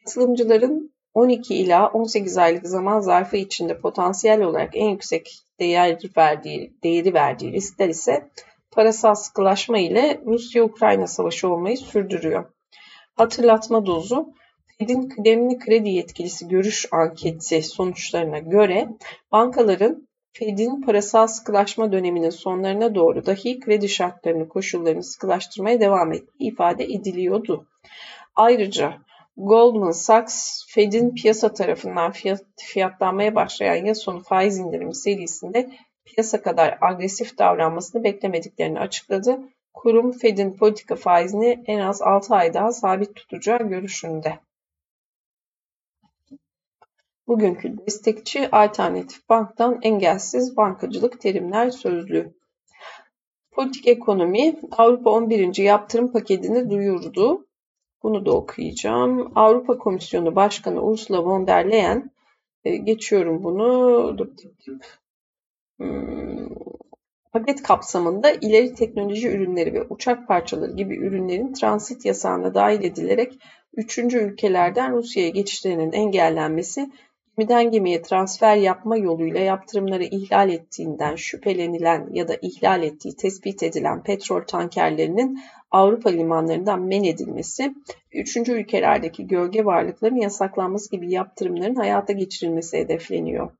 Katılımcıların 0.05 0.93
12 1.15 1.55
ila 1.55 1.89
18 1.89 2.39
aylık 2.39 2.67
zaman 2.67 3.01
zarfı 3.01 3.37
içinde 3.37 3.81
potansiyel 3.81 4.43
olarak 4.43 4.71
en 4.75 4.89
yüksek 4.89 5.39
değer 5.61 5.99
verdiği, 6.17 6.73
değeri 6.83 7.15
verdiği 7.15 7.53
riskler 7.53 7.89
ise 7.89 8.29
parasal 8.71 9.15
sıkılaşma 9.15 9.79
ile 9.79 10.21
Rusya-Ukrayna 10.27 11.07
savaşı 11.07 11.49
olmayı 11.49 11.79
sürdürüyor. 11.79 12.45
Hatırlatma 13.15 13.87
dozu 13.87 14.35
Fed'in 14.79 15.09
kıdemli 15.09 15.59
kredi 15.59 15.91
yetkilisi 15.91 16.49
görüş 16.49 16.87
anketi 16.93 17.63
sonuçlarına 17.63 18.39
göre 18.39 18.89
bankaların 19.33 20.09
Fed'in 20.33 20.81
parasal 20.81 21.27
sıkılaşma 21.27 21.93
döneminin 21.93 22.31
sonlarına 22.31 22.95
doğru 22.95 23.27
dahi 23.27 23.61
kredi 23.61 23.89
şartlarını, 23.89 24.49
koşullarını 24.49 25.03
sıkılaştırmaya 25.03 25.81
devam 25.81 26.13
ettiği 26.13 26.53
ifade 26.53 26.85
ediliyordu. 26.85 27.67
Ayrıca 28.35 28.95
Goldman 29.37 29.91
Sachs, 29.91 30.67
Fed'in 30.69 31.15
piyasa 31.15 31.53
tarafından 31.53 32.13
fiyat, 32.13 32.45
fiyatlanmaya 32.57 33.35
başlayan 33.35 33.87
yıl 33.87 33.95
sonu 33.95 34.23
faiz 34.23 34.59
indirimi 34.59 34.95
serisinde 34.95 35.71
piyasa 36.05 36.43
kadar 36.43 36.79
agresif 36.81 37.39
davranmasını 37.39 38.05
beklemediklerini 38.05 38.81
açıkladı. 38.81 39.41
Kurum 39.75 40.13
Fed'in 40.13 40.57
politika 40.57 40.97
faizini 40.97 41.63
en 41.67 41.79
az 41.79 42.03
6 42.03 42.35
ay 42.35 42.55
daha 42.55 42.73
sabit 42.73 43.15
tutacağı 43.15 43.69
görüşünde. 43.69 44.39
Bugünkü 47.33 47.79
destekçi 47.87 48.51
Alternatif 48.51 49.29
Bank'tan 49.29 49.79
Engelsiz 49.83 50.57
Bankacılık 50.57 51.21
Terimler 51.21 51.71
Sözlüğü. 51.71 52.35
Politik 53.53 53.89
ekonomi 53.89 54.61
Avrupa 54.71 55.11
11. 55.11 55.57
yaptırım 55.57 56.13
paketini 56.13 56.71
duyurdu. 56.71 57.47
Bunu 58.03 58.27
da 58.27 58.33
okuyacağım. 58.33 59.33
Avrupa 59.35 59.79
Komisyonu 59.79 60.37
Başkanı 60.37 60.83
Ursula 60.83 61.25
von 61.25 61.47
der 61.47 61.71
Leyen, 61.71 62.11
e, 62.65 62.77
geçiyorum 62.77 63.45
bunu, 63.45 64.17
hmm, 65.77 66.49
paket 67.33 67.63
kapsamında 67.63 68.31
ileri 68.31 68.75
teknoloji 68.75 69.29
ürünleri 69.29 69.75
ve 69.75 69.83
uçak 69.83 70.29
parçaları 70.29 70.73
gibi 70.73 70.97
ürünlerin 70.97 71.53
transit 71.53 72.05
yasağına 72.05 72.55
dahil 72.55 72.85
edilerek 72.85 73.39
üçüncü 73.77 74.19
ülkelerden 74.19 74.93
Rusya'ya 74.93 75.29
geçişlerinin 75.29 75.93
engellenmesi 75.93 76.91
gemiden 77.39 77.71
gemiye 77.71 78.03
transfer 78.03 78.57
yapma 78.57 78.97
yoluyla 78.97 79.41
yaptırımları 79.41 80.05
ihlal 80.05 80.51
ettiğinden 80.51 81.17
şüphelenilen 81.17 82.09
ya 82.13 82.29
da 82.29 82.37
ihlal 82.43 82.83
ettiği 82.83 83.17
tespit 83.17 83.63
edilen 83.63 84.03
petrol 84.03 84.43
tankerlerinin 84.43 85.41
Avrupa 85.71 86.11
limanlarından 86.11 86.83
men 86.83 87.05
edilmesi, 87.05 87.75
üçüncü 88.13 88.53
ülkelerdeki 88.53 89.27
gölge 89.27 89.65
varlıkların 89.65 90.17
yasaklanması 90.17 90.91
gibi 90.91 91.13
yaptırımların 91.13 91.75
hayata 91.75 92.13
geçirilmesi 92.13 92.79
hedefleniyor. 92.79 93.51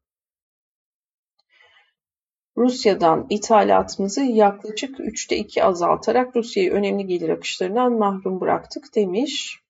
Rusya'dan 2.57 3.27
ithalatımızı 3.31 4.23
yaklaşık 4.23 4.99
3'te 4.99 5.37
2 5.37 5.65
azaltarak 5.65 6.37
Rusya'yı 6.37 6.73
önemli 6.73 7.07
gelir 7.07 7.29
akışlarından 7.29 7.93
mahrum 7.93 8.41
bıraktık 8.41 8.95
demiş. 8.95 9.63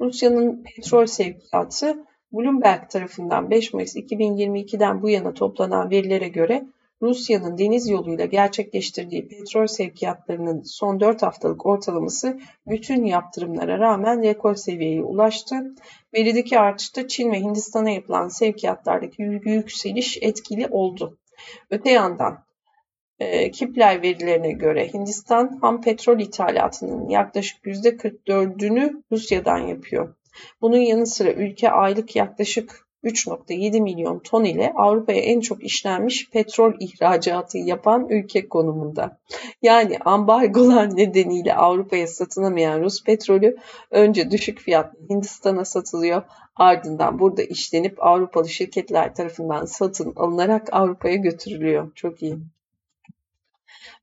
Rusya'nın 0.00 0.62
petrol 0.62 1.06
sevkiyatı 1.06 2.06
Bloomberg 2.36 2.90
tarafından 2.90 3.50
5 3.50 3.72
Mayıs 3.72 3.96
2022'den 3.96 5.02
bu 5.02 5.10
yana 5.10 5.34
toplanan 5.34 5.90
verilere 5.90 6.28
göre 6.28 6.66
Rusya'nın 7.02 7.58
deniz 7.58 7.88
yoluyla 7.88 8.24
gerçekleştirdiği 8.24 9.28
petrol 9.28 9.66
sevkiyatlarının 9.66 10.62
son 10.62 11.00
4 11.00 11.22
haftalık 11.22 11.66
ortalaması 11.66 12.40
bütün 12.66 13.04
yaptırımlara 13.04 13.78
rağmen 13.78 14.22
rekor 14.22 14.54
seviyeye 14.54 15.02
ulaştı. 15.02 15.74
Verideki 16.14 16.58
artışta 16.58 17.08
Çin 17.08 17.32
ve 17.32 17.40
Hindistan'a 17.40 17.90
yapılan 17.90 18.28
sevkiyatlardaki 18.28 19.22
yükseliş 19.22 20.18
etkili 20.22 20.66
oldu. 20.66 21.18
Öte 21.70 21.90
yandan 21.90 22.44
e, 23.18 23.50
Kipler 23.50 24.02
verilerine 24.02 24.52
göre 24.52 24.88
Hindistan 24.94 25.58
ham 25.60 25.80
petrol 25.80 26.20
ithalatının 26.20 27.08
yaklaşık 27.08 27.64
%44'ünü 27.64 29.02
Rusya'dan 29.12 29.58
yapıyor. 29.58 30.14
Bunun 30.60 30.78
yanı 30.78 31.06
sıra 31.06 31.32
ülke 31.32 31.70
aylık 31.70 32.16
yaklaşık 32.16 32.86
3.7 33.06 33.80
milyon 33.80 34.18
ton 34.18 34.44
ile 34.44 34.72
Avrupa'ya 34.76 35.20
en 35.20 35.40
çok 35.40 35.64
işlenmiş 35.64 36.30
petrol 36.30 36.72
ihracatı 36.80 37.58
yapan 37.58 38.08
ülke 38.08 38.48
konumunda. 38.48 39.18
Yani 39.62 39.98
ambargolar 39.98 40.96
nedeniyle 40.96 41.54
Avrupa'ya 41.54 42.06
satılamayan 42.06 42.82
Rus 42.82 43.04
petrolü 43.04 43.56
önce 43.90 44.30
düşük 44.30 44.58
fiyatlı 44.58 44.98
Hindistan'a 45.10 45.64
satılıyor. 45.64 46.22
Ardından 46.56 47.18
burada 47.18 47.42
işlenip 47.42 48.04
Avrupalı 48.04 48.48
şirketler 48.48 49.14
tarafından 49.14 49.64
satın 49.64 50.12
alınarak 50.16 50.68
Avrupa'ya 50.72 51.16
götürülüyor. 51.16 51.92
Çok 51.94 52.22
iyi. 52.22 52.36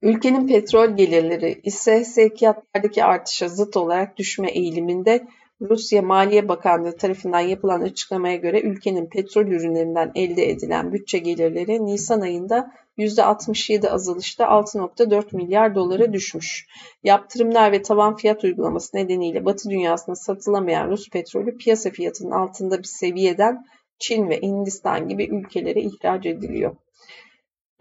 Ülkenin 0.02 0.48
petrol 0.48 0.96
gelirleri 0.96 1.62
ise 1.64 2.06
sevkiyatlardaki 2.06 3.04
artışa 3.04 3.48
zıt 3.48 3.78
olarak 3.78 4.18
düşme 4.18 4.52
eğiliminde 4.52 5.28
Rusya 5.70 6.01
Maliye 6.01 6.47
Bakanlığı 6.47 6.97
tarafından 6.97 7.39
yapılan 7.39 7.82
açıklamaya 7.82 8.36
göre 8.36 8.61
ülkenin 8.61 9.05
petrol 9.05 9.47
ürünlerinden 9.47 10.11
elde 10.16 10.49
edilen 10.49 10.93
bütçe 10.93 11.18
gelirleri 11.18 11.86
Nisan 11.86 12.22
ayında 12.22 12.72
%67 12.97 13.89
azalışta 13.89 14.43
6.4 14.43 15.36
milyar 15.36 15.76
dolara 15.76 16.14
düşmüş. 16.14 16.68
Yaptırımlar 17.03 17.72
ve 17.72 17.82
tavan 17.82 18.16
fiyat 18.16 18.43
uygulaması 18.43 18.97
nedeniyle 18.97 19.45
Batı 19.45 19.70
dünyasına 19.70 20.16
satılamayan 20.16 20.89
Rus 20.89 21.09
petrolü 21.09 21.57
piyasa 21.57 21.89
fiyatının 21.89 22.32
altında 22.32 22.80
bir 22.80 22.88
seviyeden 22.88 23.66
Çin 23.99 24.30
ve 24.30 24.41
Hindistan 24.41 25.07
gibi 25.07 25.26
ülkelere 25.26 25.82
ihraç 25.82 26.26
ediliyor. 26.26 26.76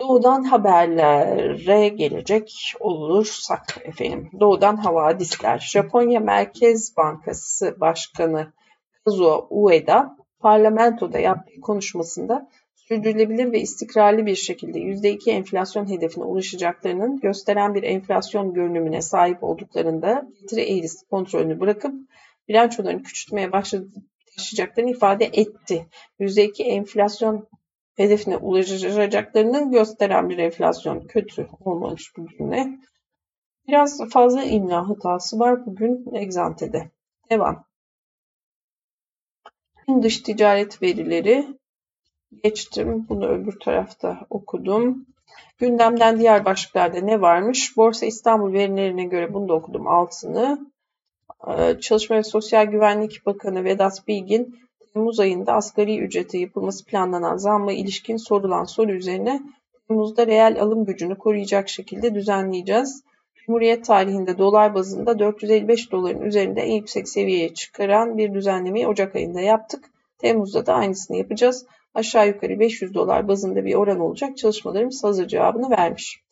Doğudan 0.03 0.43
haberlere 0.45 1.89
gelecek 1.89 2.75
olursak 2.81 3.79
efendim. 3.85 4.31
Doğudan 4.41 4.77
havadisler. 4.77 5.59
Japonya 5.59 6.21
Merkez 6.21 6.97
Bankası 6.97 7.77
Başkanı 7.81 8.53
Kazuo 9.05 9.47
Ueda 9.51 10.17
parlamentoda 10.41 11.19
yaptığı 11.19 11.61
konuşmasında 11.61 12.49
sürdürülebilir 12.75 13.53
ve 13.53 13.61
istikrarlı 13.61 14.27
bir 14.27 14.35
şekilde 14.35 14.79
%2 14.79 15.31
enflasyon 15.31 15.89
hedefine 15.89 16.25
ulaşacaklarının 16.25 17.21
gösteren 17.21 17.75
bir 17.75 17.83
enflasyon 17.83 18.55
görünümüne 18.55 19.03
sahip 19.03 19.45
olduklarında 19.45 20.27
getiri 20.41 20.61
eğrisi 20.61 21.07
kontrolünü 21.07 21.61
bırakıp 21.61 21.95
bilançolarını 22.49 23.03
küçültmeye 23.03 23.53
başlayacaklarını 23.53 24.91
ifade 24.91 25.25
etti. 25.25 25.87
%2 26.21 26.63
enflasyon 26.63 27.49
hedefine 27.97 28.37
ulaşacaklarını 28.37 29.73
gösteren 29.73 30.29
bir 30.29 30.39
enflasyon 30.39 31.01
kötü 31.01 31.49
olmamış 31.61 32.17
bu 32.17 32.29
cümle. 32.29 32.79
Biraz 33.69 34.09
fazla 34.11 34.43
imla 34.43 34.89
hatası 34.89 35.39
var 35.39 35.67
bugün 35.67 36.15
egzantede. 36.15 36.91
Devam. 37.31 37.65
Dış 40.03 40.19
ticaret 40.19 40.83
verileri 40.83 41.59
geçtim. 42.43 43.07
Bunu 43.09 43.29
öbür 43.29 43.61
tarafta 43.61 44.27
okudum. 44.31 45.07
Gündemden 45.59 46.21
diğer 46.21 46.45
başlıklarda 46.45 46.99
ne 46.99 47.21
varmış? 47.21 47.77
Borsa 47.77 48.07
İstanbul 48.07 48.53
verilerine 48.53 49.05
göre 49.05 49.35
bunu 49.35 49.49
da 49.49 49.55
okudum 49.55 49.87
altını. 49.89 50.73
Ee, 51.49 51.81
Çalışma 51.81 52.17
ve 52.17 52.23
Sosyal 52.23 52.67
Güvenlik 52.67 53.27
Bakanı 53.27 53.65
Vedat 53.65 54.09
Bilgin 54.09 54.59
Temmuz 54.95 55.21
ayında 55.21 55.53
asgari 55.53 55.99
ücrete 55.99 56.39
yapılması 56.39 56.85
planlanan 56.85 57.37
zamma 57.37 57.73
ilişkin 57.73 58.17
sorulan 58.17 58.65
soru 58.65 58.93
üzerine 58.93 59.43
Temmuz'da 59.89 60.27
reel 60.27 60.61
alım 60.61 60.85
gücünü 60.85 61.19
koruyacak 61.19 61.69
şekilde 61.69 62.15
düzenleyeceğiz. 62.15 63.03
Cumhuriyet 63.35 63.85
tarihinde 63.85 64.39
dolar 64.39 64.75
bazında 64.75 65.19
455 65.19 65.93
doların 65.93 66.21
üzerinde 66.21 66.61
en 66.61 66.75
yüksek 66.75 67.09
seviyeye 67.09 67.55
çıkaran 67.55 68.19
bir 68.19 68.35
düzenlemeyi 68.35 68.87
Ocak 68.87 69.17
ayında 69.17 69.41
yaptık. 69.41 69.85
Temmuz'da 70.19 70.67
da 70.67 70.75
aynısını 70.75 71.17
yapacağız. 71.17 71.67
Aşağı 71.95 72.29
yukarı 72.29 72.61
500 72.61 72.95
dolar 72.95 73.29
bazında 73.29 73.65
bir 73.65 73.75
oran 73.75 74.01
olacak. 74.01 74.37
Çalışmalarımız 74.37 75.05
hazır 75.05 75.29
cevabını 75.29 75.71
vermiş. 75.71 76.23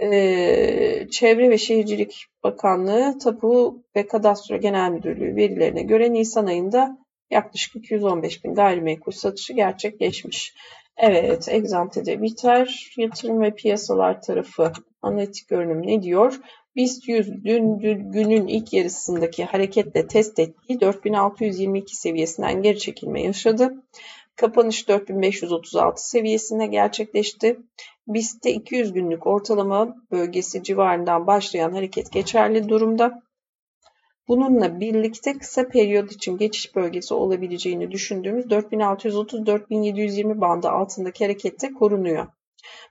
Ee, 0.00 1.06
Çevre 1.10 1.50
ve 1.50 1.58
Şehircilik 1.58 2.26
Bakanlığı 2.44 3.18
Tapu 3.18 3.82
ve 3.96 4.06
Kadastro 4.06 4.56
Genel 4.56 4.90
Müdürlüğü 4.90 5.36
verilerine 5.36 5.82
göre 5.82 6.12
Nisan 6.12 6.46
ayında 6.46 6.98
yaklaşık 7.30 7.76
215 7.76 8.44
bin 8.44 8.54
gayrimenkul 8.54 9.12
satışı 9.12 9.52
gerçekleşmiş. 9.52 10.54
Evet, 10.96 11.48
egzantede 11.48 12.22
biter. 12.22 12.92
Yatırım 12.96 13.40
ve 13.40 13.54
piyasalar 13.54 14.22
tarafı 14.22 14.72
analitik 15.02 15.48
görünüm 15.48 15.86
ne 15.86 16.02
diyor? 16.02 16.40
BIST 16.76 17.08
100 17.08 17.44
dün, 17.44 17.80
dün 17.80 18.12
günün 18.12 18.46
ilk 18.46 18.72
yarısındaki 18.72 19.44
hareketle 19.44 20.06
test 20.06 20.38
ettiği 20.38 20.80
4622 20.80 21.96
seviyesinden 21.96 22.62
geri 22.62 22.78
çekilme 22.78 23.22
yaşadı. 23.22 23.84
Kapanış 24.36 24.88
4536 24.88 26.08
seviyesine 26.08 26.66
gerçekleşti. 26.66 27.58
BIST'te 28.08 28.50
200 28.50 28.92
günlük 28.92 29.26
ortalama 29.26 29.96
bölgesi 30.10 30.62
civarından 30.62 31.26
başlayan 31.26 31.72
hareket 31.72 32.12
geçerli 32.12 32.68
durumda. 32.68 33.22
Bununla 34.28 34.80
birlikte 34.80 35.38
kısa 35.38 35.68
periyot 35.68 36.12
için 36.12 36.36
geçiş 36.36 36.76
bölgesi 36.76 37.14
olabileceğini 37.14 37.90
düşündüğümüz 37.90 38.46
4630-4720 38.46 40.40
bandı 40.40 40.68
altındaki 40.68 41.24
harekette 41.24 41.72
korunuyor. 41.72 42.26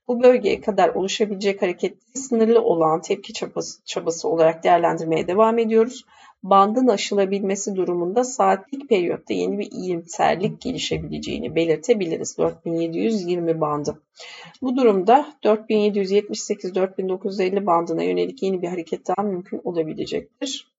Bu 0.07 0.23
bölgeye 0.23 0.61
kadar 0.61 0.89
oluşabilecek 0.89 1.61
hareketleri 1.61 2.17
sınırlı 2.17 2.61
olan 2.61 3.01
tepki 3.01 3.33
çabası, 3.33 3.83
çabası 3.85 4.29
olarak 4.29 4.63
değerlendirmeye 4.63 5.27
devam 5.27 5.59
ediyoruz. 5.59 6.05
Bandın 6.43 6.87
aşılabilmesi 6.87 7.75
durumunda 7.75 8.23
saatlik 8.23 8.89
periyotta 8.89 9.33
yeni 9.33 9.59
bir 9.59 9.71
iyimserlik 9.71 10.61
gelişebileceğini 10.61 11.55
belirtebiliriz. 11.55 12.37
4720 12.37 13.61
bandı. 13.61 14.01
Bu 14.61 14.77
durumda 14.77 15.33
4778-4950 15.43 17.65
bandına 17.65 18.03
yönelik 18.03 18.43
yeni 18.43 18.61
bir 18.61 18.67
hareket 18.67 19.07
daha 19.07 19.23
mümkün 19.23 19.61
olabilecektir. 19.63 20.76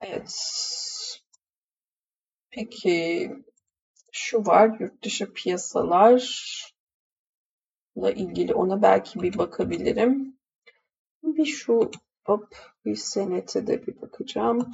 Evet. 0.00 0.32
Peki 2.50 3.30
şu 4.12 4.46
var 4.46 4.76
yurt 4.80 5.04
dışı 5.04 5.32
piyasalarla 5.32 6.20
ilgili 8.14 8.54
ona 8.54 8.82
belki 8.82 9.22
bir 9.22 9.38
bakabilirim. 9.38 10.38
Bir 11.22 11.46
şu 11.46 11.90
hop 12.24 12.56
bir 12.84 12.96
senete 12.96 13.66
de 13.66 13.86
bir 13.86 14.00
bakacağım. 14.00 14.72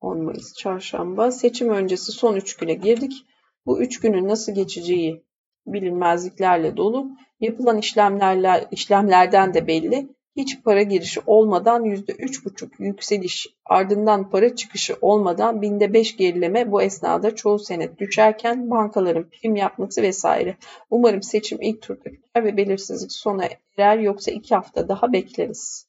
10 0.00 0.22
Mayıs 0.22 0.54
çarşamba 0.54 1.30
seçim 1.30 1.68
öncesi 1.68 2.12
son 2.12 2.36
3 2.36 2.56
güne 2.56 2.74
girdik. 2.74 3.26
Bu 3.66 3.82
3 3.82 4.00
günün 4.00 4.28
nasıl 4.28 4.54
geçeceği 4.54 5.24
bilinmezliklerle 5.66 6.76
dolu. 6.76 7.10
Yapılan 7.40 7.78
işlemlerle, 7.78 8.68
işlemlerden 8.70 9.54
de 9.54 9.66
belli 9.66 10.15
hiç 10.36 10.62
para 10.62 10.82
girişi 10.82 11.20
olmadan 11.26 11.84
%3,5 11.84 12.70
yükseliş 12.78 13.46
ardından 13.64 14.30
para 14.30 14.56
çıkışı 14.56 14.96
olmadan 15.00 15.62
binde 15.62 15.92
5 15.92 16.16
gerileme 16.16 16.72
bu 16.72 16.82
esnada 16.82 17.34
çoğu 17.34 17.58
senet 17.58 17.98
düşerken 17.98 18.70
bankaların 18.70 19.24
prim 19.24 19.56
yapması 19.56 20.02
vesaire. 20.02 20.56
Umarım 20.90 21.22
seçim 21.22 21.58
ilk 21.60 21.82
turda 21.82 22.04
biter 22.04 22.44
ve 22.44 22.56
belirsizlik 22.56 23.12
sona 23.12 23.48
erer 23.78 23.98
yoksa 23.98 24.30
2 24.30 24.54
hafta 24.54 24.88
daha 24.88 25.12
bekleriz. 25.12 25.86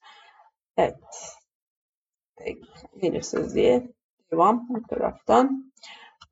Evet. 0.78 0.96
Belirsizliğe 3.02 3.88
devam 4.32 4.68
bu 4.70 4.88
taraftan. 4.88 5.72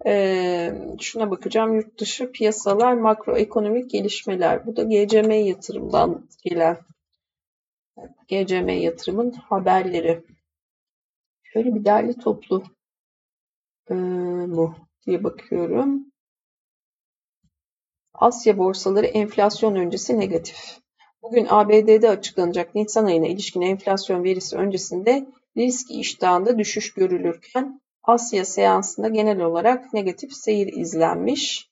Ee, 0.05 0.71
şuna 0.99 1.31
bakacağım. 1.31 1.75
Yurt 1.75 1.99
dışı 1.99 2.31
piyasalar, 2.31 2.93
makroekonomik 2.93 3.89
gelişmeler. 3.89 4.65
Bu 4.65 4.75
da 4.75 4.83
GCM 4.83 5.31
yatırımdan 5.31 6.27
gelen 6.43 6.77
GCM 8.27 8.69
Yatırım'ın 8.69 9.31
haberleri. 9.31 10.23
Şöyle 11.43 11.75
bir 11.75 11.85
derli 11.85 12.17
toplu 12.17 12.63
e, 13.89 13.93
mu 13.93 14.75
diye 15.05 15.23
bakıyorum. 15.23 16.05
Asya 18.13 18.57
borsaları 18.57 19.05
enflasyon 19.05 19.75
öncesi 19.75 20.19
negatif. 20.19 20.79
Bugün 21.21 21.47
ABD'de 21.49 22.09
açıklanacak 22.09 22.75
Nisan 22.75 23.05
ayına 23.05 23.27
ilişkin 23.27 23.61
enflasyon 23.61 24.23
verisi 24.23 24.57
öncesinde 24.57 25.27
risk 25.57 25.91
iştahında 25.91 26.59
düşüş 26.59 26.93
görülürken 26.93 27.81
Asya 28.03 28.45
seansında 28.45 29.07
genel 29.07 29.41
olarak 29.41 29.93
negatif 29.93 30.33
seyir 30.33 30.67
izlenmiş. 30.67 31.69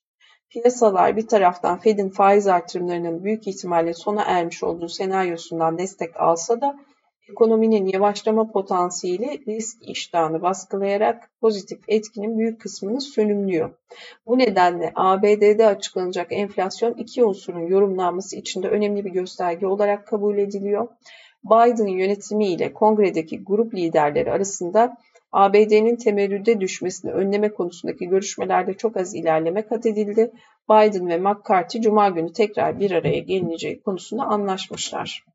Piyasalar 0.53 1.17
bir 1.17 1.27
taraftan 1.27 1.79
Fed'in 1.79 2.09
faiz 2.09 2.47
artırımlarının 2.47 3.23
büyük 3.23 3.47
ihtimalle 3.47 3.93
sona 3.93 4.23
ermiş 4.23 4.63
olduğu 4.63 4.89
senaryosundan 4.89 5.77
destek 5.77 6.19
alsa 6.19 6.61
da 6.61 6.79
ekonominin 7.29 7.85
yavaşlama 7.85 8.51
potansiyeli 8.51 9.45
risk 9.47 9.89
iştahını 9.89 10.41
baskılayarak 10.41 11.29
pozitif 11.41 11.79
etkinin 11.87 12.37
büyük 12.39 12.61
kısmını 12.61 13.01
sönümlüyor. 13.01 13.69
Bu 14.27 14.37
nedenle 14.37 14.91
ABD'de 14.95 15.67
açıklanacak 15.67 16.27
enflasyon 16.29 16.93
iki 16.93 17.23
unsurun 17.23 17.67
yorumlanması 17.67 18.35
için 18.35 18.63
de 18.63 18.67
önemli 18.67 19.05
bir 19.05 19.11
gösterge 19.11 19.67
olarak 19.67 20.07
kabul 20.07 20.37
ediliyor. 20.37 20.87
Biden 21.45 21.87
yönetimiyle 21.87 22.73
kongredeki 22.73 23.43
grup 23.43 23.73
liderleri 23.73 24.31
arasında 24.31 24.97
ABD'nin 25.33 25.95
temerrüde 25.95 26.61
düşmesini 26.61 27.11
önleme 27.11 27.49
konusundaki 27.49 28.07
görüşmelerde 28.07 28.73
çok 28.73 28.97
az 28.97 29.15
ilerleme 29.15 29.61
kat 29.67 29.85
edildi. 29.85 30.31
Biden 30.69 31.09
ve 31.09 31.17
McCarthy 31.17 31.83
Cuma 31.83 32.09
günü 32.09 32.33
tekrar 32.33 32.79
bir 32.79 32.91
araya 32.91 33.19
gelineceği 33.19 33.81
konusunda 33.81 34.23
anlaşmışlar. 34.23 35.25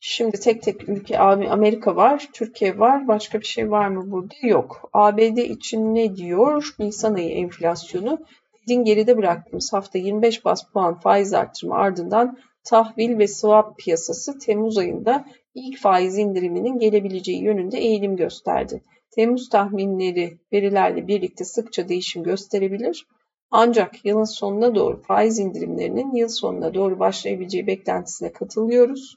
Şimdi 0.00 0.40
tek 0.40 0.62
tek 0.62 0.88
ülke 0.88 1.18
Amerika 1.18 1.96
var, 1.96 2.28
Türkiye 2.32 2.78
var. 2.78 3.08
Başka 3.08 3.40
bir 3.40 3.46
şey 3.46 3.70
var 3.70 3.88
mı 3.88 4.10
burada? 4.10 4.34
Yok. 4.42 4.90
ABD 4.92 5.36
için 5.36 5.94
ne 5.94 6.16
diyor? 6.16 6.74
Nisan 6.78 7.14
ayı 7.14 7.30
enflasyonu. 7.30 8.18
Fed'in 8.52 8.84
geride 8.84 9.16
bıraktığımız 9.16 9.72
hafta 9.72 9.98
25 9.98 10.44
bas 10.44 10.62
puan 10.72 11.00
faiz 11.00 11.34
artırımı 11.34 11.74
ardından 11.74 12.38
tahvil 12.64 13.18
ve 13.18 13.28
swap 13.28 13.78
piyasası 13.78 14.38
Temmuz 14.38 14.78
ayında 14.78 15.24
ilk 15.58 15.78
faiz 15.78 16.18
indiriminin 16.18 16.78
gelebileceği 16.78 17.42
yönünde 17.42 17.78
eğilim 17.78 18.16
gösterdi. 18.16 18.82
Temmuz 19.10 19.48
tahminleri 19.48 20.38
verilerle 20.52 21.06
birlikte 21.06 21.44
sıkça 21.44 21.88
değişim 21.88 22.22
gösterebilir. 22.22 23.06
Ancak 23.50 24.04
yılın 24.04 24.24
sonuna 24.24 24.74
doğru 24.74 25.02
faiz 25.02 25.38
indirimlerinin 25.38 26.14
yıl 26.14 26.28
sonuna 26.28 26.74
doğru 26.74 26.98
başlayabileceği 26.98 27.66
beklentisine 27.66 28.32
katılıyoruz. 28.32 29.16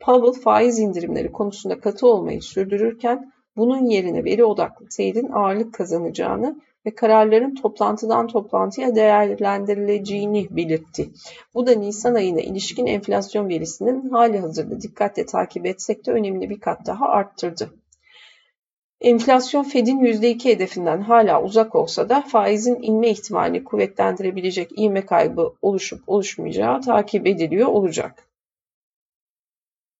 Powell 0.00 0.42
faiz 0.42 0.78
indirimleri 0.78 1.32
konusunda 1.32 1.80
katı 1.80 2.06
olmayı 2.06 2.42
sürdürürken 2.42 3.32
bunun 3.56 3.84
yerine 3.84 4.24
veri 4.24 4.44
odaklı 4.44 4.86
seyrin 4.90 5.28
ağırlık 5.32 5.74
kazanacağını 5.74 6.60
ve 6.86 6.94
kararların 6.94 7.54
toplantıdan 7.54 8.26
toplantıya 8.26 8.94
değerlendirileceğini 8.94 10.48
belirtti. 10.50 11.10
Bu 11.54 11.66
da 11.66 11.74
Nisan 11.74 12.14
ayına 12.14 12.40
ilişkin 12.40 12.86
enflasyon 12.86 13.48
verisinin 13.48 14.10
hali 14.10 14.38
hazırda 14.38 14.80
dikkatle 14.80 15.26
takip 15.26 15.66
etsek 15.66 16.06
de 16.06 16.10
önemli 16.10 16.50
bir 16.50 16.60
kat 16.60 16.86
daha 16.86 17.08
arttırdı. 17.08 17.70
Enflasyon 19.00 19.62
Fed'in 19.62 19.98
%2 19.98 20.44
hedefinden 20.44 21.00
hala 21.00 21.42
uzak 21.42 21.74
olsa 21.74 22.08
da 22.08 22.20
faizin 22.20 22.78
inme 22.82 23.10
ihtimalini 23.10 23.64
kuvvetlendirebilecek 23.64 24.78
ivme 24.78 25.06
kaybı 25.06 25.52
oluşup 25.62 26.08
oluşmayacağı 26.08 26.80
takip 26.80 27.26
ediliyor 27.26 27.68
olacak. 27.68 28.28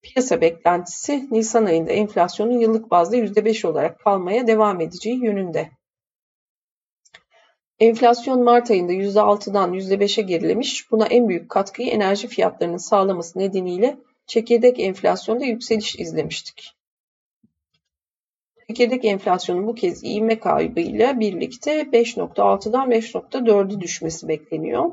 Piyasa 0.01 0.41
beklentisi 0.41 1.27
Nisan 1.31 1.65
ayında 1.65 1.91
enflasyonun 1.91 2.59
yıllık 2.59 2.91
bazda 2.91 3.17
%5 3.17 3.67
olarak 3.67 3.99
kalmaya 3.99 4.47
devam 4.47 4.81
edeceği 4.81 5.23
yönünde. 5.23 5.69
Enflasyon 7.81 8.43
Mart 8.43 8.71
ayında 8.71 8.93
%6'dan 8.93 9.73
%5'e 9.73 10.21
gerilemiş. 10.21 10.91
Buna 10.91 11.05
en 11.05 11.29
büyük 11.29 11.49
katkıyı 11.49 11.89
enerji 11.89 12.27
fiyatlarının 12.27 12.77
sağlaması 12.77 13.39
nedeniyle 13.39 13.97
çekirdek 14.27 14.79
enflasyonda 14.79 15.45
yükseliş 15.45 15.95
izlemiştik. 15.95 16.75
Çekirdek 18.67 19.05
enflasyonun 19.05 19.67
bu 19.67 19.75
kez 19.75 20.03
ivme 20.03 20.39
kaybıyla 20.39 21.19
birlikte 21.19 21.81
5.6'dan 21.81 22.91
5.4'e 22.91 23.81
düşmesi 23.81 24.27
bekleniyor. 24.27 24.91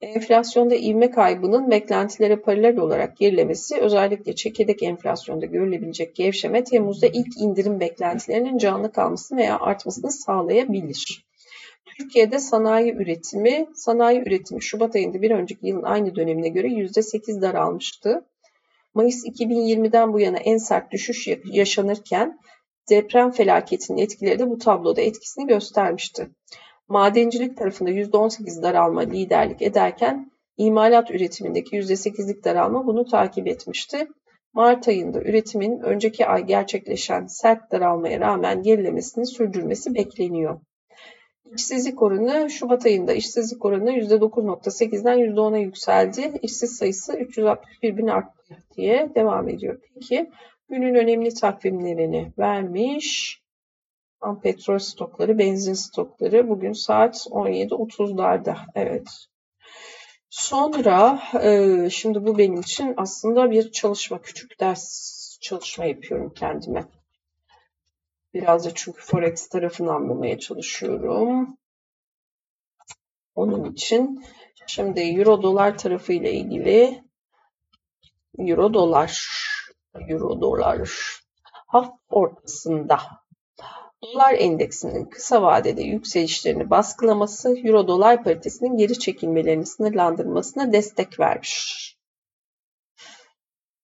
Enflasyonda 0.00 0.74
ivme 0.74 1.10
kaybının 1.10 1.70
beklentilere 1.70 2.36
paralel 2.36 2.78
olarak 2.78 3.16
gerilemesi 3.16 3.76
özellikle 3.76 4.34
çekirdek 4.34 4.82
enflasyonda 4.82 5.46
görülebilecek 5.46 6.16
gevşeme 6.16 6.64
Temmuz'da 6.64 7.06
ilk 7.06 7.36
indirim 7.40 7.80
beklentilerinin 7.80 8.58
canlı 8.58 8.92
kalmasını 8.92 9.38
veya 9.38 9.58
artmasını 9.58 10.10
sağlayabilir. 10.10 11.29
Türkiye'de 12.00 12.38
sanayi 12.38 12.92
üretimi, 12.92 13.66
sanayi 13.74 14.20
üretimi 14.20 14.62
Şubat 14.62 14.96
ayında 14.96 15.22
bir 15.22 15.30
önceki 15.30 15.66
yılın 15.66 15.82
aynı 15.82 16.14
dönemine 16.14 16.48
göre 16.48 16.68
%8 16.68 17.42
daralmıştı. 17.42 18.24
Mayıs 18.94 19.24
2020'den 19.24 20.12
bu 20.12 20.20
yana 20.20 20.36
en 20.36 20.56
sert 20.56 20.92
düşüş 20.92 21.28
yaşanırken 21.44 22.38
deprem 22.90 23.30
felaketinin 23.30 23.98
etkileri 23.98 24.38
de 24.38 24.50
bu 24.50 24.58
tabloda 24.58 25.00
etkisini 25.00 25.46
göstermişti. 25.46 26.30
Madencilik 26.88 27.56
tarafında 27.56 27.90
%18 27.90 28.62
daralma 28.62 29.00
liderlik 29.00 29.62
ederken 29.62 30.30
imalat 30.56 31.10
üretimindeki 31.10 31.76
%8'lik 31.76 32.44
daralma 32.44 32.86
bunu 32.86 33.04
takip 33.04 33.46
etmişti. 33.46 34.08
Mart 34.52 34.88
ayında 34.88 35.20
üretimin 35.20 35.80
önceki 35.80 36.26
ay 36.26 36.46
gerçekleşen 36.46 37.26
sert 37.26 37.72
daralmaya 37.72 38.20
rağmen 38.20 38.62
gerilemesini 38.62 39.26
sürdürmesi 39.26 39.94
bekleniyor. 39.94 40.60
İşsizlik 41.56 42.02
oranı 42.02 42.50
Şubat 42.50 42.86
ayında 42.86 43.12
işsizlik 43.12 43.64
oranı 43.64 43.90
%9.8'den 43.90 45.18
%10'a 45.18 45.58
yükseldi. 45.58 46.32
İşsiz 46.42 46.76
sayısı 46.76 47.16
361 47.16 47.96
bin 47.96 48.06
arttı 48.06 48.56
diye 48.76 49.10
devam 49.14 49.48
ediyor. 49.48 49.80
Peki 49.94 50.30
günün 50.68 50.94
önemli 50.94 51.34
takvimlerini 51.34 52.32
vermiş. 52.38 53.40
Tam 54.20 54.40
petrol 54.40 54.78
stokları, 54.78 55.38
benzin 55.38 55.74
stokları 55.74 56.48
bugün 56.48 56.72
saat 56.72 57.16
17.30'larda. 57.16 58.56
Evet. 58.74 59.08
Sonra 60.30 61.22
e, 61.42 61.90
şimdi 61.90 62.26
bu 62.26 62.38
benim 62.38 62.60
için 62.60 62.94
aslında 62.96 63.50
bir 63.50 63.72
çalışma, 63.72 64.22
küçük 64.22 64.60
ders 64.60 65.10
çalışma 65.40 65.84
yapıyorum 65.84 66.32
kendime. 66.34 66.84
Biraz 68.34 68.66
da 68.66 68.74
çünkü 68.74 69.02
Forex 69.02 69.48
tarafını 69.48 69.92
anlamaya 69.92 70.38
çalışıyorum. 70.38 71.58
Onun 73.34 73.72
için 73.72 74.24
şimdi 74.66 75.00
euro 75.00 75.42
dolar 75.42 75.78
tarafı 75.78 76.12
ile 76.12 76.32
ilgili 76.32 77.04
euro 78.38 78.74
dolar 78.74 79.28
euro 80.08 80.40
dolar 80.40 80.90
hafta 81.66 81.98
ortasında 82.10 83.00
dolar 84.02 84.34
endeksinin 84.34 85.04
kısa 85.04 85.42
vadede 85.42 85.82
yükselişlerini 85.82 86.70
baskılaması 86.70 87.58
euro 87.58 87.88
dolar 87.88 88.24
paritesinin 88.24 88.76
geri 88.76 88.98
çekilmelerini 88.98 89.66
sınırlandırmasına 89.66 90.72
destek 90.72 91.20
vermiş. 91.20 91.99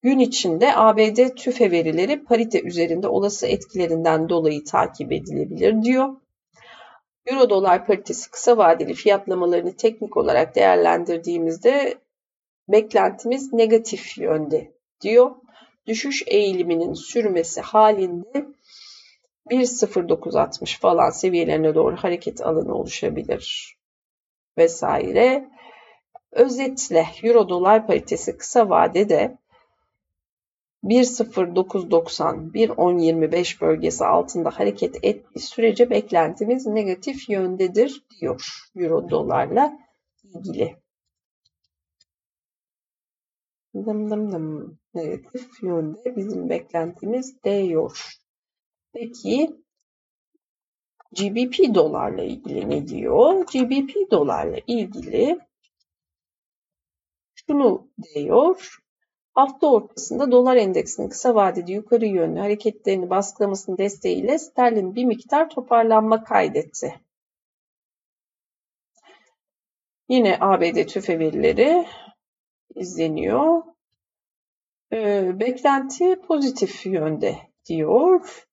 Gün 0.06 0.18
içinde 0.18 0.76
ABD 0.76 1.34
tüfe 1.36 1.70
verileri 1.70 2.24
parite 2.24 2.62
üzerinde 2.62 3.08
olası 3.08 3.46
etkilerinden 3.46 4.28
dolayı 4.28 4.64
takip 4.64 5.12
edilebilir 5.12 5.82
diyor. 5.82 6.08
Euro 7.26 7.50
dolar 7.50 7.86
paritesi 7.86 8.30
kısa 8.30 8.56
vadeli 8.56 8.94
fiyatlamalarını 8.94 9.76
teknik 9.76 10.16
olarak 10.16 10.54
değerlendirdiğimizde 10.54 11.94
beklentimiz 12.68 13.52
negatif 13.52 14.18
yönde 14.18 14.72
diyor. 15.00 15.30
Düşüş 15.86 16.22
eğiliminin 16.26 16.94
sürmesi 16.94 17.60
halinde 17.60 18.46
1.0960 19.50 20.80
falan 20.80 21.10
seviyelerine 21.10 21.74
doğru 21.74 21.96
hareket 21.96 22.40
alanı 22.40 22.74
oluşabilir 22.74 23.76
vesaire. 24.58 25.48
Özetle 26.32 27.06
Euro 27.22 27.48
dolar 27.48 27.86
paritesi 27.86 28.36
kısa 28.36 28.68
vadede 28.70 29.38
1.0990 30.84 32.52
1.1025 32.52 33.60
bölgesi 33.60 34.04
altında 34.04 34.50
hareket 34.50 35.04
ettiği 35.04 35.40
sürece 35.40 35.90
beklentimiz 35.90 36.66
negatif 36.66 37.28
yöndedir 37.28 38.04
diyor 38.20 38.68
Euro 38.76 39.10
dolarla 39.10 39.78
ilgili. 40.24 40.76
Dım 43.74 44.10
dım 44.10 44.32
dım. 44.32 44.78
Negatif 44.94 45.62
yönde 45.62 46.16
bizim 46.16 46.48
beklentimiz 46.48 47.42
diyor. 47.44 48.16
Peki 48.92 49.56
GBP 51.12 51.74
dolarla 51.74 52.22
ilgili 52.22 52.70
ne 52.70 52.88
diyor? 52.88 53.46
GBP 53.46 54.10
dolarla 54.10 54.56
ilgili 54.66 55.38
şunu 57.34 57.88
diyor. 58.14 58.85
Hafta 59.36 59.66
ortasında 59.66 60.32
dolar 60.32 60.56
endeksinin 60.56 61.08
kısa 61.08 61.34
vadede 61.34 61.72
yukarı 61.72 62.06
yönlü 62.06 62.40
hareketlerini 62.40 63.10
baskılamasının 63.10 63.78
desteğiyle 63.78 64.38
sterlin 64.38 64.94
bir 64.94 65.04
miktar 65.04 65.50
toparlanma 65.50 66.24
kaydetti. 66.24 67.00
Yine 70.08 70.36
ABD 70.40 70.86
tüfe 70.86 71.18
verileri 71.18 71.86
izleniyor. 72.74 73.62
Ee, 74.92 75.40
beklenti 75.40 76.20
pozitif 76.20 76.86
yönde 76.86 77.38
diyor. 77.68 78.46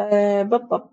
Ee, 0.00 0.46
bap 0.50 0.70
bap 0.70 0.92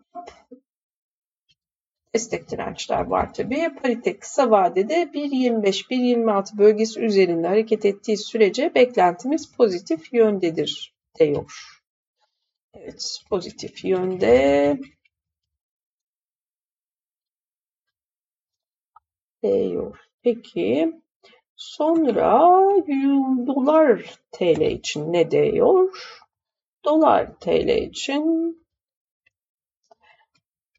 destek 2.16 2.52
dirençler 2.52 3.06
var 3.06 3.34
tabii. 3.34 3.76
Parite 3.82 4.20
kısa 4.20 4.52
vadede 4.52 5.04
1.25-1.26 5.04 6.58
bölgesi 6.58 7.00
üzerinde 7.00 7.48
hareket 7.48 7.86
ettiği 7.86 8.18
sürece 8.18 8.76
beklentimiz 8.76 9.52
pozitif 9.56 10.14
yöndedir 10.14 10.94
diyor. 11.20 11.80
Evet 12.74 13.20
pozitif 13.30 13.86
yönde 13.86 14.78
diyor. 19.44 20.00
Peki 20.24 20.94
sonra 21.56 22.40
dolar 23.48 24.20
TL 24.32 24.62
için 24.62 25.14
ne 25.14 25.32
diyor? 25.32 25.98
Dolar 26.86 27.40
TL 27.40 27.68
için 27.68 28.59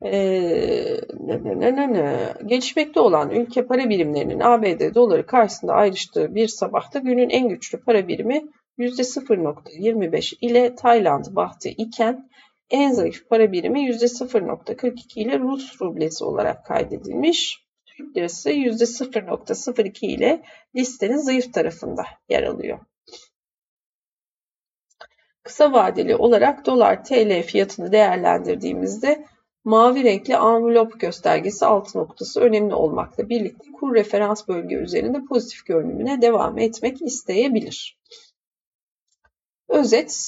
ee, 0.04 1.00
ne, 1.20 1.44
ne, 1.44 1.76
ne, 1.76 1.92
ne. 1.92 2.34
Gelişmekte 2.46 3.00
olan 3.00 3.30
ülke 3.30 3.66
para 3.66 3.88
birimlerinin 3.88 4.40
ABD 4.40 4.94
doları 4.94 5.26
karşısında 5.26 5.72
ayrıştığı 5.72 6.34
bir 6.34 6.48
sabahta 6.48 6.98
günün 6.98 7.30
en 7.30 7.48
güçlü 7.48 7.80
para 7.80 8.08
birimi 8.08 8.42
%0.25 8.78 10.36
ile 10.40 10.74
Tayland 10.74 11.24
bahtı 11.30 11.68
iken 11.68 12.30
en 12.70 12.92
zayıf 12.92 13.28
para 13.28 13.52
birimi 13.52 13.80
%0.42 13.80 15.20
ile 15.20 15.38
Rus 15.38 15.80
rublesi 15.82 16.24
olarak 16.24 16.66
kaydedilmiş. 16.66 17.64
Türk 17.86 18.16
lirası 18.16 18.50
%0.02 18.50 20.06
ile 20.06 20.42
listenin 20.76 21.16
zayıf 21.16 21.54
tarafında 21.54 22.04
yer 22.28 22.42
alıyor. 22.42 22.78
Kısa 25.42 25.72
vadeli 25.72 26.16
olarak 26.16 26.66
dolar 26.66 27.04
TL 27.04 27.42
fiyatını 27.42 27.92
değerlendirdiğimizde 27.92 29.24
Mavi 29.64 30.04
renkli 30.04 30.34
envelop 30.34 31.00
göstergesi 31.00 31.66
alt 31.66 31.94
noktası 31.94 32.40
önemli 32.40 32.74
olmakla 32.74 33.28
birlikte 33.28 33.72
kur 33.72 33.94
referans 33.94 34.48
bölge 34.48 34.76
üzerinde 34.76 35.24
pozitif 35.24 35.66
görünümüne 35.66 36.22
devam 36.22 36.58
etmek 36.58 37.02
isteyebilir. 37.02 37.98
Özet, 39.68 40.18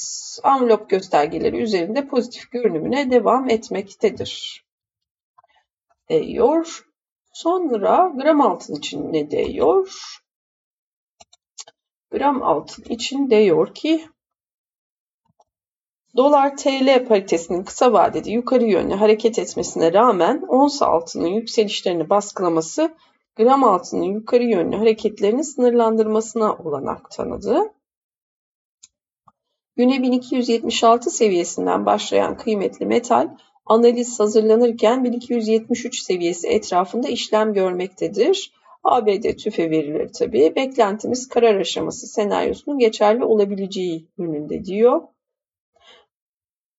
envelop 0.45 0.91
göstergeleri 0.91 1.63
üzerinde 1.63 2.09
pozitif 2.09 2.51
görünümüne 2.51 3.11
devam 3.11 3.51
etmektedir. 3.51 4.65
Diyor. 6.09 6.87
Sonra 7.33 8.13
gram 8.17 8.41
altın 8.41 8.75
için 8.75 9.13
ne 9.13 9.31
diyor? 9.31 10.03
Gram 12.11 12.43
altın 12.43 12.83
için 12.83 13.31
diyor 13.31 13.75
ki 13.75 14.09
Dolar 16.17 16.57
TL 16.57 17.05
paritesinin 17.09 17.65
kısa 17.65 17.93
vadede 17.93 18.31
yukarı 18.31 18.65
yönlü 18.65 18.95
hareket 18.95 19.39
etmesine 19.39 19.93
rağmen 19.93 20.43
ons 20.49 20.83
altının 20.83 21.27
yükselişlerini 21.27 22.11
baskılaması 22.11 22.95
gram 23.37 23.65
altının 23.65 24.03
yukarı 24.03 24.45
yönlü 24.45 24.77
hareketlerini 24.77 25.45
sınırlandırmasına 25.45 26.57
olanak 26.57 27.11
tanıdı. 27.11 27.73
Güne 29.77 30.03
1276 30.03 31.11
seviyesinden 31.11 31.87
başlayan 31.87 32.37
kıymetli 32.37 32.87
metal 32.87 33.29
analiz 33.67 34.21
hazırlanırken 34.21 35.05
1273 35.05 36.03
seviyesi 36.03 36.49
etrafında 36.49 37.09
işlem 37.09 37.53
görmektedir. 37.53 38.53
ABD 38.85 39.37
tüfe 39.37 39.71
verileri 39.71 40.13
tabii 40.13 40.53
beklentimiz 40.57 41.29
karar 41.29 41.57
aşaması 41.57 42.07
senaryosunun 42.07 42.79
geçerli 42.79 43.25
olabileceği 43.25 44.09
yönünde 44.19 44.65
diyor 44.65 45.03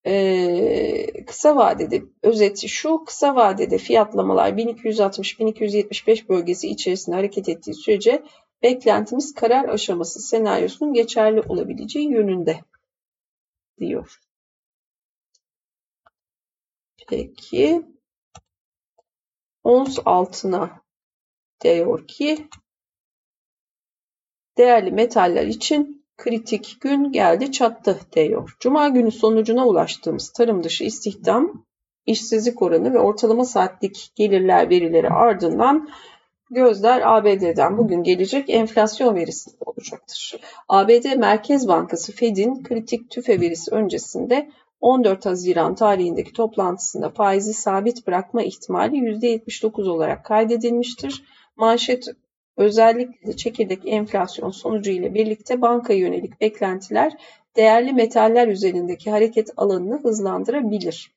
e, 0.06 1.26
kısa 1.26 1.56
vadede 1.56 2.04
özeti 2.22 2.70
şu 2.70 3.06
kısa 3.06 3.36
vadede 3.36 3.78
fiyatlamalar 3.78 4.50
1260-1275 4.50 6.30
bölgesi 6.30 6.68
içerisinde 6.68 7.16
hareket 7.16 7.50
ettiği 7.50 7.74
sürece 7.74 8.24
beklentimiz 8.64 9.34
karar 9.34 9.70
aşaması 9.70 10.20
senaryosunun 10.20 10.94
geçerli 10.94 11.42
olabileceği 11.42 12.12
yönünde 12.12 12.60
diyor. 13.80 14.20
Peki 17.08 17.86
ons 19.64 20.00
altına 20.06 20.82
diyor 21.64 22.08
ki 22.08 22.48
değerli 24.58 24.92
metaller 24.92 25.48
için 25.48 26.03
kritik 26.18 26.78
gün 26.82 27.12
geldi 27.12 27.52
çattı 27.52 28.00
diyor. 28.16 28.56
Cuma 28.60 28.90
günü 28.90 29.12
sonucuna 29.12 29.68
ulaştığımız 29.68 30.30
tarım 30.30 30.64
dışı 30.64 30.84
istihdam, 30.84 31.66
işsizlik 32.06 32.62
oranı 32.62 32.94
ve 32.94 33.00
ortalama 33.00 33.46
saatlik 33.46 34.12
gelirler 34.16 34.70
verileri 34.70 35.10
ardından 35.10 35.90
gözler 36.52 37.02
ABD'den 37.06 37.78
bugün 37.78 38.04
gelecek 38.04 38.50
enflasyon 38.50 39.16
verisi 39.16 39.52
olacaktır. 39.60 40.40
ABD 40.70 41.16
Merkez 41.18 41.68
Bankası 41.68 42.12
Fed'in 42.12 42.64
kritik 42.64 43.10
tüfe 43.10 43.42
verisi 43.42 43.72
öncesinde 43.72 44.50
14 44.82 45.26
Haziran 45.26 45.76
tarihindeki 45.76 46.34
toplantısında 46.34 47.10
faizi 47.10 47.54
sabit 47.54 48.08
bırakma 48.08 48.44
ihtimali 48.44 48.96
%79 48.96 49.90
olarak 49.90 50.26
kaydedilmiştir. 50.26 51.24
Manşet 51.56 52.08
Özellikle 52.58 53.28
de 53.28 53.36
çekirdek 53.36 53.80
enflasyon 53.86 54.50
sonucu 54.50 54.92
ile 54.92 55.14
birlikte 55.14 55.62
banka 55.62 55.94
yönelik 55.94 56.42
beklentiler 56.42 57.14
değerli 57.56 57.94
metaller 57.94 58.48
üzerindeki 58.48 59.12
hareket 59.12 59.50
alanını 59.58 60.02
hızlandırabilir. 60.04 61.12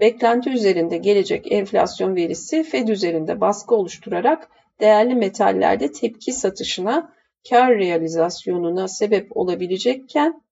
Beklenti 0.00 0.50
üzerinde 0.50 0.96
gelecek 0.96 1.52
enflasyon 1.52 2.16
verisi 2.16 2.62
Fed 2.62 2.88
üzerinde 2.88 3.40
baskı 3.40 3.74
oluşturarak 3.74 4.48
değerli 4.80 5.14
metallerde 5.14 5.92
tepki 5.92 6.32
satışına, 6.32 7.12
kar 7.50 7.78
realizasyonuna 7.78 8.88
sebep 8.88 9.36
olabilecekken 9.36 10.42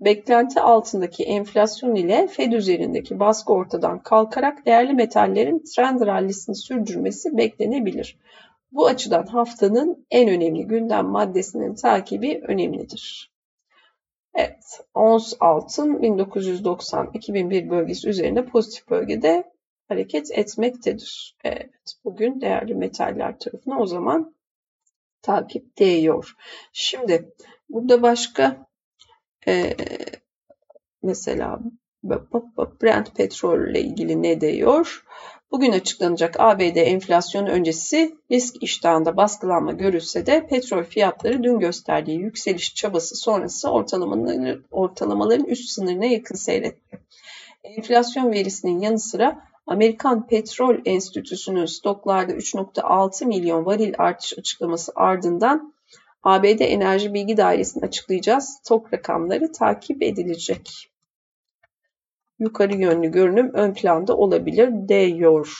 beklenti 0.00 0.60
altındaki 0.60 1.24
enflasyon 1.24 1.94
ile 1.94 2.26
Fed 2.26 2.52
üzerindeki 2.52 3.20
baskı 3.20 3.52
ortadan 3.52 4.02
kalkarak 4.02 4.66
değerli 4.66 4.92
metallerin 4.92 5.64
trend 5.76 6.00
rallisini 6.00 6.56
sürdürmesi 6.56 7.36
beklenebilir. 7.36 8.18
Bu 8.72 8.86
açıdan 8.86 9.26
haftanın 9.26 10.06
en 10.10 10.28
önemli 10.28 10.66
gündem 10.66 11.06
maddesinin 11.06 11.74
takibi 11.74 12.40
önemlidir. 12.48 13.32
Evet, 14.34 14.80
ons 14.94 15.34
altın 15.40 15.94
1990-2001 15.94 17.70
bölgesi 17.70 18.08
üzerinde 18.08 18.46
pozitif 18.46 18.90
bölgede 18.90 19.52
hareket 19.88 20.30
etmektedir. 20.30 21.36
Evet, 21.44 21.94
bugün 22.04 22.40
değerli 22.40 22.74
metaller 22.74 23.38
tarafına 23.38 23.78
o 23.78 23.86
zaman 23.86 24.34
takip 25.22 25.78
değiyor. 25.78 26.34
Şimdi 26.72 27.34
burada 27.68 28.02
başka 28.02 28.66
e, 29.46 29.76
mesela 31.02 31.60
Brent 32.82 33.16
petrol 33.16 33.68
ile 33.68 33.80
ilgili 33.80 34.22
ne 34.22 34.40
diyor? 34.40 35.04
Bugün 35.50 35.72
açıklanacak 35.72 36.40
ABD 36.40 36.76
enflasyon 36.76 37.46
öncesi 37.46 38.16
risk 38.30 38.62
iştahında 38.62 39.16
baskılanma 39.16 39.72
görülse 39.72 40.26
de 40.26 40.46
petrol 40.46 40.84
fiyatları 40.84 41.42
dün 41.42 41.58
gösterdiği 41.58 42.18
yükseliş 42.18 42.74
çabası 42.74 43.16
sonrası 43.16 43.70
ortalamaların, 43.70 44.64
ortalamaların 44.70 45.46
üst 45.46 45.70
sınırına 45.70 46.04
yakın 46.04 46.34
seyretti. 46.34 47.00
Enflasyon 47.64 48.32
verisinin 48.32 48.80
yanı 48.80 48.98
sıra 48.98 49.44
Amerikan 49.66 50.26
Petrol 50.26 50.76
Enstitüsü'nün 50.84 51.66
stoklarda 51.66 52.32
3.6 52.32 53.26
milyon 53.26 53.66
varil 53.66 53.94
artış 53.98 54.38
açıklaması 54.38 54.92
ardından 54.94 55.74
ABD 56.22 56.60
Enerji 56.60 57.14
Bilgi 57.14 57.36
Dairesi'nin 57.36 57.84
açıklayacağı 57.84 58.42
stok 58.42 58.92
rakamları 58.94 59.52
takip 59.52 60.02
edilecek. 60.02 60.90
Yukarı 62.38 62.76
yönlü 62.76 63.10
görünüm 63.10 63.54
ön 63.54 63.74
planda 63.74 64.16
olabilir 64.16 64.88
diyor. 64.88 65.58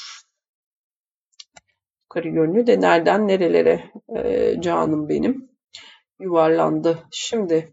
Yukarı 2.04 2.28
yönlü 2.28 2.66
de 2.66 2.80
nereden 2.80 3.28
nerelere 3.28 3.90
e, 4.16 4.54
canım 4.60 5.08
benim 5.08 5.50
yuvarlandı. 6.20 6.98
Şimdi 7.10 7.72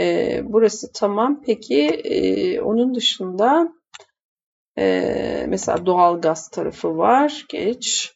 e, 0.00 0.40
burası 0.44 0.92
tamam. 0.94 1.42
Peki 1.46 1.86
e, 1.86 2.60
onun 2.60 2.94
dışında 2.94 3.72
e, 4.78 5.44
mesela 5.48 5.86
doğal 5.86 6.20
gaz 6.20 6.48
tarafı 6.48 6.98
var. 6.98 7.46
Geç. 7.48 8.14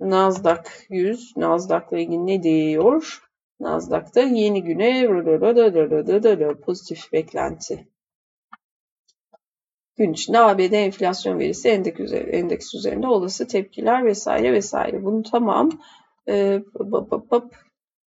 Nasdaq 0.00 0.64
100. 0.88 1.36
Nasdaq'la 1.36 1.98
ilgili 1.98 2.26
ne 2.26 2.42
diyor? 2.42 3.22
Nasdaq'ta 3.60 4.20
yeni 4.20 4.64
güne 4.64 5.08
pozitif 6.60 7.12
beklenti. 7.12 7.91
Gün 10.02 10.12
içinde 10.12 10.38
ABD 10.38 10.72
enflasyon 10.72 11.38
verisi 11.38 11.68
endeks, 11.68 12.12
endeks 12.12 12.74
üzerinde 12.74 13.06
olası 13.06 13.46
tepkiler 13.46 14.06
vesaire 14.06 14.52
vesaire. 14.52 15.04
Bunu 15.04 15.22
tamam. 15.22 15.70
Ee, 16.28 16.62
bap, 16.74 17.10
bap, 17.10 17.30
bap. 17.30 17.54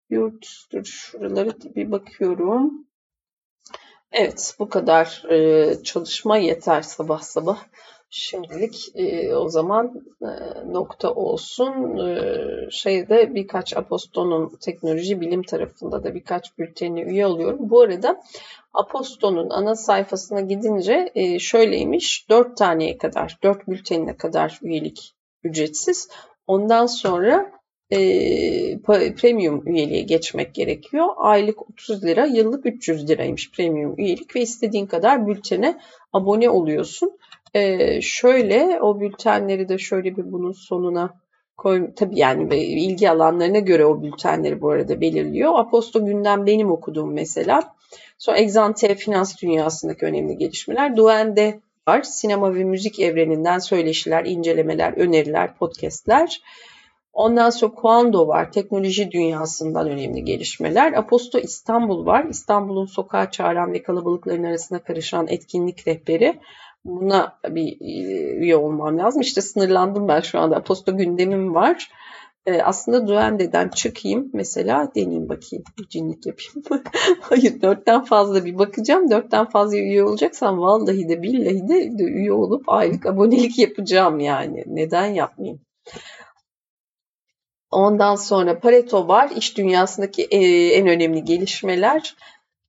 Yurt, 0.10 0.48
dur 0.72 0.84
şuraları 0.84 1.76
bir 1.76 1.91
bakıyorum. 1.91 2.88
Evet 4.12 4.56
bu 4.60 4.70
kadar 4.70 5.24
e, 5.32 5.84
çalışma 5.84 6.38
yeter 6.38 6.82
sabah 6.82 7.20
sabah. 7.20 7.60
Şimdilik 8.10 8.91
e, 8.95 9.36
o 9.36 9.49
zaman 9.49 10.03
e, 10.22 10.28
nokta 10.74 11.14
olsun. 11.14 11.97
E, 11.97 12.32
şeyde 12.72 13.36
birkaç 13.36 13.78
Aposto'nun 13.78 14.58
teknoloji 14.62 15.22
bilim 15.22 15.43
tarafında 15.43 16.03
da 16.03 16.16
birkaç 16.16 16.58
bültenine 16.58 17.01
üye 17.01 17.26
oluyorum. 17.26 17.70
Bu 17.70 17.82
arada 17.82 18.22
Aposto'nun 18.74 19.49
ana 19.49 19.76
sayfasına 19.76 20.41
gidince 20.41 21.12
şöyleymiş. 21.39 22.30
4 22.30 22.58
taneye 22.58 22.97
kadar, 22.97 23.38
4 23.43 23.68
bültenine 23.68 24.18
kadar 24.18 24.60
üyelik 24.62 25.16
ücretsiz. 25.43 26.10
Ondan 26.47 26.86
sonra 26.86 27.51
e, 27.89 28.82
premium 29.16 29.68
üyeliğe 29.68 30.01
geçmek 30.01 30.56
gerekiyor. 30.56 31.08
Aylık 31.18 31.70
30 31.70 32.03
lira, 32.03 32.26
yıllık 32.26 32.66
300 32.66 33.10
liraymış 33.10 33.51
premium 33.51 33.99
üyelik 33.99 34.36
ve 34.36 34.41
istediğin 34.41 34.86
kadar 34.86 35.28
bültene 35.28 35.80
abone 36.14 36.49
oluyorsun. 36.49 37.18
Ee, 37.56 38.01
şöyle 38.01 38.80
o 38.82 38.99
bültenleri 38.99 39.70
de 39.70 39.78
şöyle 39.78 40.18
bir 40.18 40.32
bunun 40.32 40.51
sonuna 40.51 41.14
koy 41.58 41.93
tabii 41.95 42.20
yani 42.20 42.56
ilgi 42.56 43.10
alanlarına 43.10 43.60
göre 43.60 43.86
o 43.86 44.03
bültenleri 44.03 44.62
bu 44.62 44.70
arada 44.70 45.01
belirliyor. 45.01 45.60
Aposto 45.60 46.06
günden 46.06 46.45
benim 46.45 46.72
okuduğum 46.72 47.14
mesela. 47.14 47.76
Sonra 48.18 48.38
Exante 48.38 48.95
finans 48.95 49.41
dünyasındaki 49.41 50.06
önemli 50.06 50.38
gelişmeler. 50.38 50.97
Duende 50.97 51.60
var. 51.88 52.01
Sinema 52.01 52.56
ve 52.56 52.64
müzik 52.64 52.99
evreninden 52.99 53.60
söyleşiler, 53.60 54.26
incelemeler, 54.26 54.93
öneriler, 54.93 55.58
podcastler. 55.58 56.41
Ondan 57.14 57.49
sonra 57.49 57.74
Kuando 57.74 58.28
var. 58.28 58.51
Teknoloji 58.51 59.12
dünyasından 59.12 59.89
önemli 59.89 60.24
gelişmeler. 60.24 60.93
Aposto 60.93 61.39
İstanbul 61.39 62.06
var. 62.06 62.26
İstanbul'un 62.30 62.86
sokağa 62.86 63.32
çağıran 63.32 63.74
ve 63.74 63.84
kalabalıkların 63.84 64.43
arasına 64.43 64.80
karışan 64.80 65.28
etkinlik 65.28 65.88
rehberi 65.88 66.39
buna 66.86 67.38
bir 67.49 67.77
e, 67.81 68.36
üye 68.36 68.55
olmam 68.55 68.97
lazım. 68.97 69.21
İşte 69.21 69.41
sınırlandım 69.41 70.07
ben 70.07 70.21
şu 70.21 70.39
anda. 70.39 70.55
Aposto 70.55 70.97
gündemim 70.97 71.55
var. 71.55 71.89
Ee, 72.45 72.61
aslında 72.61 73.07
Duende'den 73.07 73.69
çıkayım 73.69 74.29
mesela 74.33 74.91
deneyeyim 74.95 75.29
bakayım 75.29 75.63
bir 75.77 75.88
cinlik 75.88 76.25
yapayım. 76.25 76.83
Hayır 77.21 77.61
dörtten 77.61 78.03
fazla 78.03 78.45
bir 78.45 78.57
bakacağım. 78.57 79.11
Dörtten 79.11 79.49
fazla 79.49 79.77
üye 79.77 80.03
olacaksam 80.03 80.59
vallahi 80.59 81.09
de 81.09 81.21
billahi 81.21 81.67
de, 81.67 81.97
de 81.97 82.03
üye 82.03 82.33
olup 82.33 82.69
aylık 82.69 83.05
abonelik 83.05 83.59
yapacağım 83.59 84.19
yani. 84.19 84.63
Neden 84.67 85.05
yapmayayım? 85.05 85.61
Ondan 87.71 88.15
sonra 88.15 88.59
Pareto 88.59 89.07
var. 89.07 89.31
İş 89.36 89.57
dünyasındaki 89.57 90.23
e, 90.31 90.67
en 90.67 90.88
önemli 90.88 91.23
gelişmeler. 91.23 92.15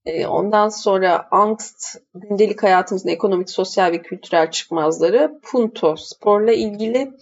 Ee, 0.06 0.26
ondan 0.26 0.68
sonra 0.68 1.28
angst, 1.30 1.96
gündelik 2.14 2.62
hayatımızın 2.62 3.08
ekonomik, 3.08 3.50
sosyal 3.50 3.92
ve 3.92 4.02
kültürel 4.02 4.50
çıkmazları, 4.50 5.40
Punto, 5.42 5.96
sporla 5.96 6.52
ilgili, 6.52 7.12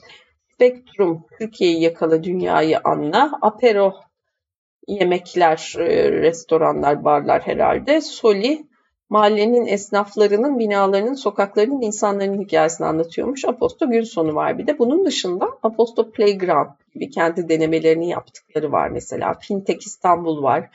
Spektrum, 0.54 1.24
Türkiye'yi 1.38 1.82
yakala, 1.82 2.24
dünyayı 2.24 2.80
anla, 2.84 3.38
Apero, 3.42 3.94
yemekler, 4.88 5.74
e, 5.78 6.12
restoranlar, 6.12 7.04
barlar 7.04 7.42
herhalde, 7.42 8.00
Soli, 8.00 8.66
mahallenin 9.08 9.66
esnaflarının, 9.66 10.58
binalarının, 10.58 11.14
sokaklarının, 11.14 11.80
insanların 11.80 12.40
hikayesini 12.40 12.86
anlatıyormuş. 12.86 13.44
Aposto 13.44 13.90
gün 13.90 14.02
sonu 14.02 14.34
var 14.34 14.58
bir 14.58 14.66
de. 14.66 14.78
Bunun 14.78 15.06
dışında 15.06 15.48
Aposto 15.62 16.10
Playground 16.10 16.70
gibi 16.94 17.10
kendi 17.10 17.48
denemelerini 17.48 18.08
yaptıkları 18.08 18.72
var 18.72 18.88
mesela. 18.88 19.34
Fintech 19.40 19.86
İstanbul 19.86 20.42
var 20.42 20.70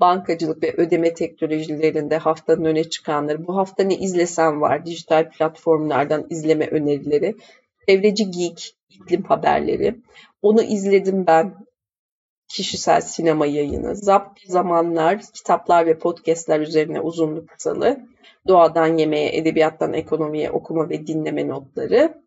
bankacılık 0.00 0.62
ve 0.62 0.74
ödeme 0.76 1.14
teknolojilerinde 1.14 2.16
haftanın 2.16 2.64
öne 2.64 2.84
çıkanları, 2.84 3.46
bu 3.46 3.56
hafta 3.56 3.82
ne 3.82 3.96
izlesem 3.96 4.60
var, 4.60 4.86
dijital 4.86 5.30
platformlardan 5.30 6.26
izleme 6.30 6.66
önerileri, 6.66 7.36
çevreci 7.88 8.30
geek, 8.30 8.76
iklim 8.88 9.22
haberleri, 9.22 9.94
onu 10.42 10.62
izledim 10.62 11.26
ben, 11.26 11.54
kişisel 12.48 13.00
sinema 13.00 13.46
yayını, 13.46 13.96
zapt 13.96 14.40
zamanlar, 14.46 15.22
kitaplar 15.34 15.86
ve 15.86 15.98
podcastler 15.98 16.60
üzerine 16.60 17.00
uzunlu 17.00 17.46
kısalı, 17.46 18.00
doğadan 18.48 18.96
yemeğe, 18.96 19.36
edebiyattan 19.36 19.92
ekonomiye 19.92 20.50
okuma 20.50 20.88
ve 20.88 21.06
dinleme 21.06 21.48
notları, 21.48 22.24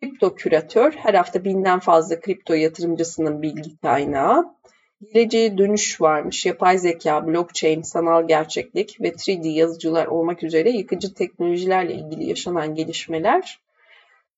kripto 0.00 0.34
küratör, 0.34 0.92
her 0.92 1.14
hafta 1.14 1.44
binden 1.44 1.78
fazla 1.78 2.20
kripto 2.20 2.54
yatırımcısının 2.54 3.42
bilgi 3.42 3.78
kaynağı, 3.78 4.54
Geleceğe 5.00 5.58
dönüş 5.58 6.00
varmış. 6.00 6.46
Yapay 6.46 6.78
zeka, 6.78 7.26
blockchain, 7.26 7.82
sanal 7.82 8.28
gerçeklik 8.28 9.00
ve 9.00 9.08
3D 9.08 9.48
yazıcılar 9.48 10.06
olmak 10.06 10.42
üzere 10.42 10.70
yıkıcı 10.70 11.14
teknolojilerle 11.14 11.94
ilgili 11.94 12.24
yaşanan 12.24 12.74
gelişmeler. 12.74 13.60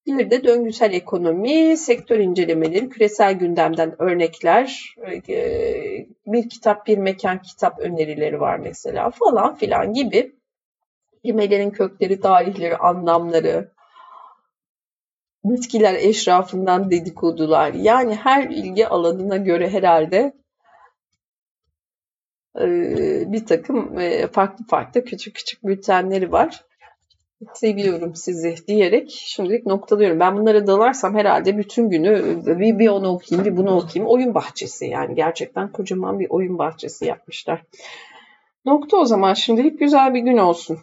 Bir 0.06 0.30
de 0.30 0.44
döngüsel 0.44 0.92
ekonomi, 0.92 1.76
sektör 1.76 2.18
incelemeleri, 2.18 2.88
küresel 2.88 3.32
gündemden 3.34 4.02
örnekler, 4.02 4.94
e, 5.28 6.06
bir 6.26 6.48
kitap, 6.48 6.86
bir 6.86 6.98
mekan 6.98 7.42
kitap 7.42 7.78
önerileri 7.78 8.40
var 8.40 8.58
mesela 8.58 9.10
falan 9.10 9.54
filan 9.54 9.92
gibi. 9.92 10.32
Kelimelerin 11.24 11.70
kökleri, 11.70 12.20
tarihleri, 12.20 12.76
anlamları, 12.76 13.72
bitkiler 15.44 15.94
eşrafından 15.94 16.90
dedikodular. 16.90 17.72
Yani 17.72 18.14
her 18.14 18.50
ilgi 18.50 18.88
alanına 18.88 19.36
göre 19.36 19.70
herhalde 19.70 20.41
bir 23.32 23.46
takım 23.46 23.96
farklı 24.32 24.64
farklı 24.66 25.04
küçük 25.04 25.34
küçük 25.34 25.64
bültenleri 25.64 26.32
var. 26.32 26.64
Seviyorum 27.54 28.14
sizi 28.14 28.54
diyerek 28.68 29.10
şimdilik 29.10 29.66
noktalıyorum. 29.66 30.20
Ben 30.20 30.36
bunlara 30.36 30.66
dalarsam 30.66 31.14
herhalde 31.14 31.58
bütün 31.58 31.90
günü 31.90 32.42
bir, 32.46 32.78
bir 32.78 32.88
onu 32.88 33.08
okuyayım 33.08 33.52
bir 33.52 33.56
bunu 33.56 33.76
okuyayım. 33.76 34.12
Oyun 34.12 34.34
bahçesi 34.34 34.86
yani 34.86 35.14
gerçekten 35.14 35.72
kocaman 35.72 36.20
bir 36.20 36.26
oyun 36.30 36.58
bahçesi 36.58 37.04
yapmışlar. 37.04 37.62
Nokta 38.64 38.96
o 38.96 39.04
zaman 39.04 39.34
şimdilik 39.34 39.78
güzel 39.78 40.14
bir 40.14 40.20
gün 40.20 40.36
olsun. 40.36 40.78